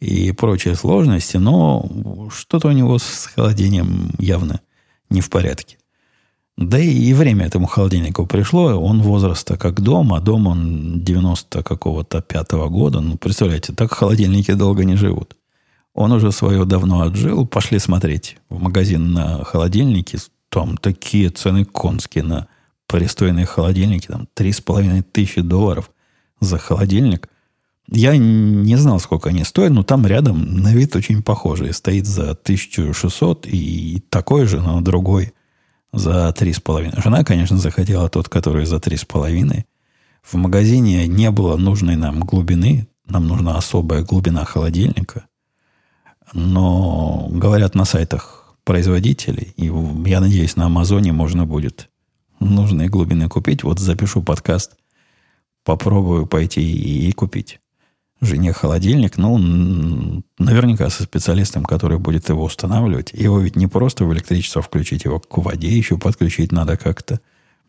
и 0.00 0.32
прочие 0.32 0.74
сложности, 0.74 1.38
но 1.38 2.28
что-то 2.30 2.68
у 2.68 2.72
него 2.72 2.98
с 2.98 3.30
холодением 3.34 4.10
явно 4.18 4.60
не 5.10 5.20
в 5.20 5.30
порядке. 5.30 5.78
Да 6.56 6.78
и 6.78 7.12
время 7.12 7.46
этому 7.46 7.66
холодильнику 7.66 8.26
пришло, 8.26 8.74
он 8.74 9.02
возраста 9.02 9.56
как 9.56 9.80
дом, 9.80 10.12
а 10.12 10.20
дом 10.20 10.46
он 10.48 11.04
90 11.04 11.62
какого-то 11.62 12.20
пятого 12.20 12.68
года. 12.68 13.00
Ну, 13.00 13.16
представляете, 13.16 13.72
так 13.72 13.92
холодильники 13.92 14.52
долго 14.54 14.84
не 14.84 14.96
живут. 14.96 15.36
Он 15.94 16.12
уже 16.12 16.32
свое 16.32 16.64
давно 16.64 17.02
отжил. 17.02 17.46
Пошли 17.46 17.78
смотреть 17.78 18.38
в 18.48 18.60
магазин 18.60 19.12
на 19.12 19.44
холодильники. 19.44 20.18
Там 20.56 20.78
такие 20.78 21.28
цены 21.28 21.66
конские 21.66 22.24
на 22.24 22.48
пристойные 22.86 23.44
холодильники. 23.44 24.06
Там 24.06 24.26
три 24.32 24.52
с 24.52 24.62
половиной 24.62 25.02
тысячи 25.02 25.42
долларов 25.42 25.90
за 26.40 26.56
холодильник. 26.56 27.28
Я 27.88 28.16
не 28.16 28.76
знал, 28.76 28.98
сколько 28.98 29.28
они 29.28 29.44
стоят, 29.44 29.72
но 29.72 29.82
там 29.82 30.06
рядом 30.06 30.62
на 30.62 30.72
вид 30.72 30.96
очень 30.96 31.22
похожий. 31.22 31.74
Стоит 31.74 32.06
за 32.06 32.30
1600 32.30 33.46
и 33.48 34.02
такой 34.08 34.46
же, 34.46 34.62
но 34.62 34.80
другой 34.80 35.34
за 35.92 36.34
3,5. 36.34 37.02
Жена, 37.02 37.22
конечно, 37.22 37.58
захотела 37.58 38.08
тот, 38.08 38.30
который 38.30 38.64
за 38.64 38.76
3,5. 38.76 39.62
В 40.22 40.34
магазине 40.36 41.06
не 41.06 41.30
было 41.30 41.58
нужной 41.58 41.96
нам 41.96 42.20
глубины. 42.20 42.88
Нам 43.06 43.26
нужна 43.26 43.58
особая 43.58 44.04
глубина 44.04 44.46
холодильника. 44.46 45.26
Но, 46.32 47.28
говорят, 47.30 47.74
на 47.74 47.84
сайтах 47.84 48.35
производителей, 48.66 49.54
и 49.56 49.72
я 50.08 50.20
надеюсь, 50.20 50.56
на 50.56 50.66
Амазоне 50.66 51.12
можно 51.12 51.46
будет 51.46 51.88
нужные 52.40 52.88
глубины 52.88 53.28
купить. 53.28 53.62
Вот 53.62 53.78
запишу 53.78 54.22
подкаст, 54.22 54.76
попробую 55.64 56.26
пойти 56.26 56.60
и, 56.60 57.08
и 57.08 57.12
купить 57.12 57.60
жене 58.20 58.52
холодильник, 58.52 59.18
ну, 59.18 60.22
наверняка 60.38 60.90
со 60.90 61.04
специалистом, 61.04 61.64
который 61.64 61.98
будет 61.98 62.28
его 62.28 62.44
устанавливать. 62.44 63.12
Его 63.12 63.38
ведь 63.38 63.56
не 63.56 63.66
просто 63.66 64.04
в 64.04 64.12
электричество 64.12 64.62
включить, 64.62 65.04
его 65.04 65.20
к 65.20 65.38
воде 65.38 65.68
еще 65.68 65.96
подключить 65.98 66.50
надо 66.50 66.76
как-то. 66.76 67.20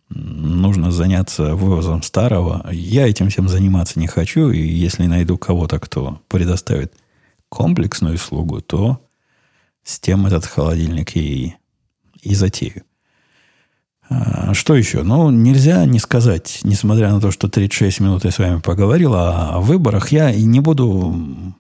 Нужно 0.09 0.89
заняться 0.89 1.53
вывозом 1.53 2.01
старого. 2.01 2.67
Я 2.71 3.07
этим 3.07 3.29
всем 3.29 3.49
заниматься 3.49 3.99
не 3.99 4.07
хочу, 4.07 4.49
и 4.49 4.59
если 4.59 5.05
найду 5.05 5.37
кого-то, 5.37 5.79
кто 5.79 6.21
предоставит 6.29 6.93
комплексную 7.49 8.15
услугу, 8.15 8.61
то 8.61 9.06
с 9.87 10.01
тем 10.01 10.25
этот 10.25 10.45
холодильник 10.45 11.15
и, 11.15 11.55
и 12.21 12.35
затею. 12.35 12.83
А, 14.09 14.53
что 14.53 14.75
еще? 14.75 15.03
Ну, 15.03 15.31
нельзя 15.31 15.85
не 15.85 15.99
сказать, 15.99 16.59
несмотря 16.63 17.09
на 17.09 17.21
то, 17.21 17.31
что 17.31 17.47
36 17.47 18.01
минут 18.01 18.25
я 18.25 18.31
с 18.31 18.37
вами 18.37 18.59
поговорил 18.59 19.13
о 19.15 19.61
выборах, 19.61 20.09
я 20.09 20.29
и 20.29 20.43
не 20.43 20.59
буду 20.59 21.15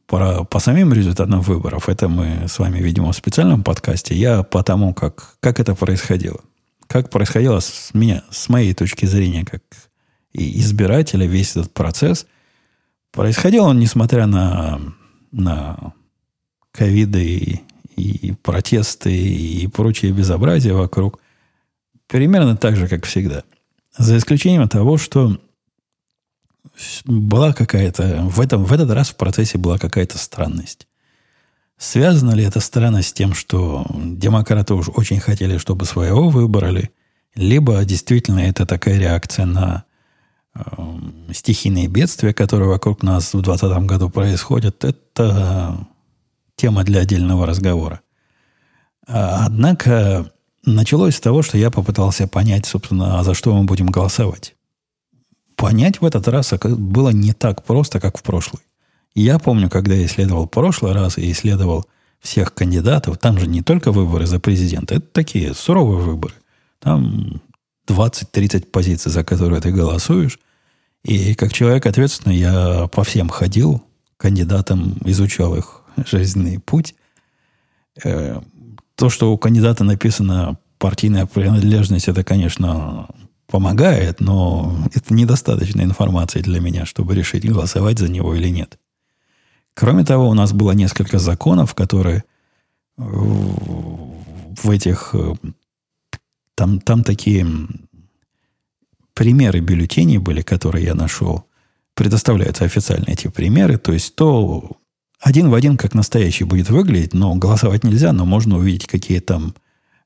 про, 0.07 0.43
по 0.43 0.59
самим 0.59 0.91
результатам 0.91 1.39
выборов. 1.39 1.87
Это 1.87 2.09
мы 2.09 2.49
с 2.49 2.59
вами, 2.59 2.79
видимо, 2.79 3.13
в 3.13 3.15
специальном 3.15 3.63
подкасте. 3.63 4.13
Я 4.13 4.43
по 4.43 4.61
тому, 4.61 4.93
как, 4.93 5.37
как 5.39 5.61
это 5.61 5.73
происходило. 5.73 6.41
Как 6.87 7.09
происходило 7.09 7.61
с, 7.61 7.91
меня, 7.93 8.23
с 8.29 8.49
моей 8.49 8.73
точки 8.73 9.05
зрения, 9.05 9.45
как 9.45 9.61
избирателя, 10.33 11.25
весь 11.25 11.51
этот 11.51 11.73
процесс. 11.73 12.27
Происходил 13.13 13.63
он, 13.63 13.79
несмотря 13.79 14.25
на, 14.25 14.81
на 15.31 15.93
ковиды 16.71 17.25
и, 17.25 17.61
и 18.01 18.33
протесты 18.33 19.15
и 19.15 19.67
прочие 19.67 20.11
безобразия 20.11 20.73
вокруг– 20.73 21.19
примерно 22.07 22.55
так 22.55 22.75
же, 22.75 22.87
как 22.87 23.05
всегда. 23.05 23.43
За 23.97 24.17
исключением 24.17 24.67
того, 24.67 24.97
что 24.97 25.39
была 27.05 27.53
какая-то... 27.53 28.23
В, 28.23 28.39
этом, 28.41 28.65
в 28.65 28.73
этот 28.73 28.89
раз 28.91 29.09
в 29.09 29.15
процессе 29.15 29.57
была 29.57 29.77
какая-то 29.77 30.17
странность. 30.17 30.87
Связана 31.77 32.31
ли 32.31 32.43
эта 32.43 32.59
странность 32.59 33.09
с 33.09 33.13
тем, 33.13 33.33
что 33.33 33.85
демократы 33.93 34.73
уж 34.73 34.89
очень 34.89 35.19
хотели, 35.19 35.57
чтобы 35.57 35.85
своего 35.85 36.29
выбрали, 36.29 36.91
либо 37.35 37.83
действительно 37.85 38.39
это 38.39 38.65
такая 38.65 38.97
реакция 38.97 39.45
на 39.45 39.83
э, 40.55 40.61
стихийные 41.33 41.87
бедствия, 41.87 42.33
которые 42.33 42.69
вокруг 42.69 43.03
нас 43.03 43.33
в 43.33 43.41
2020 43.41 43.87
году 43.87 44.09
происходят, 44.09 44.83
это 44.83 45.87
тема 46.57 46.83
для 46.83 46.99
отдельного 46.99 47.45
разговора. 47.45 48.01
А, 49.07 49.45
однако 49.45 50.29
Началось 50.67 51.15
с 51.15 51.21
того, 51.21 51.43
что 51.43 51.57
я 51.57 51.71
попытался 51.71 52.27
понять, 52.27 52.65
собственно, 52.65 53.23
за 53.23 53.33
что 53.33 53.55
мы 53.55 53.63
будем 53.63 53.87
голосовать. 53.87 54.53
Понять 55.55 56.01
в 56.01 56.05
этот 56.05 56.27
раз 56.27 56.51
было 56.61 57.09
не 57.09 57.31
так 57.31 57.63
просто, 57.63 58.01
как 58.01 58.17
в 58.17 58.21
прошлый. 58.21 58.61
Я 59.15 59.39
помню, 59.39 59.69
когда 59.69 59.95
я 59.95 60.05
исследовал 60.05 60.45
прошлый 60.45 60.91
раз 60.91 61.17
и 61.17 61.31
исследовал 61.31 61.85
всех 62.19 62.53
кандидатов, 62.53 63.17
там 63.17 63.39
же 63.39 63.47
не 63.47 63.61
только 63.61 63.93
выборы 63.93 64.25
за 64.25 64.41
президента, 64.41 64.95
это 64.95 65.07
такие 65.07 65.53
суровые 65.53 66.01
выборы. 66.01 66.33
Там 66.79 67.41
20-30 67.87 68.65
позиций, 68.65 69.09
за 69.09 69.23
которые 69.23 69.61
ты 69.61 69.71
голосуешь. 69.71 70.37
И 71.05 71.33
как 71.33 71.53
человек 71.53 71.85
ответственный, 71.85 72.35
я 72.35 72.87
по 72.87 73.05
всем 73.05 73.29
ходил, 73.29 73.81
кандидатам 74.17 74.97
изучал 75.05 75.55
их 75.55 75.83
жизненный 76.05 76.59
путь. 76.59 76.95
Э, 78.03 78.41
то, 78.95 79.09
что 79.09 79.31
у 79.31 79.37
кандидата 79.37 79.83
написано 79.83 80.57
партийная 80.77 81.25
принадлежность, 81.25 82.07
это, 82.07 82.23
конечно, 82.23 83.07
помогает, 83.47 84.19
но 84.19 84.77
это 84.93 85.13
недостаточно 85.13 85.81
информации 85.81 86.41
для 86.41 86.59
меня, 86.59 86.85
чтобы 86.85 87.15
решить, 87.15 87.49
голосовать 87.49 87.99
за 87.99 88.09
него 88.09 88.35
или 88.35 88.49
нет. 88.49 88.77
Кроме 89.73 90.03
того, 90.03 90.29
у 90.29 90.33
нас 90.33 90.53
было 90.53 90.71
несколько 90.71 91.19
законов, 91.19 91.73
которые 91.75 92.23
в 92.97 94.69
этих... 94.69 95.13
Там, 96.55 96.81
там 96.81 97.03
такие 97.03 97.45
примеры 99.13 99.59
бюллетеней 99.59 100.17
были, 100.17 100.41
которые 100.41 100.85
я 100.85 100.95
нашел. 100.95 101.45
Предоставляются 101.93 102.65
официально 102.65 103.11
эти 103.11 103.27
примеры. 103.27 103.77
То 103.77 103.93
есть 103.93 104.15
то 104.15 104.77
один 105.19 105.49
в 105.49 105.53
один, 105.53 105.77
как 105.77 105.93
настоящий 105.93 106.43
будет 106.43 106.69
выглядеть, 106.69 107.13
но 107.13 107.33
голосовать 107.35 107.83
нельзя, 107.83 108.13
но 108.13 108.25
можно 108.25 108.57
увидеть, 108.57 108.87
какие 108.87 109.19
там 109.19 109.55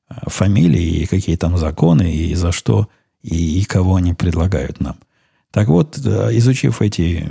э, 0.08 0.14
фамилии 0.26 1.02
и 1.02 1.06
какие 1.06 1.36
там 1.36 1.58
законы, 1.58 2.14
и 2.14 2.34
за 2.34 2.52
что, 2.52 2.88
и, 3.22 3.60
и 3.60 3.64
кого 3.64 3.96
они 3.96 4.14
предлагают 4.14 4.80
нам. 4.80 4.96
Так 5.50 5.68
вот, 5.68 5.98
э, 5.98 6.30
изучив 6.38 6.80
эти 6.80 7.30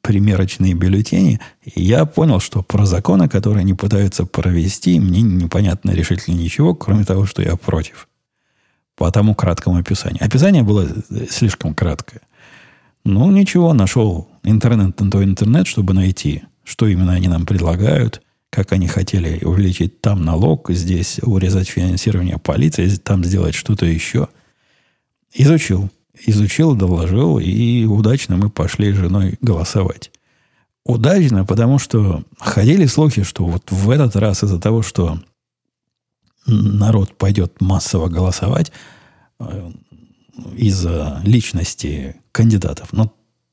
примерочные 0.00 0.74
бюллетени, 0.74 1.40
я 1.64 2.06
понял, 2.06 2.40
что 2.40 2.62
про 2.62 2.86
законы, 2.86 3.28
которые 3.28 3.60
они 3.60 3.74
пытаются 3.74 4.24
провести, 4.24 4.98
мне 4.98 5.20
непонятно 5.20 5.90
решительно 5.90 6.34
ничего, 6.34 6.74
кроме 6.74 7.04
того, 7.04 7.26
что 7.26 7.42
я 7.42 7.56
против. 7.56 8.08
По 8.96 9.10
тому 9.10 9.34
краткому 9.34 9.78
описанию. 9.78 10.24
Описание 10.24 10.62
было 10.62 10.88
э, 10.88 11.26
слишком 11.28 11.74
краткое. 11.74 12.22
Ну, 13.04 13.30
ничего, 13.30 13.74
нашел 13.74 14.28
интернет 14.44 15.00
на 15.00 15.10
то 15.10 15.24
интернет, 15.24 15.66
чтобы 15.66 15.94
найти, 15.94 16.44
что 16.62 16.86
именно 16.86 17.12
они 17.12 17.28
нам 17.28 17.46
предлагают, 17.46 18.22
как 18.50 18.72
они 18.72 18.86
хотели 18.86 19.44
увеличить 19.44 20.00
там 20.00 20.24
налог, 20.24 20.70
здесь 20.70 21.18
урезать 21.22 21.68
финансирование 21.68 22.38
полиции, 22.38 22.88
там 22.96 23.24
сделать 23.24 23.54
что-то 23.54 23.86
еще. 23.86 24.28
Изучил. 25.32 25.90
Изучил, 26.26 26.76
доложил, 26.76 27.40
и 27.40 27.84
удачно 27.86 28.36
мы 28.36 28.50
пошли 28.50 28.92
с 28.92 28.96
женой 28.96 29.36
голосовать. 29.40 30.12
Удачно, 30.84 31.44
потому 31.44 31.80
что 31.80 32.22
ходили 32.38 32.86
слухи, 32.86 33.24
что 33.24 33.44
вот 33.44 33.72
в 33.72 33.90
этот 33.90 34.14
раз 34.14 34.44
из-за 34.44 34.60
того, 34.60 34.82
что 34.82 35.18
народ 36.46 37.16
пойдет 37.16 37.60
массово 37.60 38.08
голосовать, 38.08 38.70
э, 39.40 39.72
из-за 40.56 41.20
личности 41.24 42.16
кандидатов. 42.32 42.92
Но 42.92 43.12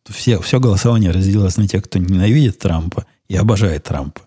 все, 0.10 0.42
все 0.42 0.60
голосование 0.60 1.12
разделилось 1.12 1.58
на 1.58 1.68
тех, 1.68 1.84
кто 1.84 2.00
ненавидит 2.00 2.60
Трампа 2.60 3.06
и 3.28 3.36
обожает 3.36 3.84
Трампа. 3.84 4.22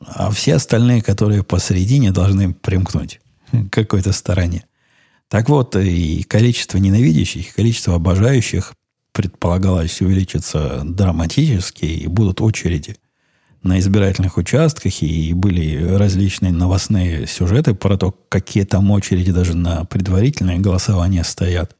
А 0.00 0.30
все 0.30 0.54
остальные, 0.54 1.02
которые 1.02 1.42
посередине, 1.42 2.12
должны 2.12 2.52
примкнуть 2.52 3.20
к 3.50 3.70
какой-то 3.70 4.12
стороне. 4.12 4.64
Так 5.28 5.48
вот, 5.48 5.74
и 5.76 6.22
количество 6.22 6.78
ненавидящих, 6.78 7.48
и 7.48 7.52
количество 7.52 7.94
обожающих 7.94 8.74
предполагалось 9.12 10.00
увеличиться 10.00 10.82
драматически, 10.84 11.84
и 11.84 12.06
будут 12.06 12.40
очереди 12.40 12.96
на 13.62 13.78
избирательных 13.80 14.36
участках, 14.36 15.02
и 15.02 15.32
были 15.32 15.82
различные 15.96 16.52
новостные 16.52 17.26
сюжеты 17.26 17.74
про 17.74 17.96
то, 17.96 18.14
какие 18.28 18.64
там 18.64 18.90
очереди 18.90 19.32
даже 19.32 19.56
на 19.56 19.84
предварительное 19.84 20.58
голосование 20.58 21.24
стоят. 21.24 21.75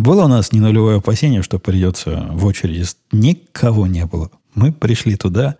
Было 0.00 0.24
у 0.24 0.28
нас 0.28 0.52
не 0.52 0.60
нулевое 0.60 0.96
опасение, 0.96 1.42
что 1.42 1.58
придется 1.58 2.26
в 2.30 2.46
очереди. 2.46 2.86
Никого 3.12 3.86
не 3.86 4.06
было. 4.06 4.30
Мы 4.54 4.72
пришли 4.72 5.14
туда. 5.14 5.56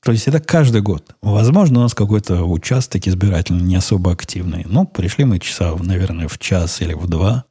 То 0.00 0.12
есть 0.12 0.28
это 0.28 0.38
каждый 0.38 0.80
год. 0.80 1.16
Возможно, 1.22 1.80
у 1.80 1.82
нас 1.82 1.92
какой-то 1.92 2.44
участок 2.44 3.08
избирательный 3.08 3.64
не 3.64 3.74
особо 3.74 4.12
активный. 4.12 4.64
Ну, 4.68 4.86
пришли 4.86 5.24
мы 5.24 5.40
часа, 5.40 5.74
наверное, 5.74 6.28
в 6.28 6.38
час 6.38 6.80
или 6.82 6.94
в 6.94 7.08
два 7.08 7.44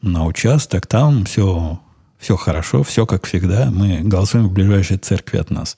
на 0.00 0.24
участок. 0.24 0.86
Там 0.86 1.26
все, 1.26 1.78
все 2.18 2.36
хорошо, 2.36 2.82
все 2.82 3.04
как 3.04 3.26
всегда. 3.26 3.70
Мы 3.70 4.00
голосуем 4.00 4.48
в 4.48 4.52
ближайшей 4.52 4.96
церкви 4.96 5.36
от 5.36 5.50
нас. 5.50 5.76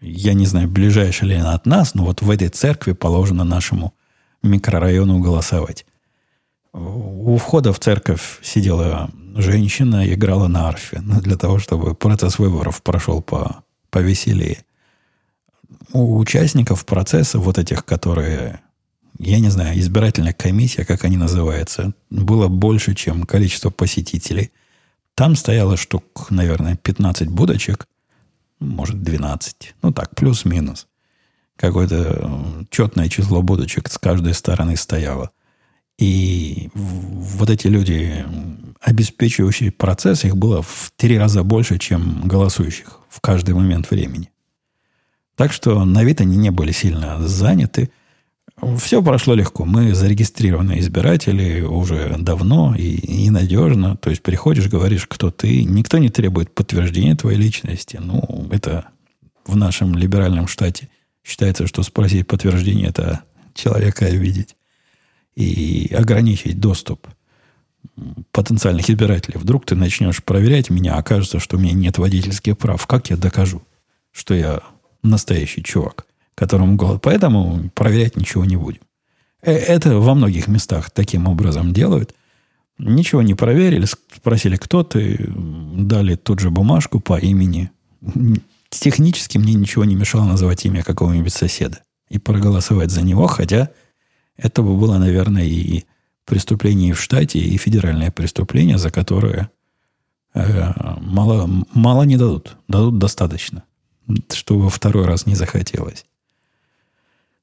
Я 0.00 0.34
не 0.34 0.46
знаю, 0.46 0.68
ближайшая 0.68 1.30
ли 1.30 1.36
она 1.36 1.54
от 1.54 1.64
нас, 1.64 1.94
но 1.94 2.04
вот 2.04 2.22
в 2.22 2.30
этой 2.30 2.48
церкви 2.48 2.90
положено 2.90 3.44
нашему 3.44 3.94
микрорайону 4.42 5.20
голосовать. 5.20 5.86
У 6.76 7.36
входа 7.38 7.72
в 7.72 7.80
церковь 7.80 8.38
сидела 8.42 9.10
женщина, 9.34 10.12
играла 10.12 10.46
на 10.46 10.68
арфе 10.68 11.00
ну, 11.02 11.20
для 11.20 11.36
того, 11.36 11.58
чтобы 11.58 11.94
процесс 11.94 12.38
выборов 12.38 12.82
прошел 12.82 13.22
по, 13.22 13.64
повеселее 13.90 14.66
у 15.92 16.18
участников 16.18 16.84
процесса, 16.84 17.38
вот 17.38 17.58
этих, 17.58 17.84
которые, 17.84 18.60
я 19.18 19.40
не 19.40 19.48
знаю, 19.48 19.78
избирательная 19.78 20.32
комиссия, 20.32 20.84
как 20.84 21.04
они 21.04 21.16
называются, 21.16 21.92
было 22.10 22.48
больше, 22.48 22.94
чем 22.94 23.24
количество 23.24 23.70
посетителей. 23.70 24.52
Там 25.14 25.36
стояло 25.36 25.76
штук, 25.76 26.30
наверное, 26.30 26.76
15 26.76 27.28
будочек, 27.28 27.86
может, 28.60 29.02
12. 29.02 29.74
Ну 29.82 29.92
так, 29.92 30.14
плюс-минус. 30.14 30.86
Какое-то 31.56 32.66
четное 32.70 33.08
число 33.08 33.40
будочек 33.42 33.90
с 33.90 33.98
каждой 33.98 34.34
стороны 34.34 34.76
стояло. 34.76 35.30
И 35.98 36.68
вот 36.74 37.48
эти 37.48 37.68
люди, 37.68 38.24
обеспечивающие 38.80 39.70
процесс, 39.70 40.24
их 40.24 40.36
было 40.36 40.62
в 40.62 40.92
три 40.96 41.18
раза 41.18 41.42
больше, 41.42 41.78
чем 41.78 42.22
голосующих 42.28 43.00
в 43.08 43.20
каждый 43.20 43.54
момент 43.54 43.90
времени. 43.90 44.30
Так 45.36 45.52
что 45.52 45.84
на 45.84 46.04
вид 46.04 46.20
они 46.20 46.36
не 46.36 46.50
были 46.50 46.72
сильно 46.72 47.26
заняты. 47.26 47.90
Все 48.78 49.02
прошло 49.02 49.34
легко. 49.34 49.64
Мы 49.64 49.94
зарегистрированы 49.94 50.78
избиратели 50.78 51.60
уже 51.60 52.16
давно 52.18 52.74
и, 52.74 52.96
и 53.26 53.30
надежно. 53.30 53.96
То 53.96 54.10
есть 54.10 54.22
приходишь, 54.22 54.68
говоришь, 54.68 55.06
кто 55.06 55.30
ты. 55.30 55.64
Никто 55.64 55.98
не 55.98 56.08
требует 56.08 56.54
подтверждения 56.54 57.14
твоей 57.14 57.38
личности. 57.38 57.98
Ну, 58.02 58.48
это 58.50 58.86
в 59.46 59.56
нашем 59.56 59.94
либеральном 59.94 60.46
штате 60.46 60.88
считается, 61.22 61.66
что 61.66 61.82
спросить 61.82 62.26
подтверждение– 62.26 62.88
это 62.88 63.22
человека 63.54 64.06
обидеть. 64.06 64.56
И 65.36 65.94
ограничить 65.94 66.58
доступ 66.58 67.06
потенциальных 68.32 68.88
избирателей. 68.90 69.38
Вдруг 69.38 69.66
ты 69.66 69.74
начнешь 69.74 70.22
проверять 70.22 70.70
меня, 70.70 70.94
окажется, 70.94 71.38
что 71.38 71.56
у 71.56 71.60
меня 71.60 71.72
нет 71.72 71.98
водительских 71.98 72.58
прав. 72.58 72.86
Как 72.86 73.10
я 73.10 73.16
докажу, 73.16 73.62
что 74.12 74.34
я 74.34 74.60
настоящий 75.02 75.62
чувак, 75.62 76.06
которому 76.34 76.76
голод. 76.76 77.00
Поэтому 77.02 77.70
проверять 77.74 78.16
ничего 78.16 78.44
не 78.44 78.56
будем. 78.56 78.80
Э, 79.42 79.52
это 79.52 79.98
во 79.98 80.14
многих 80.14 80.48
местах 80.48 80.90
таким 80.90 81.28
образом 81.28 81.72
делают. 81.72 82.14
Ничего 82.78 83.22
не 83.22 83.34
проверили, 83.34 83.86
спросили, 83.86 84.56
кто 84.56 84.82
ты, 84.82 85.18
дали 85.28 86.16
тут 86.16 86.40
же 86.40 86.50
бумажку 86.50 87.00
по 87.00 87.18
имени. 87.18 87.70
Технически 88.68 89.38
мне 89.38 89.54
ничего 89.54 89.84
не 89.84 89.94
мешало 89.94 90.24
называть 90.24 90.66
имя 90.66 90.82
какого-нибудь 90.82 91.32
соседа 91.32 91.80
и 92.10 92.18
проголосовать 92.18 92.90
за 92.90 93.02
него, 93.02 93.26
хотя 93.28 93.70
это 94.36 94.62
бы 94.62 94.76
было, 94.76 94.98
наверное, 94.98 95.44
и 95.44 95.84
преступление 96.24 96.94
в 96.94 97.00
штате, 97.00 97.38
и 97.38 97.56
федеральное 97.56 98.10
преступление, 98.10 98.78
за 98.78 98.90
которое 98.90 99.50
э, 100.34 100.72
мало, 101.00 101.48
мало 101.72 102.02
не 102.02 102.16
дадут. 102.16 102.56
Дадут 102.68 102.98
достаточно 102.98 103.64
чтобы 104.32 104.70
второй 104.70 105.06
раз 105.06 105.26
не 105.26 105.34
захотелось. 105.34 106.06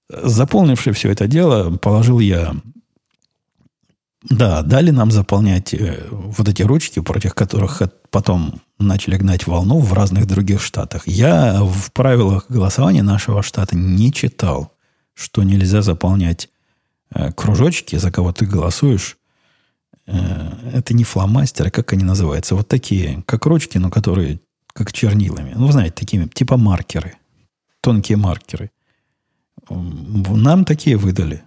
Заполнивший 0.10 0.94
все 0.94 1.12
это 1.12 1.28
дело, 1.28 1.76
положил 1.78 2.20
я... 2.20 2.56
Да, 4.30 4.62
дали 4.62 4.92
нам 4.92 5.12
заполнять 5.12 5.74
э, 5.74 6.08
вот 6.10 6.48
эти 6.48 6.62
ручки, 6.62 7.02
против 7.02 7.34
которых 7.34 7.82
потом 8.10 8.62
начали 8.80 9.18
гнать 9.18 9.48
волну 9.48 9.80
в 9.80 9.92
разных 9.92 10.28
других 10.28 10.62
штатах. 10.62 11.06
Я 11.08 11.62
в 11.62 11.92
правилах 11.92 12.46
голосования 12.48 13.04
нашего 13.04 13.44
штата 13.44 13.76
не 13.76 14.14
читал, 14.14 14.72
что 15.14 15.44
нельзя 15.44 15.82
заполнять 15.82 16.50
э, 17.14 17.32
кружочки, 17.32 17.96
за 17.96 18.12
кого 18.12 18.32
ты 18.32 18.46
голосуешь. 18.46 19.18
Э, 20.08 20.52
это 20.74 20.94
не 20.94 21.04
фломастеры, 21.04 21.70
как 21.70 21.94
они 21.94 22.04
называются? 22.04 22.56
Вот 22.56 22.68
такие, 22.68 23.24
как 23.26 23.46
ручки, 23.46 23.78
но 23.78 23.90
которые 23.90 24.40
как 24.74 24.92
чернилами. 24.92 25.54
Ну, 25.56 25.68
вы 25.68 25.72
знаете, 25.72 25.96
такими, 25.96 26.28
типа 26.28 26.58
маркеры. 26.58 27.14
Тонкие 27.82 28.18
маркеры. 28.18 28.72
Нам 29.70 30.66
такие 30.66 30.98
выдали. 30.98 31.44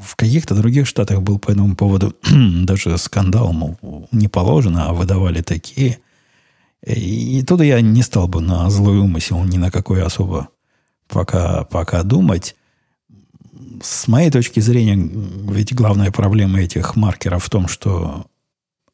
В 0.00 0.16
каких-то 0.16 0.54
других 0.54 0.86
штатах 0.86 1.22
был 1.22 1.38
по 1.38 1.50
этому 1.50 1.76
поводу 1.76 2.16
даже 2.64 2.98
скандал, 2.98 3.52
мол, 3.52 4.08
не 4.10 4.28
положено, 4.28 4.88
а 4.88 4.92
выдавали 4.92 5.40
такие. 5.40 5.98
И 6.84 7.44
туда 7.46 7.62
я 7.64 7.80
не 7.80 8.02
стал 8.02 8.26
бы 8.26 8.40
на 8.40 8.68
злой 8.70 8.98
умысел 8.98 9.44
ни 9.44 9.56
на 9.56 9.70
какой 9.70 10.02
особо 10.02 10.48
пока, 11.08 11.64
пока 11.64 12.02
думать. 12.02 12.56
С 13.82 14.08
моей 14.08 14.30
точки 14.30 14.60
зрения, 14.60 14.96
ведь 15.50 15.74
главная 15.74 16.10
проблема 16.10 16.60
этих 16.60 16.96
маркеров 16.96 17.44
в 17.44 17.50
том, 17.50 17.68
что 17.68 18.26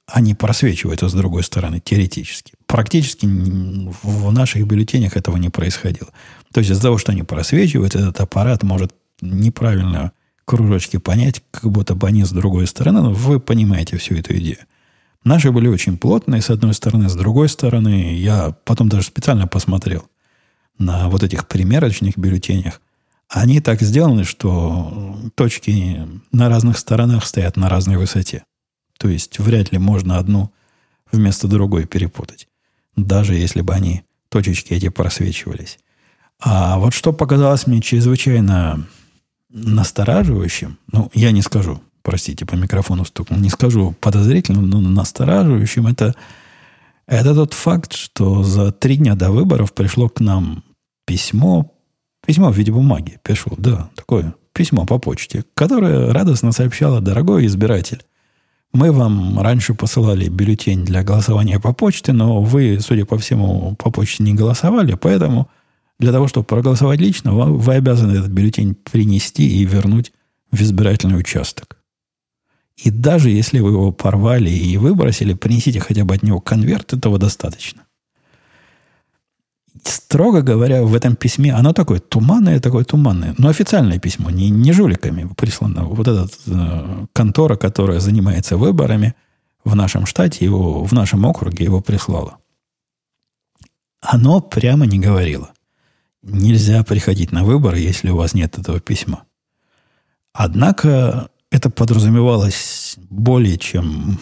они 0.07 0.35
просвечивают 0.35 1.03
с 1.03 1.13
другой 1.13 1.43
стороны, 1.43 1.81
теоретически. 1.81 2.55
Практически 2.67 3.27
в 3.27 4.33
наших 4.33 4.67
бюллетенях 4.67 5.17
этого 5.17 5.37
не 5.37 5.51
происходило. 5.51 6.09
То 6.53 6.61
есть 6.61 6.71
из-за 6.71 6.83
того, 6.83 6.99
что 6.99 7.13
они 7.13 7.23
просвечивают, 7.23 7.95
этот 7.95 8.21
аппарат 8.21 8.63
может 8.63 8.95
неправильно 9.21 10.13
кружочки 10.47 10.97
понять, 10.97 11.43
как 11.51 11.71
будто 11.71 11.95
бы 11.95 12.09
они 12.09 12.25
с 12.25 12.31
другой 12.31 12.67
стороны, 12.67 13.03
но 13.03 13.13
вы 13.13 13.39
понимаете 13.39 13.99
всю 13.99 14.15
эту 14.15 14.35
идею. 14.39 14.59
Наши 15.25 15.53
были 15.53 15.69
очень 15.69 15.99
плотные, 15.99 16.41
с 16.41 16.49
одной 16.49 16.73
стороны, 16.73 17.11
с 17.11 17.15
другой 17.15 17.51
стороны, 17.51 18.17
я 18.17 18.57
потом 18.65 18.89
даже 18.89 19.07
специально 19.09 19.47
посмотрел 19.47 20.09
на 20.79 21.11
вот 21.11 21.23
этих 21.23 21.47
примерочных 21.49 22.17
бюллетенях. 22.17 22.81
Они 23.29 23.61
так 23.61 23.83
сделаны, 23.83 24.25
что 24.25 25.19
точки 25.35 26.09
на 26.33 26.49
разных 26.49 26.79
сторонах 26.79 27.27
стоят 27.27 27.57
на 27.57 27.69
разной 27.69 27.97
высоте. 27.97 28.45
То 28.99 29.09
есть 29.09 29.39
вряд 29.39 29.71
ли 29.71 29.79
можно 29.79 30.19
одну 30.19 30.51
вместо 31.13 31.47
другой 31.47 31.87
перепутать. 31.87 32.49
Даже 32.97 33.35
если 33.35 33.61
бы 33.61 33.75
они, 33.75 34.03
точечки 34.29 34.73
эти, 34.73 34.89
просвечивались. 34.89 35.79
А 36.41 36.79
вот 36.79 36.95
что 36.95 37.13
показалось 37.13 37.67
мне 37.67 37.81
чрезвычайно 37.81 38.87
настораживающим, 39.51 40.79
ну, 40.91 41.11
я 41.15 41.31
не 41.33 41.43
скажу, 41.43 41.81
простите, 42.03 42.47
по 42.47 42.55
микрофону 42.55 43.05
стукнул, 43.05 43.39
не 43.41 43.51
скажу 43.51 43.95
подозрительным, 44.01 44.69
но 44.69 44.81
настораживающим, 44.81 45.87
это, 45.87 46.15
это 47.07 47.35
тот 47.35 47.55
факт, 47.55 47.93
что 47.93 48.43
за 48.43 48.73
три 48.73 48.97
дня 48.97 49.15
до 49.15 49.31
выборов 49.31 49.73
пришло 49.73 50.09
к 50.09 50.21
нам 50.21 50.65
письмо, 51.07 51.73
письмо 52.29 52.53
в 52.53 52.59
виде 52.59 52.71
бумаги, 52.71 53.19
пишу, 53.23 53.55
да, 53.57 53.89
такое 53.97 54.35
письмо 54.53 54.85
по 54.85 54.99
почте, 54.99 55.47
которое 55.55 56.13
радостно 56.13 56.53
сообщало, 56.53 57.01
дорогой 57.01 57.47
избиратель, 57.47 58.03
мы 58.71 58.93
вам 58.93 59.41
раньше 59.41 59.73
посылали 59.73 60.29
бюллетень 60.29 60.85
для 60.85 61.03
голосования 61.03 61.59
по 61.59 61.73
почте, 61.73 62.13
но 62.13 62.43
вы, 62.43 62.81
судя 62.83 63.07
по 63.07 63.17
всему, 63.17 63.75
по 63.77 63.91
почте 63.91 64.25
не 64.25 64.35
голосовали, 64.35 64.93
поэтому 64.93 65.49
для 65.99 66.13
того, 66.13 66.29
чтобы 66.29 66.45
проголосовать 66.45 67.01
лично, 67.01 67.33
вы, 67.33 67.57
вы 67.57 67.75
обязаны 67.77 68.19
этот 68.19 68.31
бюллетень 68.31 68.75
принести 68.75 69.49
и 69.49 69.65
вернуть 69.65 70.13
в 70.53 70.61
избирательный 70.61 71.19
участок. 71.19 71.79
И 72.77 72.91
даже 72.91 73.31
если 73.31 73.61
вы 73.61 73.71
его 73.71 73.91
порвали 73.91 74.51
и 74.51 74.77
выбросили, 74.77 75.33
принесите 75.33 75.81
хотя 75.81 76.05
бы 76.05 76.15
от 76.15 76.23
него 76.23 76.41
конверт, 76.41 76.93
этого 76.93 77.19
достаточно 77.19 77.88
строго 79.85 80.43
говоря, 80.43 80.83
в 80.83 80.95
этом 80.95 81.17
письме, 81.17 81.53
оно 81.53 81.73
такое 81.73 82.01
туманное, 82.01 82.61
такое 82.61 82.85
туманное, 82.85 83.35
но 83.39 83.49
официальное 83.49 83.99
письмо, 83.99 84.31
не, 84.31 84.51
не 84.51 84.73
жуликами 84.73 85.29
прислано. 85.37 85.85
Вот 85.85 86.09
эта 86.09 86.29
э, 86.47 87.07
контора, 87.13 87.57
которая 87.57 88.01
занимается 88.01 88.57
выборами 88.57 89.15
в 89.65 89.75
нашем 89.75 90.07
штате, 90.07 90.45
его, 90.45 90.85
в 90.85 90.93
нашем 90.93 91.25
округе 91.25 91.65
его 91.65 91.81
прислала. 91.81 92.39
Оно 94.01 94.41
прямо 94.41 94.87
не 94.87 94.99
говорило. 94.99 95.51
Нельзя 96.23 96.83
приходить 96.85 97.33
на 97.33 97.45
выборы, 97.45 97.79
если 97.79 98.11
у 98.11 98.17
вас 98.17 98.35
нет 98.35 98.59
этого 98.59 98.81
письма. 98.81 99.25
Однако 100.33 101.31
это 101.51 101.71
подразумевалось 101.71 102.97
более 103.11 103.59
чем 103.59 104.19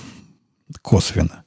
косвенно. 0.82 1.44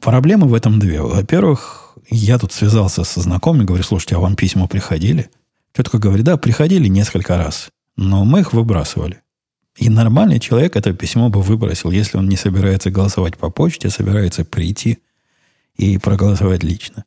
Проблемы 0.00 0.48
в 0.48 0.54
этом 0.54 0.78
две. 0.80 1.00
Во-первых, 1.00 1.91
я 2.08 2.38
тут 2.38 2.52
связался 2.52 3.04
со 3.04 3.20
знакомыми, 3.20 3.64
говорю, 3.64 3.84
слушайте, 3.84 4.16
а 4.16 4.20
вам 4.20 4.36
письма 4.36 4.66
приходили? 4.66 5.30
Тетка 5.72 5.98
говорит, 5.98 6.24
да, 6.24 6.36
приходили 6.36 6.88
несколько 6.88 7.36
раз, 7.36 7.70
но 7.96 8.24
мы 8.24 8.40
их 8.40 8.52
выбрасывали. 8.52 9.22
И 9.78 9.88
нормальный 9.88 10.38
человек 10.38 10.76
это 10.76 10.92
письмо 10.92 11.30
бы 11.30 11.40
выбросил, 11.40 11.90
если 11.90 12.18
он 12.18 12.28
не 12.28 12.36
собирается 12.36 12.90
голосовать 12.90 13.38
по 13.38 13.50
почте, 13.50 13.88
а 13.88 13.90
собирается 13.90 14.44
прийти 14.44 14.98
и 15.76 15.96
проголосовать 15.96 16.62
лично. 16.62 17.04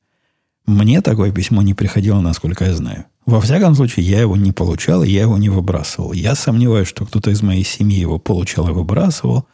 Мне 0.66 1.02
такое 1.02 1.32
письмо 1.32 1.62
не 1.62 1.76
приходило, 1.76 2.22
насколько 2.22 2.66
я 2.66 2.74
знаю. 2.74 3.06
Во 3.28 3.40
всяком 3.40 3.76
случае, 3.76 4.08
я 4.08 4.22
его 4.22 4.36
не 4.36 4.52
получал, 4.52 5.04
и 5.04 5.10
я 5.10 5.22
его 5.22 5.38
не 5.38 5.50
выбрасывал. 5.50 6.14
Я 6.14 6.34
сомневаюсь, 6.34 6.88
что 6.88 7.06
кто-то 7.06 7.30
из 7.30 7.44
моей 7.44 7.64
семьи 7.64 8.00
его 8.00 8.18
получал 8.18 8.68
и 8.68 8.72
выбрасывал. 8.72 9.48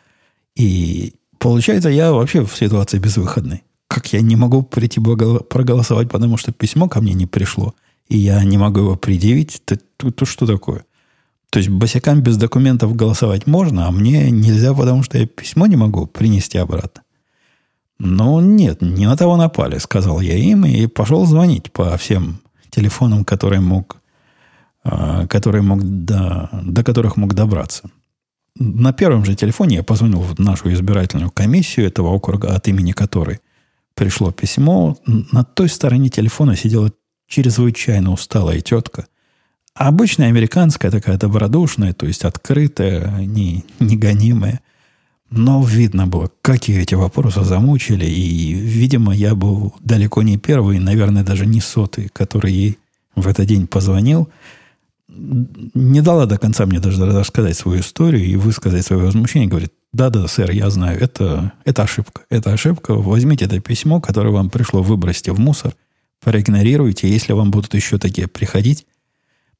И 0.55 1.15
получается, 1.37 1.89
я 1.89 2.13
вообще 2.13 2.45
в 2.45 2.55
ситуации 2.55 2.97
безвыходной. 2.99 3.63
Как 3.91 4.13
я 4.13 4.21
не 4.21 4.37
могу 4.37 4.63
прийти 4.63 5.01
проголосовать, 5.01 6.09
потому 6.09 6.37
что 6.37 6.53
письмо 6.53 6.87
ко 6.87 7.01
мне 7.01 7.13
не 7.13 7.25
пришло, 7.25 7.75
и 8.07 8.17
я 8.17 8.41
не 8.45 8.57
могу 8.57 8.79
его 8.79 8.95
предъявить, 8.95 9.61
то, 9.65 9.77
то, 9.97 10.11
то 10.11 10.25
что 10.25 10.47
такое? 10.47 10.85
То 11.49 11.59
есть 11.59 11.67
босикам 11.67 12.21
без 12.21 12.37
документов 12.37 12.95
голосовать 12.95 13.47
можно, 13.47 13.87
а 13.87 13.91
мне 13.91 14.31
нельзя, 14.31 14.73
потому 14.73 15.03
что 15.03 15.17
я 15.17 15.27
письмо 15.27 15.67
не 15.67 15.75
могу 15.75 16.07
принести 16.07 16.57
обратно. 16.57 17.01
Но 17.99 18.39
нет, 18.39 18.81
не 18.81 19.07
на 19.07 19.17
того 19.17 19.35
напали, 19.35 19.77
сказал 19.77 20.21
я 20.21 20.37
им, 20.37 20.65
и 20.65 20.87
пошел 20.87 21.25
звонить 21.25 21.69
по 21.73 21.97
всем 21.97 22.39
телефонам, 22.69 23.25
которые 23.25 23.59
мог, 23.59 23.97
а, 24.85 25.27
которые 25.27 25.63
мог 25.63 25.83
до, 25.83 26.49
до 26.63 26.85
которых 26.85 27.17
мог 27.17 27.33
добраться. 27.33 27.89
На 28.55 28.93
первом 28.93 29.25
же 29.25 29.35
телефоне 29.35 29.75
я 29.75 29.83
позвонил 29.83 30.21
в 30.21 30.39
нашу 30.39 30.71
избирательную 30.71 31.29
комиссию 31.29 31.87
этого 31.87 32.07
округа, 32.07 32.55
от 32.55 32.69
имени 32.69 32.93
которой 32.93 33.41
пришло 33.95 34.31
письмо. 34.31 34.97
На 35.05 35.43
той 35.43 35.69
стороне 35.69 36.09
телефона 36.09 36.55
сидела 36.55 36.91
чрезвычайно 37.27 38.11
усталая 38.11 38.61
тетка. 38.61 39.07
Обычная 39.73 40.27
американская 40.27 40.91
такая 40.91 41.17
добродушная, 41.17 41.93
то 41.93 42.05
есть 42.05 42.25
открытая, 42.25 43.19
не, 43.19 43.63
не 43.79 43.95
гонимая. 43.95 44.59
Но 45.29 45.63
видно 45.63 46.07
было, 46.07 46.29
какие 46.41 46.81
эти 46.81 46.93
вопросы 46.93 47.43
замучили. 47.45 48.05
И, 48.05 48.53
видимо, 48.53 49.15
я 49.15 49.33
был 49.33 49.73
далеко 49.79 50.23
не 50.23 50.37
первый, 50.37 50.77
наверное, 50.79 51.23
даже 51.23 51.45
не 51.45 51.61
сотый, 51.61 52.09
который 52.11 52.51
ей 52.51 52.79
в 53.15 53.27
этот 53.27 53.45
день 53.45 53.65
позвонил. 53.65 54.27
Не 55.07 56.01
дала 56.01 56.25
до 56.25 56.37
конца 56.37 56.65
мне 56.65 56.79
даже 56.79 57.05
рассказать 57.05 57.57
свою 57.57 57.79
историю 57.79 58.25
и 58.25 58.35
высказать 58.35 58.85
свое 58.85 59.03
возмущение. 59.03 59.47
Говорит, 59.47 59.71
да-да, 59.93 60.27
сэр, 60.27 60.51
я 60.51 60.69
знаю, 60.69 60.99
это, 60.99 61.53
это 61.65 61.83
ошибка. 61.83 62.21
Это 62.29 62.53
ошибка. 62.53 62.93
Возьмите 62.93 63.45
это 63.45 63.59
письмо, 63.59 63.99
которое 63.99 64.29
вам 64.29 64.49
пришло, 64.49 64.81
выбросьте 64.81 65.33
в 65.33 65.39
мусор, 65.39 65.75
проигнорируйте. 66.21 67.09
Если 67.09 67.33
вам 67.33 67.51
будут 67.51 67.73
еще 67.73 67.97
такие 67.97 68.27
приходить, 68.27 68.85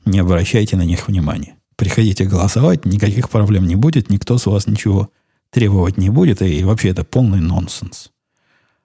не 0.05 0.19
обращайте 0.19 0.77
на 0.77 0.83
них 0.83 1.07
внимания. 1.07 1.55
Приходите 1.75 2.25
голосовать, 2.25 2.85
никаких 2.85 3.29
проблем 3.29 3.65
не 3.67 3.75
будет, 3.75 4.09
никто 4.09 4.37
с 4.37 4.45
вас 4.45 4.67
ничего 4.67 5.09
требовать 5.49 5.97
не 5.97 6.09
будет, 6.09 6.41
и 6.41 6.63
вообще 6.63 6.89
это 6.89 7.03
полный 7.03 7.41
нонсенс. 7.41 8.11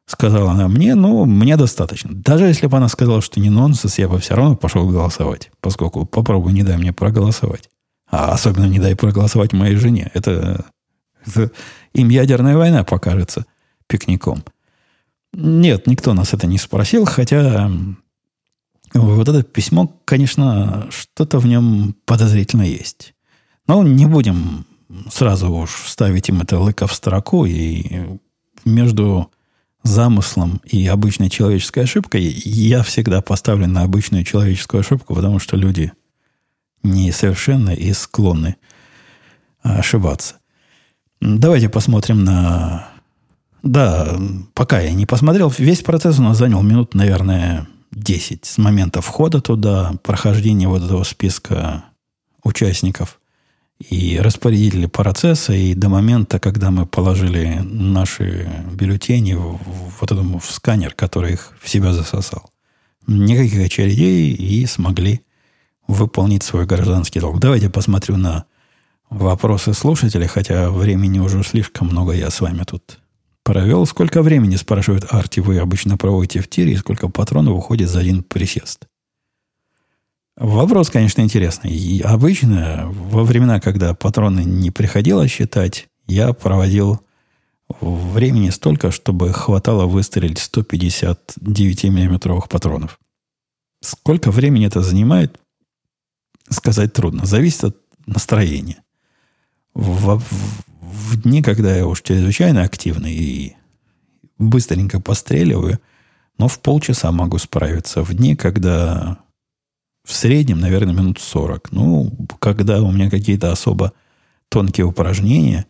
Сказала 0.07 0.53
она 0.53 0.69
мне, 0.69 0.95
ну, 0.95 1.25
мне 1.27 1.57
достаточно. 1.57 2.11
Даже 2.13 2.47
если 2.47 2.67
бы 2.67 2.77
она 2.77 2.89
сказала, 2.89 3.21
что 3.21 3.41
не 3.41 3.51
нонсенс, 3.51 3.99
я 3.99 4.09
бы 4.09 4.19
все 4.19 4.35
равно 4.35 4.57
пошел 4.57 4.89
голосовать, 4.89 5.51
поскольку 5.61 6.07
попробуй 6.07 6.53
не 6.53 6.63
дай 6.63 6.77
мне 6.77 6.93
проголосовать. 6.93 7.71
А 8.09 8.33
особенно 8.33 8.67
не 8.67 8.79
дай 8.79 8.95
проголосовать 8.95 9.53
моей 9.53 9.77
жене. 9.77 10.11
Это, 10.15 10.67
им 11.93 12.09
ядерная 12.09 12.57
война 12.57 12.85
покажется 12.85 13.47
пикником. 13.87 14.45
Нет, 15.33 15.87
никто 15.87 16.14
нас 16.14 16.33
это 16.33 16.47
не 16.47 16.59
спросил, 16.59 17.05
хотя 17.05 17.70
вот 18.95 19.29
это 19.29 19.43
письмо, 19.43 20.01
конечно, 20.05 20.87
что-то 20.91 21.39
в 21.39 21.47
нем 21.47 21.95
подозрительно 22.05 22.62
есть. 22.62 23.14
Но 23.66 23.83
не 23.83 24.07
будем 24.07 24.64
сразу 25.11 25.51
уж 25.51 25.70
ставить 25.87 26.29
им 26.29 26.41
это 26.41 26.59
лыко 26.59 26.87
в 26.87 26.95
строку, 26.95 27.45
и 27.45 28.18
между 28.64 29.31
замыслом 29.83 30.61
и 30.64 30.87
обычной 30.87 31.31
человеческой 31.31 31.85
ошибкой 31.85 32.22
я 32.22 32.83
всегда 32.83 33.20
поставлю 33.20 33.66
на 33.66 33.83
обычную 33.83 34.24
человеческую 34.24 34.81
ошибку, 34.81 35.14
потому 35.14 35.39
что 35.39 35.57
люди 35.57 35.93
несовершенны 36.83 37.74
и 37.74 37.93
склонны 37.93 38.57
ошибаться. 39.62 40.37
Давайте 41.21 41.69
посмотрим 41.69 42.25
на... 42.25 42.89
Да, 43.62 44.17
пока 44.55 44.81
я 44.81 44.93
не 44.93 45.07
посмотрел, 45.07 45.53
весь 45.59 45.83
процесс 45.83 46.19
у 46.19 46.23
нас 46.23 46.39
занял 46.39 46.62
минут, 46.62 46.95
наверное, 46.95 47.67
10 47.93 48.45
с 48.45 48.59
момента 48.59 49.01
входа 49.01 49.41
туда, 49.41 49.95
прохождения 50.03 50.69
вот 50.69 50.83
этого 50.83 51.03
списка 51.03 51.85
участников 52.45 53.19
и 53.79 54.19
распорядители 54.21 54.87
процесса, 54.87 55.53
и 55.53 55.75
до 55.75 55.89
момента, 55.89 56.39
когда 56.39 56.71
мы 56.71 56.87
положили 56.87 57.61
наши 57.62 58.49
бюллетени 58.73 59.35
в, 59.35 59.57
в, 59.57 60.01
вот 60.01 60.12
этому 60.12 60.39
в 60.39 60.51
сканер, 60.51 60.95
который 60.95 61.35
их 61.35 61.53
в 61.61 61.69
себя 61.69 61.93
засосал. 61.93 62.51
Никаких 63.07 63.67
очередей 63.67 64.33
и 64.33 64.64
смогли 64.67 65.23
выполнить 65.87 66.43
свой 66.43 66.67
гражданский 66.67 67.21
долг. 67.21 67.39
Давайте 67.39 67.71
посмотрю 67.71 68.17
на 68.17 68.47
вопросы 69.11 69.75
слушателей, 69.75 70.27
хотя 70.27 70.71
времени 70.71 71.19
уже 71.19 71.43
слишком 71.43 71.89
много 71.89 72.13
я 72.13 72.31
с 72.31 72.41
вами 72.41 72.65
тут 72.65 72.99
провел. 73.43 73.87
Сколько 73.87 74.23
времени, 74.23 74.57
спрашивает 74.57 75.07
Арти, 75.11 75.41
вы 75.41 75.59
обычно 75.59 75.97
проводите 75.97 76.41
в 76.41 76.49
тире, 76.49 76.73
и 76.73 76.77
сколько 76.77 77.09
патронов 77.09 77.57
уходит 77.57 77.89
за 77.89 78.01
один 78.01 78.23
присест? 78.23 78.87
Вопрос, 80.37 80.91
конечно, 80.91 81.23
интересный. 81.23 81.71
И 81.71 82.03
обычно, 82.03 82.89
во 82.91 83.25
времена, 83.25 83.59
когда 83.59 83.95
патроны 83.95 84.41
не 84.41 84.71
приходилось 84.71 85.31
считать, 85.31 85.89
я 86.07 86.33
проводил 86.35 87.01
времени 87.81 88.51
столько, 88.51 88.91
чтобы 88.91 89.33
хватало 89.33 89.87
выстрелить 89.87 90.39
159 90.39 91.85
миллиметровых 91.85 92.49
патронов. 92.49 92.99
Сколько 93.81 94.31
времени 94.31 94.67
это 94.67 94.83
занимает, 94.83 95.41
сказать 96.51 96.93
трудно. 96.93 97.25
Зависит 97.25 97.65
от 97.65 97.77
настроения. 98.07 98.83
В, 99.77 100.18
в, 100.18 100.62
в 100.81 101.20
дни, 101.20 101.43
когда 101.43 101.77
я 101.77 101.87
уж 101.87 102.01
чрезвычайно 102.01 102.62
активный 102.62 103.12
и 103.12 103.57
быстренько 104.39 105.03
постреливаю, 105.03 105.81
но 106.39 106.49
в 106.49 106.61
полчаса 106.61 107.12
могу 107.12 107.37
справиться. 107.37 108.03
В 108.03 108.14
дни, 108.14 108.37
когда 108.37 109.18
в 110.03 110.14
среднем, 110.14 110.61
наверное, 110.61 110.95
минут 110.95 111.18
40. 111.18 111.72
Ну, 111.72 112.11
когда 112.39 112.81
у 112.81 112.91
меня 112.91 113.11
какие-то 113.11 113.53
особо 113.53 113.93
тонкие 114.49 114.87
упражнения, 114.87 115.66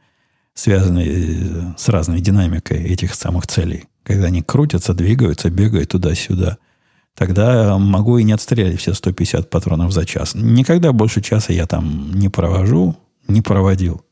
связанные 0.54 1.09
э, 1.09 1.74
с 1.76 1.88
разной 1.88 2.20
динамикой 2.20 2.84
этих 2.84 3.12
самых 3.12 3.48
целей, 3.48 3.86
когда 4.04 4.26
они 4.26 4.40
крутятся, 4.40 4.94
двигаются, 4.94 5.50
бегают 5.50 5.90
туда-сюда, 5.90 6.59
тогда 7.16 7.76
могу 7.76 8.18
и 8.18 8.22
не 8.22 8.34
отстрелять 8.34 8.78
все 8.78 8.94
150 8.94 9.50
патронов 9.50 9.90
за 9.90 10.07
час. 10.07 10.36
Никогда 10.36 10.92
больше 10.92 11.22
часа 11.22 11.52
я 11.52 11.66
там 11.66 12.12
не 12.14 12.28
провожу, 12.28 12.94
не 13.29 13.43
проводил. 13.43 14.03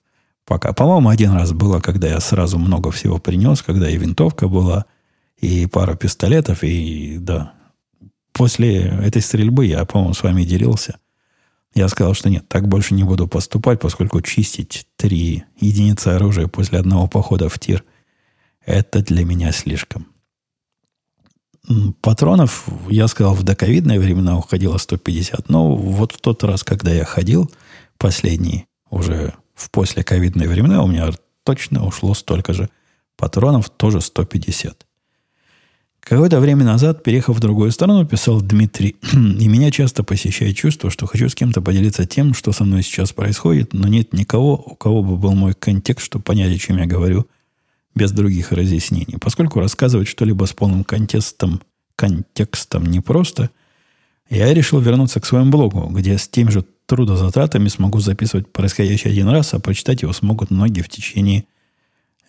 Пока. 0.45 0.73
По-моему, 0.73 1.09
один 1.09 1.33
раз 1.33 1.53
было, 1.53 1.81
когда 1.81 2.09
я 2.09 2.21
сразу 2.21 2.59
много 2.59 2.91
всего 2.91 3.19
принес, 3.19 3.63
когда 3.63 3.89
и 3.89 3.97
винтовка 3.97 4.49
была, 4.49 4.85
и 5.39 5.67
пара 5.67 5.95
пистолетов, 5.95 6.63
и 6.63 7.17
да, 7.19 7.55
после 8.33 8.77
этой 8.83 9.23
стрельбы 9.23 9.67
я, 9.67 9.85
по-моему, 9.85 10.15
с 10.15 10.23
вами 10.23 10.45
делился. 10.45 10.99
Я 11.75 11.89
сказал, 11.89 12.15
что 12.15 12.31
нет, 12.31 12.47
так 12.49 12.69
больше 12.69 12.95
не 12.95 13.05
буду 13.05 13.27
поступать, 13.27 13.81
поскольку 13.81 14.21
чистить 14.21 14.87
три 14.97 15.45
единицы 15.59 16.09
оружия 16.09 16.47
после 16.47 16.79
одного 16.79 17.09
похода 17.09 17.49
в 17.49 17.59
тир– 17.59 17.83
это 18.67 19.03
для 19.03 19.25
меня 19.25 19.53
слишком. 19.53 20.07
Патронов, 22.01 22.67
я 22.91 23.09
сказал, 23.09 23.35
в 23.35 23.43
доковидное 23.43 23.99
времена 23.99 24.37
уходило 24.37 24.77
150, 24.77 25.49
но 25.49 25.75
вот 25.75 26.13
в 26.13 26.21
тот 26.21 26.45
раз, 26.45 26.63
когда 26.63 26.93
я 26.93 27.05
ходил, 27.05 27.51
последний, 27.97 28.67
уже 28.95 29.35
в 29.55 29.71
послековидные 29.71 30.49
времена, 30.49 30.83
у 30.83 30.87
меня 30.87 31.11
точно 31.45 31.87
ушло 31.87 32.15
столько 32.15 32.53
же 32.53 32.69
патронов, 33.17 33.71
тоже 33.71 34.01
150. 34.01 34.87
Какое-то 36.01 36.39
время 36.39 36.65
назад, 36.65 37.03
переехав 37.03 37.37
в 37.37 37.41
другую 37.41 37.71
страну, 37.71 38.05
писал 38.05 38.43
Дмитрий, 38.43 38.97
и 39.13 39.49
меня 39.49 39.71
часто 39.71 40.05
посещает 40.05 40.55
чувство, 40.55 40.91
что 40.91 41.07
хочу 41.07 41.29
с 41.29 41.35
кем-то 41.35 41.63
поделиться 41.63 42.05
тем, 42.05 42.35
что 42.35 42.53
со 42.53 42.65
мной 42.65 42.83
сейчас 42.83 43.13
происходит, 43.13 43.73
но 43.73 43.89
нет 43.89 44.13
никого, 44.13 44.57
у 44.57 44.75
кого 44.75 45.03
бы 45.03 45.17
был 45.17 45.33
мой 45.33 45.55
контекст, 45.55 46.05
чтобы 46.05 46.23
понять, 46.23 46.55
о 46.55 46.59
чем 46.59 46.77
я 46.77 46.87
говорю, 46.87 47.27
без 47.95 48.13
других 48.13 48.53
разъяснений. 48.53 49.17
Поскольку 49.19 49.61
рассказывать 49.61 50.09
что-либо 50.09 50.45
с 50.45 50.53
полным 50.53 50.85
контекстом, 50.85 51.63
контекстом 51.97 52.85
непросто, 52.85 53.49
я 54.29 54.53
решил 54.53 54.81
вернуться 54.81 55.21
к 55.21 55.27
своему 55.27 55.51
блогу, 55.51 55.89
где 55.89 56.19
с 56.19 56.29
теми 56.29 56.51
же 56.51 56.67
трудозатратами 56.87 57.69
смогу 57.69 58.01
записывать 58.01 58.53
происходящее 58.53 59.13
один 59.13 59.29
раз, 59.29 59.55
а 59.55 59.61
прочитать 59.61 60.03
его 60.03 60.13
смогут 60.13 60.51
многие 60.51 60.83
в 60.83 60.89
течение 60.89 61.45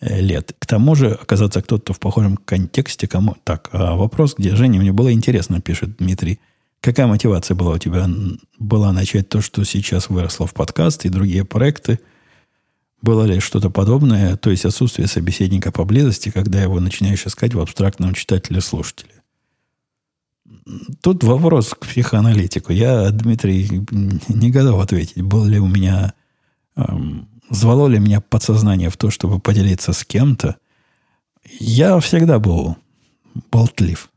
Э, 0.00 0.20
лет. 0.20 0.54
К 0.58 0.66
тому 0.66 0.94
же 0.94 1.12
оказаться 1.12 1.62
кто-то 1.62 1.92
в 1.92 2.00
похожем 2.00 2.36
контексте. 2.36 3.08
Кому... 3.08 3.36
Так, 3.44 3.70
а 3.72 3.94
вопрос, 3.94 4.34
где 4.36 4.54
Женя, 4.54 4.78
мне 4.80 4.92
было 4.92 5.12
интересно, 5.12 5.60
пишет 5.60 5.96
Дмитрий. 5.96 6.38
Какая 6.80 7.06
мотивация 7.06 7.54
была 7.54 7.72
у 7.72 7.78
тебя? 7.78 8.08
Была 8.58 8.92
начать 8.92 9.28
то, 9.28 9.40
что 9.40 9.64
сейчас 9.64 10.10
выросло 10.10 10.46
в 10.46 10.54
подкаст 10.54 11.04
и 11.06 11.08
другие 11.08 11.44
проекты? 11.44 11.98
Было 13.00 13.24
ли 13.24 13.40
что-то 13.40 13.70
подобное, 13.70 14.36
то 14.36 14.50
есть 14.50 14.64
отсутствие 14.64 15.08
собеседника 15.08 15.72
поблизости, 15.72 16.30
когда 16.30 16.62
его 16.62 16.78
начинаешь 16.80 17.26
искать 17.26 17.54
в 17.54 17.60
абстрактном 17.60 18.14
читателе-слушателе? 18.14 19.15
Тут 21.00 21.24
вопрос 21.24 21.70
к 21.70 21.86
психоаналитику. 21.86 22.72
Я, 22.72 23.10
Дмитрий, 23.10 23.84
не 24.28 24.50
готов 24.50 24.80
ответить, 24.80 25.22
был 25.22 25.44
ли 25.44 25.58
у 25.58 25.66
меня... 25.66 26.14
Эм, 26.76 27.28
звало 27.50 27.88
ли 27.88 27.98
меня 27.98 28.20
подсознание 28.20 28.90
в 28.90 28.96
то, 28.96 29.10
чтобы 29.10 29.38
поделиться 29.38 29.92
с 29.92 30.04
кем-то. 30.04 30.56
Я 31.58 31.98
всегда 32.00 32.38
был 32.38 32.76
болтлив. 33.50 34.10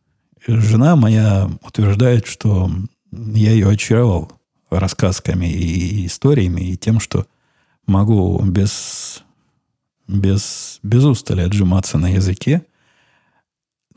Жена 0.48 0.96
моя 0.96 1.50
утверждает, 1.62 2.26
что 2.26 2.72
я 3.12 3.52
ее 3.52 3.70
очаровал 3.70 4.32
рассказками 4.70 5.46
и 5.46 6.08
историями, 6.08 6.62
и 6.62 6.78
тем, 6.78 7.00
что 7.00 7.28
могу 7.86 8.42
без, 8.44 9.24
без, 10.08 10.80
без 10.84 11.04
устали 11.04 11.42
отжиматься 11.42 11.98
на 11.98 12.08
языке. 12.08 12.66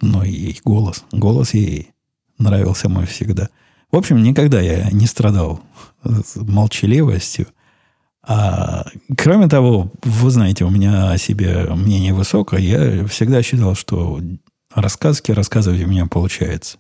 Но 0.01 0.25
и 0.25 0.55
голос. 0.65 1.05
Голос 1.13 1.55
ей 1.55 1.92
нравился 2.43 2.89
мой 2.89 3.07
всегда. 3.07 3.49
В 3.91 3.97
общем, 3.97 4.23
никогда 4.23 4.61
я 4.61 4.91
не 4.91 5.07
страдал 5.07 5.61
молчаливостью. 6.35 7.47
А 8.25 8.87
кроме 9.17 9.49
того, 9.49 9.93
вы 10.03 10.31
знаете, 10.31 10.65
у 10.65 10.71
меня 10.71 11.11
о 11.11 11.19
себе 11.19 11.67
мнение 11.71 12.15
высокое. 12.15 12.61
Я 12.61 13.07
всегда 13.07 13.43
считал, 13.43 13.75
что 13.75 14.21
рассказки 14.75 15.33
рассказывать 15.33 15.83
у 15.83 15.89
меня 15.89 16.07
получается. 16.07 16.79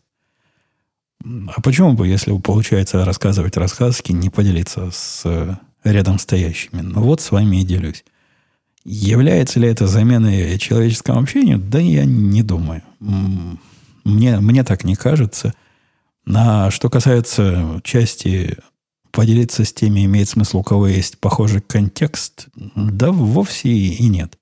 А 1.24 1.60
почему 1.60 1.92
бы, 1.92 2.08
если 2.08 2.36
получается 2.38 3.04
рассказывать 3.04 3.56
рассказки, 3.56 4.12
не 4.12 4.30
поделиться 4.30 4.90
с 4.92 5.58
рядом 5.84 6.18
стоящими? 6.18 6.80
Ну 6.80 7.02
вот 7.02 7.20
с 7.20 7.30
вами 7.30 7.60
и 7.60 7.64
делюсь. 7.64 8.04
Является 8.84 9.60
ли 9.60 9.68
это 9.68 9.86
заменой 9.86 10.58
человеческому 10.58 11.20
общению? 11.20 11.58
Да 11.58 11.78
я 11.78 12.04
не 12.04 12.42
думаю. 12.42 12.82
Мне, 14.04 14.38
мне 14.40 14.64
так 14.64 14.84
не 14.84 14.94
кажется. 14.94 15.54
А 16.26 16.70
что 16.70 16.88
касается 16.88 17.80
части 17.84 18.56
поделиться 19.10 19.64
с 19.64 19.72
теми, 19.72 20.04
имеет 20.04 20.28
смысл, 20.28 20.58
у 20.58 20.62
кого 20.62 20.88
есть 20.88 21.18
похожий 21.18 21.60
контекст, 21.60 22.48
да 22.54 23.10
вовсе 23.12 23.68
и 23.68 24.08
нет. 24.08 24.38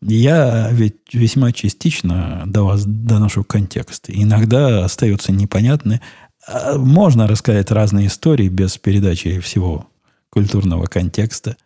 Я 0.00 0.70
ведь 0.70 1.12
весьма 1.12 1.52
частично 1.52 2.44
до 2.46 2.62
вас 2.62 2.84
доношу 2.84 3.44
контекст. 3.44 4.04
Иногда 4.08 4.84
остаются 4.84 5.32
непонятны. 5.32 6.00
А 6.46 6.78
можно 6.78 7.26
рассказать 7.26 7.70
разные 7.70 8.06
истории 8.06 8.48
без 8.48 8.78
передачи 8.78 9.40
всего 9.40 9.88
культурного 10.30 10.86
контекста, 10.86 11.56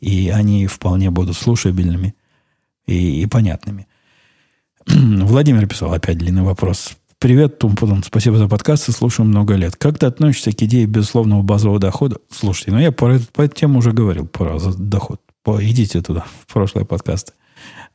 и 0.00 0.30
они 0.30 0.66
вполне 0.66 1.10
будут 1.10 1.36
слушабельными 1.36 2.14
и, 2.86 3.22
и 3.22 3.26
понятными. 3.26 3.86
Владимир 4.86 5.66
писал 5.66 5.92
опять 5.92 6.18
длинный 6.18 6.42
вопрос. 6.42 6.96
Привет, 7.18 7.58
Тумпутун. 7.58 8.02
Спасибо 8.02 8.36
за 8.36 8.48
подкаст. 8.48 8.92
Слушаю 8.92 9.26
много 9.26 9.54
лет. 9.54 9.76
Как 9.76 9.98
ты 9.98 10.06
относишься 10.06 10.52
к 10.52 10.62
идее 10.62 10.84
безусловного 10.86 11.42
базового 11.42 11.78
дохода? 11.78 12.18
Слушайте, 12.30 12.72
ну 12.72 12.78
я 12.78 12.92
по, 12.92 13.18
по 13.32 13.42
этой 13.42 13.60
теме 13.60 13.78
уже 13.78 13.92
говорил 13.92 14.26
про 14.26 14.58
доход. 14.76 15.20
По, 15.42 15.62
идите 15.64 16.02
туда, 16.02 16.24
в 16.46 16.52
прошлые 16.52 16.84
подкасты. 16.84 17.32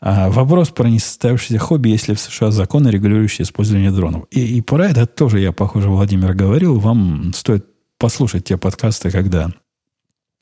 А 0.01 0.29
вопрос 0.31 0.69
про 0.69 0.89
несостоявшееся 0.89 1.59
хобби, 1.59 1.89
если 1.89 2.15
в 2.15 2.19
США 2.19 2.49
законы, 2.51 2.87
регулирующие 2.87 3.43
использование 3.43 3.91
дронов. 3.91 4.25
И, 4.31 4.57
и 4.57 4.61
про 4.61 4.87
это 4.87 5.05
тоже 5.05 5.39
я, 5.39 5.51
похоже, 5.51 5.89
Владимир 5.89 6.33
говорил. 6.33 6.79
Вам 6.79 7.33
стоит 7.35 7.65
послушать 7.99 8.45
те 8.45 8.57
подкасты, 8.57 9.11
когда 9.11 9.51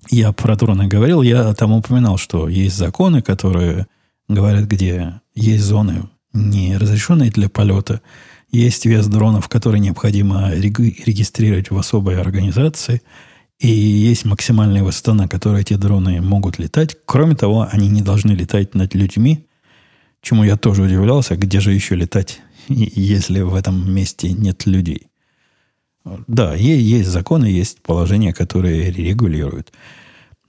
я 0.09 0.31
про 0.31 0.55
дроны 0.55 0.87
говорил. 0.87 1.23
Я 1.23 1.53
там 1.55 1.73
упоминал, 1.73 2.17
что 2.17 2.47
есть 2.47 2.77
законы, 2.77 3.21
которые 3.21 3.87
говорят, 4.29 4.65
где 4.65 5.19
есть 5.33 5.63
зоны, 5.63 6.03
не 6.37 6.77
разрешенные 6.77 7.31
для 7.31 7.49
полета. 7.49 8.01
Есть 8.51 8.85
вес 8.85 9.07
дронов, 9.07 9.49
который 9.49 9.79
необходимо 9.79 10.51
регистрировать 10.53 11.71
в 11.71 11.77
особой 11.77 12.19
организации– 12.19 13.01
и 13.59 13.69
есть 13.69 14.25
максимальная 14.25 14.83
высота, 14.83 15.13
на 15.13 15.27
которой 15.27 15.61
эти 15.61 15.73
дроны 15.73 16.21
могут 16.21 16.59
летать. 16.59 16.95
Кроме 17.05 17.35
того, 17.35 17.67
они 17.71 17.89
не 17.89 18.01
должны 18.01 18.33
летать 18.33 18.75
над 18.75 18.93
людьми, 18.93 19.47
чему 20.21 20.43
я 20.43 20.57
тоже 20.57 20.83
удивлялся, 20.83 21.35
где 21.35 21.59
же 21.59 21.73
еще 21.73 21.95
летать, 21.95 22.39
если 22.67 23.41
в 23.41 23.55
этом 23.55 23.91
месте 23.91 24.31
нет 24.31 24.65
людей. 24.65 25.07
Да, 26.27 26.55
есть 26.55 27.09
законы, 27.09 27.45
есть 27.45 27.81
положения, 27.81 28.31
которые 28.31 28.91
регулируют. 28.91 29.73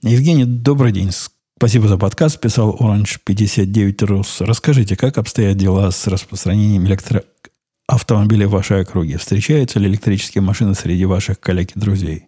Евгений, 0.01 0.45
добрый 0.45 0.93
день. 0.93 1.11
Спасибо 1.59 1.89
за 1.89 1.97
подкаст, 1.97 2.39
писал 2.39 2.73
Orange 2.79 3.19
59 3.21 4.03
Рус. 4.03 4.39
Расскажите, 4.39 4.95
как 4.95 5.17
обстоят 5.17 5.57
дела 5.57 5.91
с 5.91 6.07
распространением 6.07 6.85
электроавтомобилей 6.85 8.45
в 8.45 8.51
вашей 8.51 8.79
округе? 8.79 9.17
Встречаются 9.17 9.77
ли 9.77 9.89
электрические 9.89 10.41
машины 10.41 10.73
среди 10.73 11.03
ваших 11.03 11.41
коллег 11.41 11.75
и 11.75 11.79
друзей? 11.81 12.27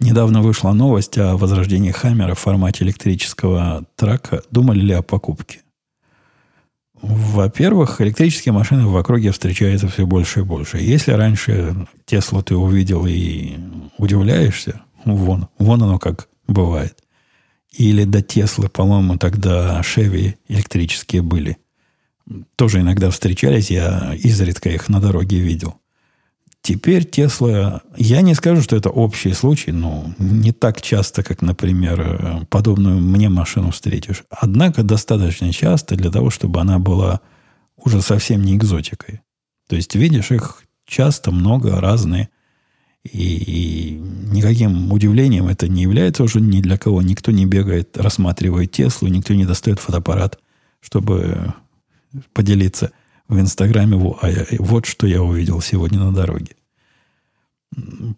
Недавно 0.00 0.42
вышла 0.42 0.72
новость 0.72 1.16
о 1.16 1.36
возрождении 1.36 1.92
Хаммера 1.92 2.34
в 2.34 2.40
формате 2.40 2.82
электрического 2.82 3.84
трака. 3.94 4.42
Думали 4.50 4.80
ли 4.80 4.94
о 4.94 5.02
покупке? 5.02 5.60
Во-первых, 7.00 8.00
электрические 8.00 8.52
машины 8.52 8.84
в 8.88 8.96
округе 8.96 9.30
встречаются 9.30 9.86
все 9.86 10.06
больше 10.06 10.40
и 10.40 10.42
больше. 10.42 10.78
Если 10.78 11.12
раньше 11.12 11.86
Теслу 12.04 12.42
ты 12.42 12.56
увидел 12.56 13.06
и 13.06 13.52
удивляешься, 13.96 14.80
вон, 15.04 15.46
вон 15.56 15.84
оно 15.84 16.00
как 16.00 16.28
бывает. 16.48 16.96
Или 17.72 18.04
до 18.04 18.22
Теслы, 18.22 18.68
по-моему, 18.68 19.16
тогда 19.16 19.82
Шеви 19.82 20.36
электрические 20.48 21.22
были. 21.22 21.58
Тоже 22.56 22.80
иногда 22.80 23.10
встречались, 23.10 23.70
я 23.70 24.14
изредка 24.14 24.70
их 24.70 24.88
на 24.88 25.00
дороге 25.00 25.38
видел. 25.38 25.76
Теперь 26.62 27.04
Тесла, 27.04 27.80
я 27.96 28.20
не 28.20 28.34
скажу, 28.34 28.60
что 28.60 28.76
это 28.76 28.90
общий 28.90 29.32
случай, 29.32 29.72
но 29.72 30.12
не 30.18 30.52
так 30.52 30.82
часто, 30.82 31.22
как, 31.22 31.40
например, 31.40 32.46
подобную 32.50 33.00
мне 33.00 33.30
машину 33.30 33.70
встретишь. 33.70 34.24
Однако 34.28 34.82
достаточно 34.82 35.52
часто 35.52 35.96
для 35.96 36.10
того, 36.10 36.28
чтобы 36.28 36.60
она 36.60 36.78
была 36.78 37.20
уже 37.76 38.02
совсем 38.02 38.42
не 38.42 38.56
экзотикой. 38.56 39.22
То 39.68 39.76
есть 39.76 39.94
видишь 39.94 40.32
их 40.32 40.64
часто, 40.84 41.30
много, 41.30 41.80
разные. 41.80 42.28
И, 43.04 43.08
и 43.08 43.90
никаким 44.32 44.92
удивлением 44.92 45.48
это 45.48 45.68
не 45.68 45.82
является 45.82 46.22
уже 46.22 46.40
ни 46.40 46.60
для 46.60 46.76
кого. 46.76 47.02
Никто 47.02 47.32
не 47.32 47.46
бегает, 47.46 47.96
рассматривает 47.96 48.72
Теслу, 48.72 49.08
никто 49.08 49.34
не 49.34 49.46
достает 49.46 49.80
фотоаппарат, 49.80 50.38
чтобы 50.80 51.54
поделиться 52.32 52.92
в 53.28 53.38
Инстаграме, 53.38 53.96
а 54.20 54.30
вот 54.58 54.86
что 54.86 55.06
я 55.06 55.22
увидел 55.22 55.60
сегодня 55.60 56.00
на 56.00 56.12
дороге. 56.12 56.56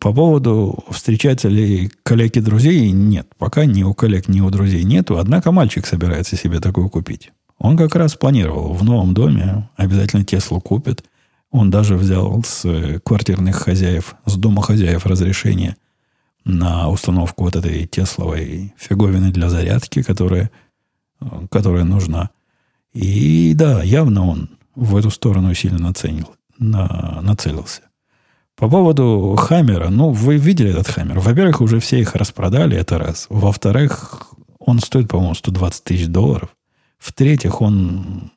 По 0.01 0.12
поводу 0.12 0.83
встречаются 0.91 1.49
ли 1.49 1.91
коллеги 2.03 2.39
друзей, 2.39 2.91
нет. 2.91 3.28
Пока 3.37 3.66
ни 3.66 3.83
у 3.83 3.93
коллег, 3.93 4.28
ни 4.28 4.41
у 4.41 4.51
друзей 4.51 4.83
нету. 4.83 5.18
Однако 5.18 5.53
мальчик 5.53 5.87
собирается 5.87 6.37
себе 6.37 6.59
такую 6.59 6.89
купить. 6.89 7.30
Он 7.59 7.76
как 7.76 7.95
раз 7.95 8.16
планировал 8.16 8.72
в 8.72 8.83
новом 8.83 9.12
доме 9.12 9.68
обязательно 9.76 10.24
Теслу 10.24 10.61
купит. 10.61 11.05
Он 11.53 11.70
даже 11.70 11.96
взял 11.96 12.42
с 12.42 12.98
квартирных 13.05 13.57
хозяев, 13.57 14.16
с 14.24 14.36
дома 14.36 14.62
хозяев 14.62 15.07
разрешение 15.07 15.76
на 16.44 16.88
установку 16.88 17.44
вот 17.44 17.57
этой 17.57 17.86
Тесловой 17.86 18.74
фиговины 18.78 19.30
для 19.30 19.50
зарядки, 19.50 20.03
которая, 20.03 20.50
которая 21.50 21.84
нужна. 21.84 22.30
И 22.94 23.53
да, 23.55 23.82
явно 23.82 24.26
он 24.26 24.50
в 24.74 24.96
эту 24.96 25.11
сторону 25.11 25.55
сильно 25.55 25.78
наценил, 25.78 26.30
на, 26.59 27.20
нацелился. 27.22 27.82
По 28.57 28.68
поводу 28.68 29.36
Хаммера, 29.38 29.88
ну, 29.88 30.11
вы 30.11 30.36
видели 30.36 30.70
этот 30.70 30.88
Хаммер. 30.88 31.20
Во-первых, 31.20 31.61
уже 31.61 31.80
все 31.80 32.00
их 32.00 32.14
распродали, 32.14 32.76
это 32.76 32.98
раз. 32.98 33.26
Во-вторых, 33.28 34.32
он 34.59 34.80
стоит, 34.80 35.09
по-моему, 35.09 35.34
120 35.34 35.84
тысяч 35.84 36.07
долларов. 36.07 36.55
В-третьих, 36.98 37.61
он, 37.61 38.30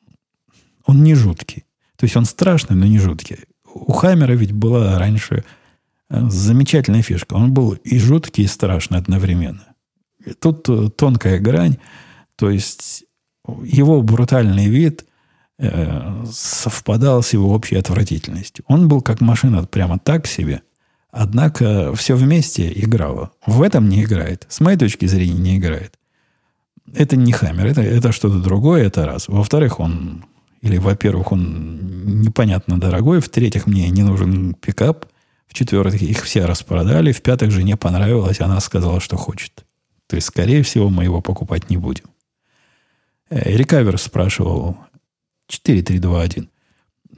он 0.84 1.02
не 1.02 1.14
жуткий. 1.14 1.65
То 1.96 2.04
есть 2.04 2.16
он 2.16 2.24
страшный, 2.24 2.76
но 2.76 2.86
не 2.86 2.98
жуткий. 2.98 3.38
У 3.64 3.92
Хаммера 3.92 4.32
ведь 4.32 4.52
была 4.52 4.98
раньше 4.98 5.44
э, 6.10 6.28
замечательная 6.28 7.02
фишка. 7.02 7.34
Он 7.34 7.52
был 7.52 7.72
и 7.72 7.98
жуткий, 7.98 8.44
и 8.44 8.48
страшный 8.48 8.98
одновременно. 8.98 9.66
И 10.24 10.32
тут 10.32 10.68
э, 10.68 10.90
тонкая 10.90 11.38
грань. 11.38 11.78
То 12.36 12.50
есть 12.50 13.04
его 13.62 14.02
брутальный 14.02 14.68
вид– 14.68 15.04
Э, 15.58 16.22
совпадал 16.30 17.22
с 17.22 17.32
его 17.32 17.54
общей 17.54 17.76
отвратительностью. 17.76 18.62
Он 18.68 18.88
был 18.88 19.00
как 19.00 19.22
машина 19.22 19.64
прямо 19.64 19.98
так 19.98 20.26
себе, 20.26 20.60
однако 21.10 21.94
все 21.94 22.14
вместе 22.14 22.70
играло. 22.78 23.30
В 23.46 23.62
этом 23.62 23.88
не 23.88 24.04
играет. 24.04 24.44
С 24.50 24.60
моей 24.60 24.76
точки 24.76 25.06
зрения, 25.06 25.38
не 25.38 25.56
играет. 25.56 25.98
Это 26.92 27.16
не 27.16 27.32
Хаммер, 27.32 27.68
это, 27.68 27.80
это 27.80 28.12
что-то 28.12 28.38
другое, 28.38 28.84
это 28.84 29.06
раз. 29.06 29.28
Во-вторых, 29.28 29.80
он, 29.80 30.26
или, 30.62 30.78
во-первых, 30.78 31.32
он 31.32 32.22
непонятно 32.22 32.80
дорогой, 32.80 33.20
в-третьих, 33.20 33.66
мне 33.66 33.88
не 33.90 34.02
нужен 34.02 34.54
пикап, 34.54 35.06
в-четвертых, 35.46 36.02
их 36.02 36.22
все 36.24 36.44
распродали, 36.44 37.12
в-пятых, 37.12 37.50
жене 37.50 37.76
понравилось, 37.76 38.40
она 38.40 38.60
сказала, 38.60 39.00
что 39.00 39.16
хочет. 39.16 39.64
То 40.06 40.16
есть, 40.16 40.28
скорее 40.28 40.62
всего, 40.62 40.88
мы 40.90 41.04
его 41.04 41.20
покупать 41.20 41.70
не 41.70 41.76
будем. 41.76 42.04
Рекавер 43.30 43.98
спрашивал, 43.98 44.76
4321. 45.48 46.48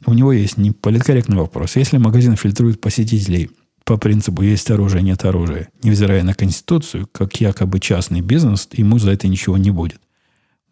у 0.07 0.15
него 0.15 0.33
есть 0.33 0.57
неполиткорректный 0.57 1.37
вопрос. 1.37 1.77
Если 1.77 1.99
магазин 1.99 2.37
фильтрует 2.37 2.81
посетителей 2.81 3.51
по 3.85 3.97
принципу 3.97 4.43
«есть 4.43 4.71
оружие, 4.71 5.03
нет 5.03 5.25
оружия», 5.25 5.69
невзирая 5.83 6.23
на 6.23 6.35
Конституцию, 6.35 7.09
как 7.11 7.41
якобы 7.41 7.81
частный 7.81 8.21
бизнес, 8.21 8.69
ему 8.73 8.99
за 8.99 9.13
это 9.13 9.29
ничего 9.29 9.57
не 9.57 9.71
будет. 9.71 10.01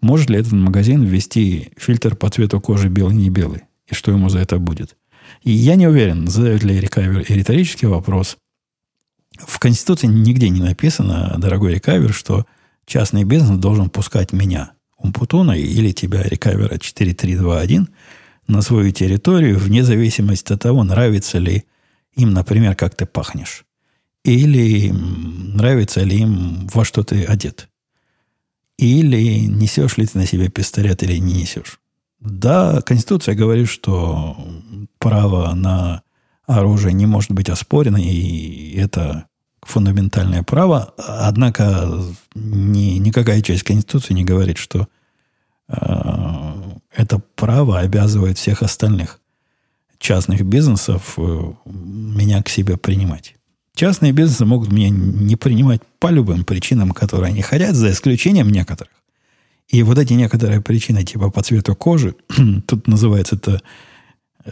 Может 0.00 0.30
ли 0.30 0.38
этот 0.38 0.52
магазин 0.52 1.02
ввести 1.02 1.72
фильтр 1.76 2.16
по 2.16 2.28
цвету 2.28 2.60
кожи 2.60 2.88
белый-не 2.88 3.30
белый? 3.30 3.62
И 3.86 3.94
что 3.94 4.10
ему 4.10 4.28
за 4.28 4.40
это 4.40 4.58
будет? 4.58 4.96
И 5.42 5.50
я 5.50 5.76
не 5.76 5.86
уверен, 5.86 6.28
задает 6.28 6.62
ли 6.62 6.80
рекавер 6.80 7.24
риторический 7.28 7.86
вопрос. 7.86 8.36
В 9.38 9.58
Конституции 9.58 10.06
нигде 10.06 10.48
не 10.48 10.60
написано, 10.60 11.34
дорогой 11.38 11.74
рекавер, 11.74 12.12
что 12.12 12.46
частный 12.86 13.24
бизнес 13.24 13.58
должен 13.58 13.90
пускать 13.90 14.32
меня, 14.32 14.72
Умпутуна 14.98 15.52
или 15.52 15.92
тебя, 15.92 16.22
рекавера 16.22 16.78
4321, 16.78 17.88
на 18.48 18.62
свою 18.62 18.92
территорию 18.92 19.58
вне 19.58 19.84
зависимости 19.84 20.52
от 20.52 20.62
того, 20.62 20.84
нравится 20.84 21.38
ли 21.38 21.64
им, 22.14 22.32
например, 22.32 22.74
как 22.74 22.94
ты 22.94 23.04
пахнешь. 23.04 23.64
Или 24.24 24.90
нравится 24.90 26.02
ли 26.02 26.20
им, 26.20 26.66
во 26.72 26.84
что 26.84 27.02
ты 27.02 27.24
одет. 27.24 27.68
Или 28.78 29.46
несешь 29.46 29.96
ли 29.96 30.06
ты 30.06 30.18
на 30.18 30.26
себе 30.26 30.48
пистолет 30.48 31.02
или 31.02 31.16
не 31.16 31.34
несешь. 31.34 31.80
Да, 32.20 32.80
Конституция 32.82 33.34
говорит, 33.34 33.68
что 33.68 34.36
право 34.98 35.54
на 35.54 36.02
оружие 36.46 36.92
не 36.92 37.06
может 37.06 37.30
быть 37.32 37.48
оспорено, 37.48 37.96
и 37.96 38.76
это 38.76 39.26
фундаментальное 39.62 40.42
право. 40.42 40.94
Однако 40.96 42.02
ни, 42.34 42.98
никакая 42.98 43.42
часть 43.42 43.64
Конституции 43.64 44.14
не 44.14 44.24
говорит, 44.24 44.58
что 44.58 44.88
э, 45.68 45.76
это 46.94 47.18
право 47.34 47.80
обязывает 47.80 48.38
всех 48.38 48.62
остальных 48.62 49.20
частных 49.98 50.42
бизнесов 50.42 51.14
э, 51.18 51.52
меня 51.64 52.42
к 52.42 52.48
себе 52.48 52.76
принимать. 52.76 53.35
Частные 53.76 54.12
бизнесы 54.12 54.46
могут 54.46 54.72
меня 54.72 54.88
не 54.88 55.36
принимать 55.36 55.82
по 55.98 56.08
любым 56.08 56.44
причинам, 56.44 56.92
которые 56.92 57.28
они 57.28 57.42
хотят, 57.42 57.76
за 57.76 57.90
исключением 57.90 58.48
некоторых. 58.48 58.94
И 59.68 59.82
вот 59.82 59.98
эти 59.98 60.14
некоторые 60.14 60.62
причины, 60.62 61.04
типа 61.04 61.30
по 61.30 61.42
цвету 61.42 61.76
кожи, 61.76 62.14
тут 62.66 62.88
называется 62.88 63.36
это, 63.36 63.60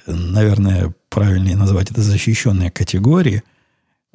наверное, 0.06 0.92
правильнее 1.08 1.56
назвать 1.56 1.90
это 1.90 2.02
защищенные 2.02 2.70
категории. 2.70 3.42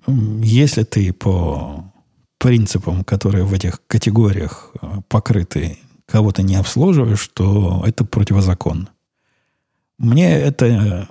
Если 0.05 0.83
ты 0.83 1.11
по 1.11 1.91
принципам, 2.37 3.03
которые 3.03 3.45
в 3.45 3.53
этих 3.53 3.81
категориях 3.87 4.71
э, 4.79 5.01
покрыты, 5.07 5.79
кого-то 6.05 6.43
не 6.43 6.55
обслуживаешь, 6.55 7.27
то 7.29 7.83
это 7.83 8.05
противозаконно. 8.05 8.89
Мне 9.97 10.31
это 10.33 11.09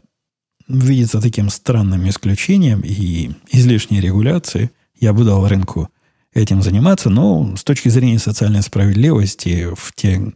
видится 0.69 1.21
таким 1.21 1.49
странным 1.49 2.09
исключением 2.09 2.81
и 2.85 3.31
излишней 3.51 4.01
регуляции. 4.01 4.71
Я 4.95 5.12
бы 5.12 5.25
дал 5.25 5.47
рынку 5.49 5.89
этим 6.35 6.62
заниматься, 6.62 7.11
но 7.11 7.57
с 7.57 7.64
точки 7.64 7.89
зрения 7.89 8.19
социальной 8.19 8.62
справедливости 8.62 9.69
в 9.75 9.93
те 9.95 10.33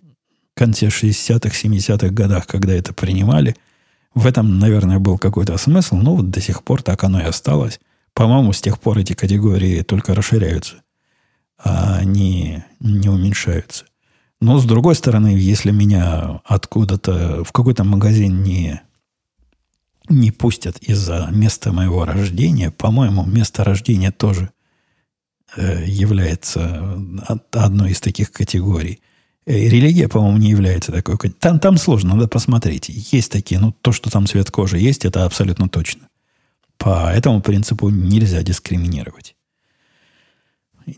конце 0.55 0.87
60-х, 0.87 1.55
70-х 1.55 2.09
годах, 2.09 2.47
когда 2.47 2.73
это 2.73 2.93
принимали, 2.93 3.57
в 4.15 4.27
этом, 4.27 4.59
наверное, 4.59 4.99
был 4.99 5.19
какой-то 5.19 5.57
смысл, 5.57 5.97
но 5.97 6.17
вот 6.17 6.31
до 6.31 6.41
сих 6.41 6.63
пор 6.63 6.83
так 6.83 7.03
оно 7.05 7.21
и 7.21 7.25
осталось. 7.25 7.81
По-моему, 8.15 8.53
с 8.53 8.61
тех 8.61 8.79
пор 8.79 8.99
эти 8.99 9.15
категории 9.15 9.81
только 9.83 10.15
расширяются, 10.15 10.83
а 11.59 11.97
они 11.97 12.63
не 12.81 13.09
уменьшаются. 13.09 13.87
Но, 14.41 14.59
с 14.59 14.65
другой 14.65 14.97
стороны, 14.97 15.29
если 15.29 15.71
меня 15.71 16.41
откуда-то 16.45 17.45
в 17.45 17.53
какой-то 17.53 17.85
магазин 17.85 18.43
не 18.43 18.83
не 20.09 20.31
пустят 20.31 20.79
из-за 20.79 21.29
места 21.33 21.73
моего 21.73 22.05
рождения. 22.05 22.71
По-моему, 22.71 23.25
место 23.25 23.65
рождения 23.65 24.11
тоже 24.11 24.51
э, 25.57 25.85
является 25.87 26.99
одной 27.53 27.93
из 27.93 28.01
таких 28.01 28.33
категорий. 28.33 29.01
Э, 29.47 29.53
религия, 29.53 30.09
по-моему, 30.09 30.39
не 30.39 30.51
является 30.51 30.93
такой. 30.93 31.17
Там, 31.31 31.59
там 31.59 31.77
сложно, 31.77 32.15
надо 32.15 32.29
посмотреть. 32.29 32.89
Есть 32.89 33.33
такие, 33.33 33.61
ну, 33.61 33.73
то, 33.73 33.93
что 33.93 34.11
там 34.11 34.27
цвет 34.27 34.51
кожи 34.51 34.79
есть, 34.79 35.05
это 35.05 35.25
абсолютно 35.25 35.69
точно. 35.69 36.09
По 36.79 37.13
этому 37.13 37.41
принципу 37.41 37.91
нельзя 37.91 38.43
дискриминировать. 38.43 39.37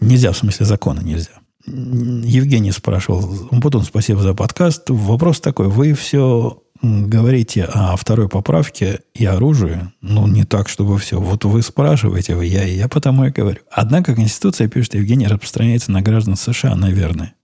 Нельзя, 0.00 0.32
в 0.32 0.38
смысле 0.38 0.66
закона 0.66 1.00
нельзя. 1.00 1.32
Евгений 1.66 2.72
спрашивал, 2.72 3.48
потом 3.62 3.82
спасибо 3.84 4.20
за 4.20 4.34
подкаст. 4.34 4.84
Вопрос 4.88 5.40
такой, 5.40 5.68
вы 5.68 5.94
все 5.94 6.62
говорите 6.84 7.64
о 7.64 7.96
второй 7.96 8.28
поправке 8.28 9.00
и 9.14 9.24
оружии, 9.24 9.90
ну, 10.00 10.26
не 10.26 10.44
так, 10.44 10.68
чтобы 10.68 10.98
все. 10.98 11.20
Вот 11.20 11.44
вы 11.44 11.62
спрашиваете, 11.62 12.34
вы, 12.36 12.46
я, 12.46 12.64
я 12.64 12.88
потому 12.88 13.24
и 13.24 13.30
говорю. 13.30 13.60
Однако 13.70 14.14
Конституция, 14.14 14.68
пишет 14.68 14.94
Евгений, 14.94 15.26
распространяется 15.26 15.90
на 15.92 16.02
граждан 16.02 16.36
США, 16.36 16.76
наверное. 16.76 17.34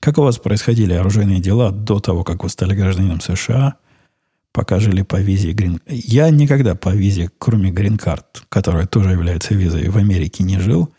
Как 0.00 0.18
у 0.18 0.22
вас 0.22 0.38
происходили 0.38 0.92
оружейные 0.92 1.40
дела 1.40 1.70
до 1.70 1.98
того, 1.98 2.24
как 2.24 2.44
вы 2.44 2.50
стали 2.50 2.74
гражданином 2.74 3.20
США, 3.20 3.76
пока 4.52 4.78
жили 4.78 5.02
по 5.02 5.20
визе 5.20 5.52
грин... 5.52 5.80
Я 5.86 6.30
никогда 6.30 6.74
по 6.74 6.90
визе, 6.90 7.30
кроме 7.38 7.70
грин-карт, 7.70 8.44
которая 8.48 8.86
тоже 8.86 9.10
является 9.10 9.54
визой, 9.54 9.88
в 9.88 9.96
Америке 9.96 10.44
не 10.44 10.60
жил. 10.60 10.92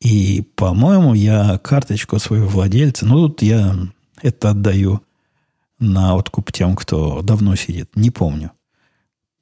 И, 0.00 0.42
по-моему, 0.56 1.14
я 1.14 1.58
карточку 1.58 2.18
своего 2.18 2.48
владельца, 2.48 3.06
ну, 3.06 3.28
тут 3.28 3.42
я 3.42 3.76
это 4.22 4.50
отдаю 4.50 5.02
на 5.80 6.14
откуп 6.14 6.52
тем, 6.52 6.76
кто 6.76 7.22
давно 7.22 7.56
сидит. 7.56 7.96
Не 7.96 8.10
помню. 8.10 8.52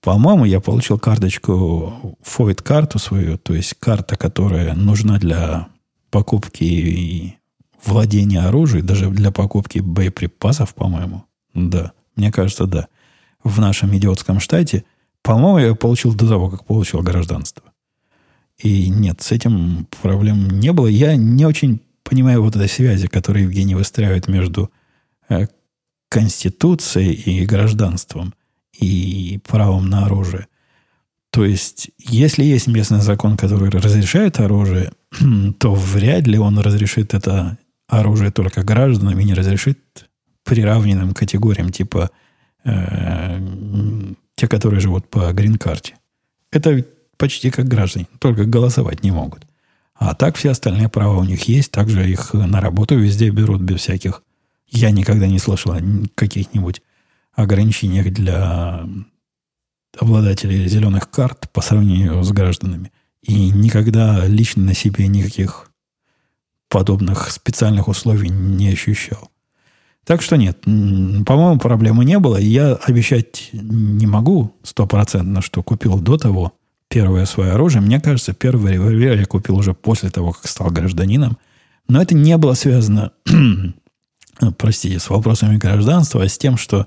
По-моему, 0.00 0.44
я 0.44 0.60
получил 0.60 0.98
карточку, 0.98 2.16
фойт-карту 2.22 2.98
свою, 2.98 3.36
то 3.36 3.52
есть 3.52 3.74
карта, 3.74 4.16
которая 4.16 4.74
нужна 4.74 5.18
для 5.18 5.68
покупки 6.10 6.62
и 6.64 7.34
владения 7.84 8.40
оружием, 8.40 8.86
даже 8.86 9.10
для 9.10 9.32
покупки 9.32 9.80
боеприпасов, 9.80 10.74
по-моему. 10.74 11.24
Да, 11.52 11.92
мне 12.14 12.30
кажется, 12.30 12.66
да. 12.66 12.88
В 13.42 13.60
нашем 13.60 13.96
идиотском 13.96 14.40
штате, 14.40 14.84
по-моему, 15.22 15.58
я 15.58 15.74
получил 15.74 16.14
до 16.14 16.28
того, 16.28 16.48
как 16.48 16.64
получил 16.64 17.02
гражданство. 17.02 17.64
И 18.58 18.88
нет, 18.88 19.20
с 19.22 19.32
этим 19.32 19.86
проблем 20.02 20.48
не 20.48 20.72
было. 20.72 20.86
Я 20.86 21.16
не 21.16 21.44
очень 21.44 21.80
понимаю 22.02 22.42
вот 22.42 22.56
этой 22.56 22.68
связи, 22.68 23.06
которую 23.06 23.44
Евгений 23.44 23.74
выстраивает 23.74 24.28
между 24.28 24.70
э, 25.28 25.46
Конституцией 26.08 27.12
и 27.12 27.44
гражданством, 27.44 28.34
и 28.72 29.40
правом 29.46 29.88
на 29.88 30.06
оружие. 30.06 30.46
То 31.30 31.44
есть, 31.44 31.90
если 31.98 32.44
есть 32.44 32.66
местный 32.66 33.00
закон, 33.00 33.36
который 33.36 33.70
разрешает 33.70 34.40
оружие, 34.40 34.92
то 35.58 35.74
вряд 35.74 36.26
ли 36.26 36.38
он 36.38 36.58
разрешит 36.58 37.14
это 37.14 37.58
оружие 37.86 38.30
только 38.30 38.62
гражданам 38.62 39.18
и 39.18 39.24
не 39.24 39.34
разрешит 39.34 39.78
приравненным 40.44 41.12
категориям, 41.12 41.70
типа 41.70 42.10
э, 42.64 43.40
те, 44.34 44.48
которые 44.48 44.80
живут 44.80 45.08
по 45.10 45.32
грин-карте. 45.32 45.96
Это 46.50 46.84
почти 47.18 47.50
как 47.50 47.66
граждане, 47.66 48.06
только 48.18 48.44
голосовать 48.44 49.02
не 49.02 49.10
могут. 49.10 49.46
А 49.94 50.14
так 50.14 50.36
все 50.36 50.50
остальные 50.50 50.88
права 50.88 51.18
у 51.18 51.24
них 51.24 51.42
есть, 51.48 51.72
также 51.72 52.08
их 52.08 52.32
на 52.32 52.60
работу 52.60 52.96
везде 52.96 53.30
берут 53.30 53.60
без 53.60 53.80
всяких 53.80 54.22
я 54.68 54.90
никогда 54.90 55.26
не 55.26 55.38
слышал 55.38 55.72
о 55.72 55.80
каких-нибудь 56.14 56.82
ограничениях 57.32 58.12
для 58.12 58.86
обладателей 59.98 60.68
зеленых 60.68 61.10
карт 61.10 61.50
по 61.52 61.60
сравнению 61.60 62.22
с 62.22 62.30
гражданами. 62.30 62.92
И 63.22 63.50
никогда 63.50 64.26
лично 64.26 64.62
на 64.62 64.74
себе 64.74 65.06
никаких 65.08 65.70
подобных 66.68 67.30
специальных 67.30 67.88
условий 67.88 68.28
не 68.28 68.68
ощущал. 68.68 69.30
Так 70.04 70.22
что 70.22 70.36
нет, 70.36 70.60
по-моему, 70.62 71.58
проблемы 71.58 72.04
не 72.04 72.18
было. 72.18 72.36
Я 72.36 72.74
обещать 72.74 73.50
не 73.52 74.06
могу 74.06 74.54
стопроцентно, 74.62 75.42
что 75.42 75.62
купил 75.62 75.98
до 75.98 76.16
того 76.16 76.54
первое 76.88 77.26
свое 77.26 77.52
оружие. 77.52 77.82
Мне 77.82 78.00
кажется, 78.00 78.32
первый 78.32 78.74
револьвер 78.74 79.18
я 79.18 79.26
купил 79.26 79.56
уже 79.58 79.74
после 79.74 80.10
того, 80.10 80.32
как 80.32 80.46
стал 80.48 80.70
гражданином. 80.70 81.36
Но 81.88 82.00
это 82.00 82.14
не 82.14 82.36
было 82.36 82.54
связано 82.54 83.12
простите, 84.56 84.98
с 84.98 85.10
вопросами 85.10 85.56
гражданства, 85.56 86.22
а 86.22 86.28
с 86.28 86.38
тем, 86.38 86.56
что 86.56 86.86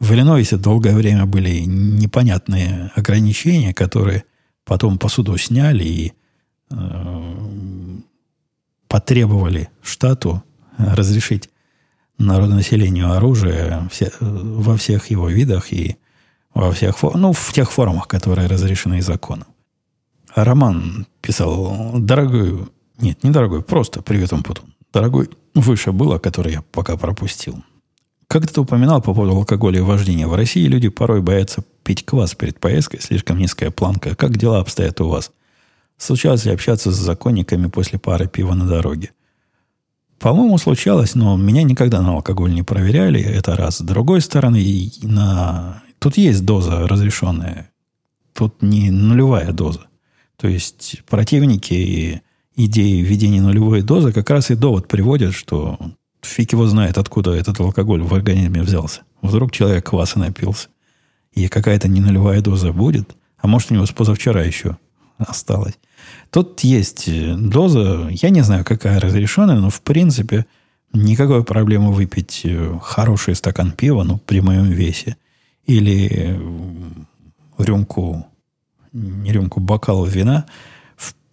в 0.00 0.12
Иллинойсе 0.12 0.56
долгое 0.56 0.94
время 0.94 1.26
были 1.26 1.60
непонятные 1.60 2.90
ограничения, 2.94 3.72
которые 3.72 4.24
потом 4.64 4.98
по 4.98 5.08
суду 5.08 5.36
сняли 5.36 5.84
и 5.84 6.12
э, 6.70 7.34
потребовали 8.88 9.68
штату 9.82 10.42
разрешить 10.76 11.50
народонаселению 12.18 13.12
оружие 13.12 13.88
все, 13.90 14.12
во 14.20 14.76
всех 14.76 15.10
его 15.10 15.28
видах 15.28 15.72
и 15.72 15.96
во 16.52 16.70
всех, 16.72 17.02
ну, 17.02 17.32
в 17.32 17.52
тех 17.52 17.70
формах, 17.70 18.06
которые 18.08 18.48
разрешены 18.48 19.02
законом. 19.02 19.46
Роман 20.34 21.06
писал, 21.20 21.92
дорогой, 21.98 22.68
нет, 22.98 23.22
не 23.24 23.30
дорогой, 23.30 23.62
просто 23.62 24.02
привет, 24.02 24.32
Умпутун. 24.32 24.74
Дорогой 24.92 25.30
выше 25.54 25.92
было, 25.92 26.18
который 26.18 26.52
я 26.52 26.62
пока 26.62 26.96
пропустил. 26.96 27.62
как 28.26 28.50
ты 28.50 28.60
упоминал 28.60 29.00
по 29.00 29.14
поводу 29.14 29.36
алкоголя 29.36 29.78
и 29.78 29.82
вождения. 29.82 30.26
В 30.26 30.34
России 30.34 30.66
люди 30.66 30.88
порой 30.88 31.20
боятся 31.22 31.62
пить 31.84 32.04
квас 32.04 32.34
перед 32.34 32.58
поездкой, 32.58 33.00
слишком 33.00 33.38
низкая 33.38 33.70
планка. 33.70 34.16
Как 34.16 34.36
дела 34.36 34.58
обстоят 34.60 35.00
у 35.00 35.08
вас? 35.08 35.30
Случалось 35.98 36.44
ли 36.44 36.52
общаться 36.52 36.90
с 36.90 36.96
законниками 36.96 37.68
после 37.68 37.98
пары 37.98 38.26
пива 38.26 38.54
на 38.54 38.66
дороге? 38.66 39.12
По-моему, 40.18 40.58
случалось, 40.58 41.14
но 41.14 41.36
меня 41.36 41.62
никогда 41.62 42.00
на 42.00 42.14
алкоголь 42.14 42.52
не 42.52 42.62
проверяли. 42.62 43.20
Это 43.20 43.56
раз. 43.56 43.78
С 43.78 43.82
другой 43.82 44.20
стороны, 44.20 44.90
на... 45.02 45.82
тут 45.98 46.16
есть 46.16 46.44
доза 46.44 46.88
разрешенная. 46.88 47.70
Тут 48.32 48.62
не 48.62 48.90
нулевая 48.90 49.52
доза. 49.52 49.86
То 50.36 50.48
есть 50.48 51.02
противники 51.06 52.22
идеи 52.56 53.02
введения 53.02 53.40
нулевой 53.40 53.82
дозы 53.82 54.12
как 54.12 54.30
раз 54.30 54.50
и 54.50 54.54
довод 54.54 54.88
приводят, 54.88 55.34
что 55.34 55.78
фиг 56.22 56.52
его 56.52 56.66
знает, 56.66 56.98
откуда 56.98 57.32
этот 57.32 57.60
алкоголь 57.60 58.02
в 58.02 58.14
организме 58.14 58.62
взялся. 58.62 59.02
Вдруг 59.22 59.52
человек 59.52 59.88
кваса 59.90 60.18
напился. 60.18 60.68
И 61.32 61.48
какая-то 61.48 61.88
не 61.88 62.00
нулевая 62.00 62.40
доза 62.40 62.72
будет. 62.72 63.16
А 63.38 63.46
может, 63.46 63.70
у 63.70 63.74
него 63.74 63.86
с 63.86 63.90
позавчера 63.90 64.42
еще 64.42 64.78
осталось. 65.18 65.74
Тут 66.30 66.60
есть 66.60 67.08
э, 67.08 67.34
доза, 67.36 68.08
я 68.10 68.30
не 68.30 68.42
знаю, 68.42 68.64
какая 68.64 69.00
разрешенная, 69.00 69.56
но 69.56 69.70
в 69.70 69.80
принципе 69.82 70.46
никакой 70.92 71.44
проблемы 71.44 71.92
выпить 71.92 72.42
э, 72.44 72.78
хороший 72.82 73.34
стакан 73.34 73.72
пива, 73.72 74.02
ну, 74.02 74.18
при 74.18 74.40
моем 74.40 74.66
весе, 74.66 75.16
или 75.66 76.08
э, 76.10 76.38
рюмку, 77.58 78.26
не 78.92 79.32
рюмку, 79.32 79.60
бокал 79.60 80.04
вина, 80.04 80.46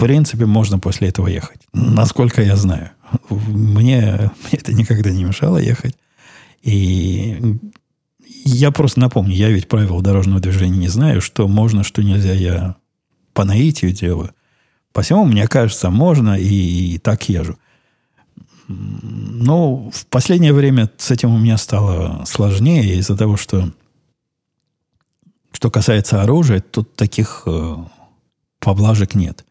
принципе, 0.02 0.48
можно 0.48 0.80
после 0.80 1.10
этого 1.10 1.28
ехать. 1.28 1.62
Насколько 1.74 2.42
я 2.42 2.56
знаю. 2.56 2.90
Мне, 3.30 4.32
это 4.52 4.74
никогда 4.74 5.12
не 5.12 5.24
мешало 5.24 5.58
ехать. 5.58 5.96
И 6.64 7.60
я 8.46 8.72
просто 8.72 9.00
напомню, 9.00 9.36
я 9.36 9.50
ведь 9.50 9.68
правил 9.68 10.02
дорожного 10.02 10.42
движения 10.42 10.80
не 10.80 10.88
знаю, 10.88 11.22
что 11.22 11.48
можно, 11.48 11.84
что 11.84 12.02
нельзя. 12.02 12.34
Я 12.34 12.76
по 13.34 13.44
наитию 13.44 13.92
делаю. 13.94 14.32
Посему, 14.92 15.26
мне 15.26 15.48
кажется, 15.48 15.92
можно 15.92 16.38
и, 16.38 16.96
и 16.96 16.98
так 16.98 17.30
езжу. 17.30 17.58
Но 18.68 19.92
в 19.92 20.06
последнее 20.08 20.54
время 20.54 20.90
с 20.98 21.12
этим 21.12 21.34
у 21.34 21.38
меня 21.38 21.58
стало 21.58 22.24
сложнее 22.26 22.96
из-за 22.96 23.16
того, 23.16 23.38
что 23.38 23.72
что 25.52 25.70
касается 25.70 26.24
оружия, 26.24 26.60
тут 26.60 26.96
таких 26.96 27.44
э, 27.46 27.76
поблажек 28.60 29.14
нет. 29.14 29.46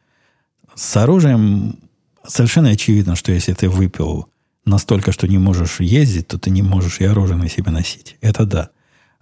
С 0.75 0.97
оружием 0.97 1.79
совершенно 2.27 2.71
очевидно, 2.71 3.17
что 3.17 3.33
если 3.33 3.53
ты 3.53 3.69
выпил 3.69 4.29
настолько, 4.65 5.13
что 5.13 5.27
не 5.27 5.39
можешь 5.39 5.81
ездить, 5.81 6.29
то 6.29 6.39
ты 6.39 6.51
не 6.51 6.63
можешь 6.63 7.01
и 7.01 7.05
оружие 7.05 7.37
на 7.37 7.49
себе 7.49 7.71
носить. 7.71 8.17
Это 8.21 8.45
да. 8.45 8.71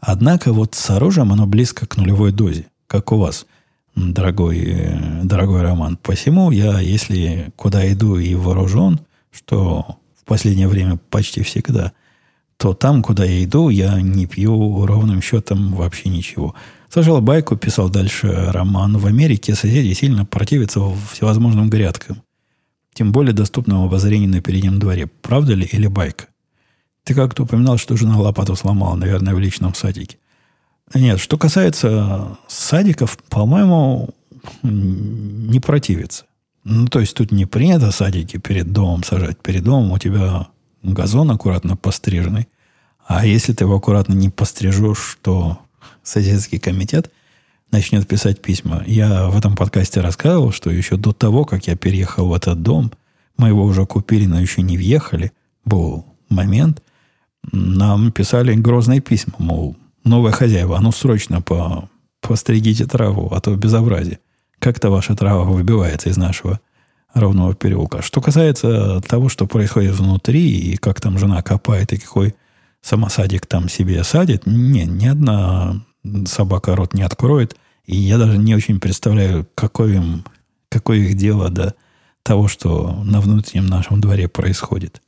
Однако 0.01 0.53
вот 0.53 0.75
с 0.75 0.91
оружием 0.91 1.33
оно 1.33 1.47
близко 1.47 1.87
к 1.87 1.97
нулевой 1.97 2.33
дозе, 2.33 2.67
как 2.87 3.13
у 3.13 3.19
вас– 3.19 3.47
дорогой, 3.99 4.99
дорогой 5.25 5.63
роман. 5.63 5.97
Посему 5.97 6.51
я, 6.51 6.81
если 6.81 7.53
куда 7.57 7.91
иду 7.93 8.17
и 8.19 8.35
вооружен, 8.35 9.01
что 9.31 9.99
в 10.21 10.25
последнее 10.25 10.69
время 10.69 10.99
почти 11.11 11.43
всегда, 11.43 11.93
то 12.57 12.75
там, 12.75 13.03
куда 13.03 13.25
я 13.25 13.45
иду, 13.45 13.69
я 13.69 14.01
не 14.01 14.27
пью 14.27 14.85
ровным 14.87 15.23
счетом 15.23 15.75
вообще 15.75 16.09
ничего. 16.09 16.55
Сажал 16.89 17.21
байку, 17.21 17.57
писал 17.57 17.91
дальше 17.91 18.51
роман. 18.51 18.97
В 18.97 19.07
Америке 19.07 19.55
соседи 19.55 19.93
сильно 19.93 20.25
противятся 20.25 20.81
всевозможным 21.13 21.69
грядкам. 21.69 22.23
Тем 22.95 23.13
более 23.13 23.35
доступным 23.35 23.85
обозрению 23.85 24.31
на 24.31 24.41
переднем 24.41 24.79
дворе. 24.79 25.07
Правда 25.07 25.55
ли 25.55 25.69
или 25.71 25.87
байка? 25.87 26.27
Ты 27.05 27.15
как-то 27.15 27.45
упоминал, 27.45 27.79
что 27.79 27.97
жена 27.97 28.19
лопату 28.19 28.57
сломала, 28.57 28.97
наверное, 28.97 29.35
в 29.35 29.39
личном 29.39 29.75
садике. 29.75 30.19
Нет, 30.95 31.21
что 31.21 31.37
касается 31.37 32.39
садиков, 32.49 33.19
по-моему, 33.29 34.09
не 34.63 35.61
противится. 35.61 36.25
Ну, 36.65 36.89
то 36.89 37.01
есть 37.01 37.15
тут 37.15 37.31
не 37.31 37.45
принято 37.47 37.91
садики 37.93 38.39
перед 38.39 38.73
домом 38.73 39.05
сажать. 39.05 39.39
Перед 39.41 39.65
домом 39.65 39.93
у 39.93 39.99
тебя 39.99 40.49
газон 40.83 41.31
аккуратно 41.31 41.77
постриженный. 41.77 42.49
А 43.07 43.27
если 43.27 43.53
ты 43.53 43.65
его 43.65 43.77
аккуратно 43.77 44.15
не 44.15 44.31
пострижешь, 44.31 45.19
то 45.23 45.59
соседский 46.09 46.59
комитет 46.59 47.11
начнет 47.71 48.07
писать 48.09 48.41
письма. 48.41 48.83
Я 48.87 49.29
в 49.29 49.37
этом 49.37 49.55
подкасте 49.57 50.01
рассказывал, 50.01 50.53
что 50.53 50.71
еще 50.71 50.97
до 50.97 51.13
того, 51.13 51.45
как 51.45 51.67
я 51.67 51.77
переехал 51.77 52.29
в 52.29 52.35
этот 52.35 52.63
дом, 52.63 52.93
мы 53.37 53.49
его 53.49 53.65
уже 53.65 53.87
купили, 53.87 54.27
но 54.27 54.41
еще 54.41 54.63
не 54.63 54.77
въехали. 54.77 55.33
Был 55.65 56.07
момент, 56.29 56.83
нам 57.53 58.11
писали 58.11 58.55
грозные 58.55 59.01
письма, 59.01 59.35
мол, 59.39 59.77
новые 60.05 60.33
хозяева, 60.33 60.77
а 60.77 60.81
ну 60.81 60.93
срочно 60.93 61.41
по, 61.43 61.89
постригите 62.21 62.87
траву, 62.87 63.29
а 63.33 63.41
то 63.41 63.55
безобразие. 63.55 64.19
Как-то 64.59 64.91
ваша 64.91 65.15
трава 65.15 65.45
выбивается 65.45 66.09
из 66.09 66.17
нашего 66.17 66.61
ровного 67.15 67.55
переулка. 67.55 68.03
Что 68.03 68.21
касается 68.21 69.01
того, 69.03 69.29
что 69.29 69.47
происходит 69.47 69.95
внутри, 69.95 70.59
и 70.59 70.77
как 70.77 71.01
там 71.01 71.19
жена 71.19 71.43
копает, 71.43 71.93
и 71.93 71.99
какой 71.99 72.35
самосадик 72.81 73.47
там 73.47 73.69
себе 73.69 74.03
садит, 74.05 74.47
не, 74.47 74.85
ни 74.85 75.07
одна 75.07 75.85
собака 76.27 76.77
рот 76.77 76.95
не 76.95 77.03
откроет. 77.03 77.57
И 77.85 77.97
я 77.97 78.19
даже 78.19 78.37
не 78.37 78.55
очень 78.55 78.81
представляю, 78.81 79.49
какое, 79.55 79.95
им, 79.95 80.25
какое 80.69 80.99
их 80.99 81.15
дело 81.17 81.49
до 81.49 81.75
того, 82.23 82.49
что 82.49 83.03
на 83.05 83.21
внутреннем 83.21 83.67
нашем 83.67 84.01
дворе 84.01 84.29
происходит. 84.29 85.01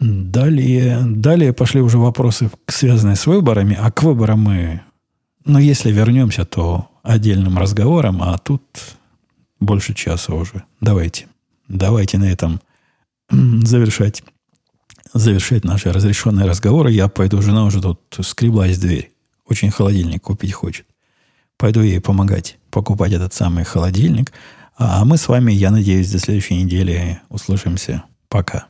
Далее, 0.00 1.02
далее 1.04 1.52
пошли 1.52 1.80
уже 1.80 1.98
вопросы, 1.98 2.50
связанные 2.66 3.16
с 3.16 3.26
выборами, 3.26 3.76
а 3.78 3.92
к 3.92 4.02
выборам 4.02 4.40
мы, 4.40 4.80
ну, 5.44 5.58
если 5.58 5.92
вернемся, 5.92 6.44
то 6.44 6.88
отдельным 7.02 7.58
разговором, 7.58 8.22
а 8.22 8.38
тут 8.38 8.62
больше 9.60 9.94
часа 9.94 10.34
уже. 10.34 10.64
Давайте, 10.80 11.26
давайте 11.68 12.18
на 12.18 12.24
этом 12.24 12.60
завершать, 13.30 14.24
завершать 15.12 15.64
наши 15.64 15.92
разрешенные 15.92 16.46
разговоры. 16.46 16.90
Я 16.90 17.08
пойду, 17.08 17.40
жена 17.42 17.64
уже 17.64 17.80
тут 17.80 18.00
скреблась 18.22 18.76
в 18.78 18.80
дверь. 18.80 19.13
Очень 19.46 19.70
холодильник 19.70 20.22
купить 20.22 20.52
хочет. 20.52 20.86
Пойду 21.56 21.82
ей 21.82 22.00
помогать 22.00 22.58
покупать 22.70 23.12
этот 23.12 23.32
самый 23.32 23.64
холодильник. 23.64 24.32
А 24.76 25.04
мы 25.04 25.16
с 25.16 25.28
вами, 25.28 25.52
я 25.52 25.70
надеюсь, 25.70 26.10
до 26.10 26.18
следующей 26.18 26.62
недели 26.62 27.20
услышимся. 27.28 28.04
Пока. 28.28 28.66